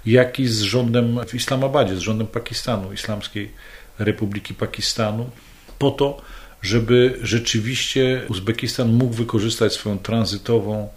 jak 0.06 0.40
i 0.40 0.46
z 0.46 0.60
rządem 0.60 1.18
w 1.26 1.34
Islamabadzie, 1.34 1.96
z 1.96 1.98
rządem 1.98 2.26
Pakistanu, 2.26 2.92
Islamskiej 2.92 3.50
Republiki 3.98 4.54
Pakistanu, 4.54 5.30
po 5.78 5.90
to, 5.90 6.22
żeby 6.62 7.18
rzeczywiście 7.22 8.22
Uzbekistan 8.28 8.92
mógł 8.92 9.14
wykorzystać 9.14 9.72
swoją 9.72 9.98
tranzytową 9.98 10.88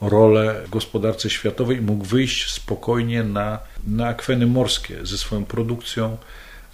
rolę 0.00 0.62
w 0.66 0.70
gospodarce 0.70 1.30
światowej 1.30 1.76
i 1.76 1.80
mógł 1.80 2.04
wyjść 2.04 2.50
spokojnie 2.50 3.22
na, 3.22 3.58
na 3.86 4.06
akweny 4.06 4.46
morskie 4.46 5.06
ze 5.06 5.18
swoją 5.18 5.44
produkcją, 5.44 6.16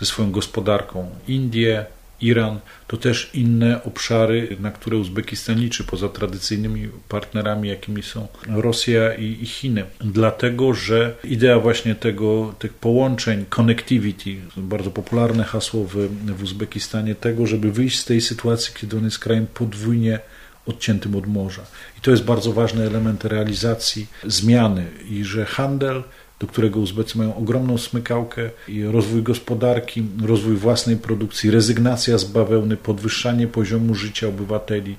ze 0.01 0.07
swoją 0.07 0.31
gospodarką. 0.31 1.11
Indie, 1.29 1.87
Iran 2.21 2.61
to 2.87 2.97
też 2.97 3.31
inne 3.35 3.85
obszary, 3.85 4.57
na 4.61 4.71
które 4.71 4.97
Uzbekistan 4.97 5.61
liczy, 5.61 5.85
poza 5.85 6.09
tradycyjnymi 6.09 6.89
partnerami, 7.09 7.69
jakimi 7.69 8.03
są 8.03 8.29
Rosja 8.49 9.15
i, 9.15 9.39
i 9.43 9.47
Chiny. 9.47 9.85
Dlatego, 10.01 10.75
że 10.75 11.15
idea 11.25 11.59
właśnie 11.59 11.95
tego, 11.95 12.55
tych 12.59 12.75
połączeń, 12.75 13.45
connectivity, 13.49 14.37
bardzo 14.57 14.91
popularne 14.91 15.45
hasło 15.45 15.85
w, 15.85 16.09
w 16.27 16.43
Uzbekistanie, 16.43 17.15
tego, 17.15 17.47
żeby 17.47 17.73
wyjść 17.73 17.99
z 17.99 18.05
tej 18.05 18.21
sytuacji, 18.21 18.75
kiedy 18.81 18.97
on 18.97 19.05
jest 19.05 19.19
krajem 19.19 19.47
podwójnie 19.55 20.19
odciętym 20.67 21.17
od 21.17 21.27
morza. 21.27 21.63
I 21.99 22.01
to 22.01 22.11
jest 22.11 22.25
bardzo 22.25 22.53
ważny 22.53 22.87
element 22.87 23.25
realizacji 23.25 24.07
zmiany 24.25 24.87
i 25.11 25.25
że 25.25 25.45
handel 25.45 26.03
do 26.41 26.47
którego 26.47 26.81
Uzbecy 26.81 27.19
mają 27.19 27.37
ogromną 27.37 27.79
smykałkę 27.79 28.51
i 28.69 28.85
rozwój 28.85 29.23
gospodarki, 29.23 30.03
rozwój 30.25 30.57
własnej 30.57 30.97
produkcji, 30.97 31.51
rezygnacja 31.51 32.19
z 32.19 32.25
bawełny, 32.25 32.77
podwyższanie 32.77 33.47
poziomu 33.47 33.95
życia 33.95 34.29
obywateli. 34.29 34.97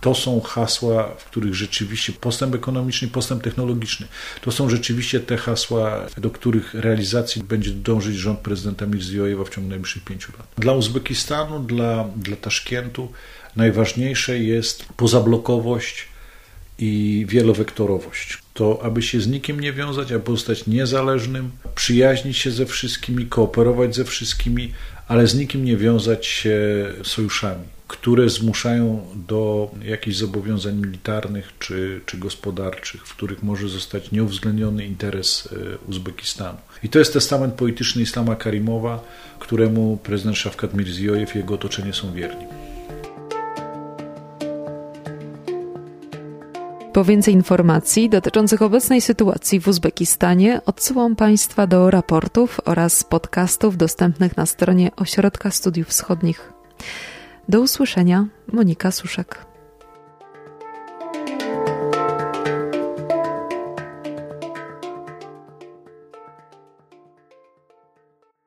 To 0.00 0.14
są 0.14 0.40
hasła, 0.40 1.08
w 1.18 1.24
których 1.24 1.54
rzeczywiście 1.54 2.12
postęp 2.12 2.54
ekonomiczny, 2.54 3.08
postęp 3.08 3.42
technologiczny, 3.42 4.06
to 4.40 4.52
są 4.52 4.70
rzeczywiście 4.70 5.20
te 5.20 5.36
hasła, 5.36 6.06
do 6.18 6.30
których 6.30 6.74
realizacji 6.74 7.42
będzie 7.42 7.70
dążyć 7.70 8.16
rząd 8.16 8.38
prezydenta 8.38 8.86
Mirziojewa 8.86 9.44
w 9.44 9.48
ciągu 9.48 9.70
najbliższych 9.70 10.04
pięciu 10.04 10.32
lat. 10.38 10.46
Dla 10.58 10.72
Uzbekistanu, 10.72 11.60
dla, 11.60 12.08
dla 12.16 12.36
Taszkentu 12.36 13.12
najważniejsze 13.56 14.38
jest 14.38 14.84
pozablokowość 14.96 16.13
i 16.78 17.26
wielowektorowość. 17.28 18.38
To, 18.54 18.80
aby 18.82 19.02
się 19.02 19.20
z 19.20 19.26
nikim 19.26 19.60
nie 19.60 19.72
wiązać, 19.72 20.12
aby 20.12 20.24
pozostać 20.24 20.66
niezależnym, 20.66 21.50
przyjaźnić 21.74 22.38
się 22.38 22.50
ze 22.50 22.66
wszystkimi, 22.66 23.26
kooperować 23.26 23.94
ze 23.96 24.04
wszystkimi, 24.04 24.72
ale 25.08 25.26
z 25.26 25.34
nikim 25.34 25.64
nie 25.64 25.76
wiązać 25.76 26.26
się 26.26 26.58
sojuszami, 27.02 27.64
które 27.88 28.28
zmuszają 28.28 29.06
do 29.28 29.70
jakichś 29.84 30.16
zobowiązań 30.16 30.74
militarnych 30.74 31.52
czy, 31.58 32.00
czy 32.06 32.18
gospodarczych, 32.18 33.06
w 33.06 33.16
których 33.16 33.42
może 33.42 33.68
zostać 33.68 34.10
nieuwzględniony 34.12 34.86
interes 34.86 35.48
e, 35.52 35.78
Uzbekistanu. 35.88 36.58
I 36.82 36.88
to 36.88 36.98
jest 36.98 37.12
testament 37.12 37.54
polityczny 37.54 38.02
Islama 38.02 38.36
Karimowa, 38.36 39.04
któremu 39.38 39.96
prezydent 39.96 40.38
Szafkat 40.38 40.74
Mirziojew 40.74 41.34
i 41.34 41.38
jego 41.38 41.54
otoczenie 41.54 41.92
są 41.92 42.12
wierni. 42.12 42.44
Po 46.94 47.04
więcej 47.04 47.34
informacji 47.34 48.08
dotyczących 48.08 48.62
obecnej 48.62 49.00
sytuacji 49.00 49.60
w 49.60 49.68
Uzbekistanie 49.68 50.60
odsyłam 50.66 51.16
Państwa 51.16 51.66
do 51.66 51.90
raportów 51.90 52.60
oraz 52.64 53.04
podcastów 53.04 53.76
dostępnych 53.76 54.36
na 54.36 54.46
stronie 54.46 54.90
Ośrodka 54.96 55.50
Studiów 55.50 55.88
Wschodnich. 55.88 56.52
Do 57.48 57.60
usłyszenia, 57.60 58.26
Monika 58.52 58.90
Suszek. 58.90 59.53